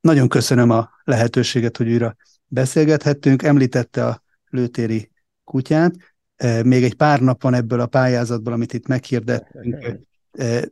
Nagyon 0.00 0.28
köszönöm 0.28 0.70
a 0.70 0.90
lehetőséget, 1.04 1.76
hogy 1.76 1.88
újra 1.88 2.16
beszélgethettünk. 2.46 3.42
Említette 3.42 4.06
a 4.06 4.22
lőtéri 4.48 5.10
kutyát. 5.44 5.94
Uh, 6.42 6.62
még 6.62 6.84
egy 6.84 6.94
pár 6.94 7.20
nap 7.20 7.42
van 7.42 7.54
ebből 7.54 7.80
a 7.80 7.86
pályázatból, 7.86 8.52
amit 8.52 8.72
itt 8.72 8.86
meghirdettünk, 8.86 9.98
uh, 10.32 10.62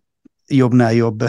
jobbnál 0.46 0.92
jobb 0.92 1.22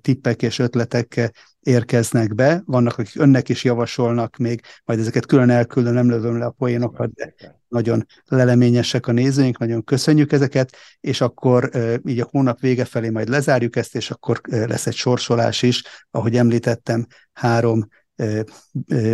tippek 0.00 0.42
és 0.42 0.58
ötletek 0.58 1.32
érkeznek 1.64 2.34
be, 2.34 2.62
vannak, 2.66 2.98
akik 2.98 3.20
önnek 3.20 3.48
is 3.48 3.64
javasolnak 3.64 4.36
még, 4.36 4.60
majd 4.84 4.98
ezeket 4.98 5.26
külön 5.26 5.50
elküldöm, 5.50 5.94
nem 5.94 6.10
lövöm 6.10 6.38
le 6.38 6.44
a 6.44 6.50
poénokat, 6.50 7.12
de 7.12 7.34
nagyon 7.68 8.06
leleményesek 8.24 9.06
a 9.06 9.12
nézőink, 9.12 9.58
nagyon 9.58 9.84
köszönjük 9.84 10.32
ezeket, 10.32 10.76
és 11.00 11.20
akkor 11.20 11.70
így 12.06 12.20
a 12.20 12.28
hónap 12.30 12.60
vége 12.60 12.84
felé 12.84 13.10
majd 13.10 13.28
lezárjuk 13.28 13.76
ezt, 13.76 13.94
és 13.94 14.10
akkor 14.10 14.40
lesz 14.48 14.86
egy 14.86 14.94
sorsolás 14.94 15.62
is, 15.62 15.82
ahogy 16.10 16.36
említettem, 16.36 17.06
három 17.32 17.88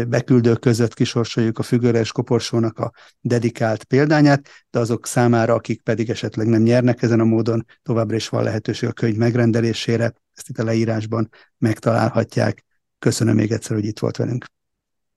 beküldők 0.08 0.60
között 0.60 0.94
kisorsoljuk 0.94 1.58
a 1.58 1.62
függőres 1.62 2.12
koporsónak 2.12 2.78
a 2.78 2.92
dedikált 3.20 3.84
példányát, 3.84 4.48
de 4.70 4.78
azok 4.78 5.06
számára, 5.06 5.54
akik 5.54 5.82
pedig 5.82 6.10
esetleg 6.10 6.46
nem 6.46 6.62
nyernek 6.62 7.02
ezen 7.02 7.20
a 7.20 7.24
módon, 7.24 7.66
továbbra 7.82 8.16
is 8.16 8.28
van 8.28 8.42
lehetőség 8.42 8.88
a 8.88 8.92
könyv 8.92 9.16
megrendelésére, 9.16 10.12
ezt 10.34 10.48
itt 10.48 10.58
a 10.58 10.64
leírásban 10.64 11.28
megtalálhatják. 11.58 12.64
Köszönöm 12.98 13.34
még 13.34 13.52
egyszer, 13.52 13.76
hogy 13.76 13.84
itt 13.84 13.98
volt 13.98 14.16
velünk. 14.16 14.44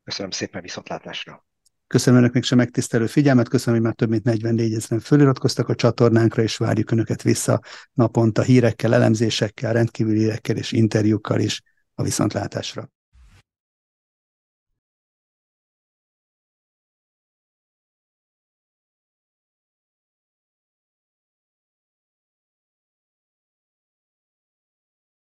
Köszönöm 0.03 0.31
szépen 0.31 0.61
viszontlátásra. 0.61 1.45
Köszönöm 1.88 2.19
Önöknek 2.19 2.43
sem 2.43 2.57
megtisztelő 2.57 3.05
figyelmet, 3.05 3.49
köszönöm, 3.49 3.75
hogy 3.79 3.88
már 3.88 3.95
több 3.95 4.09
mint 4.09 4.23
44 4.23 4.73
ezeren 4.73 5.03
föliratkoztak 5.03 5.69
a 5.69 5.75
csatornánkra, 5.75 6.41
és 6.41 6.57
várjuk 6.57 6.91
Önöket 6.91 7.21
vissza 7.21 7.61
naponta 7.93 8.41
hírekkel, 8.41 8.93
elemzésekkel, 8.93 9.73
rendkívüli 9.73 10.19
hírekkel 10.19 10.55
és 10.55 10.71
interjúkkal 10.71 11.39
is 11.39 11.61
a 11.95 12.03
viszontlátásra. 12.03 12.89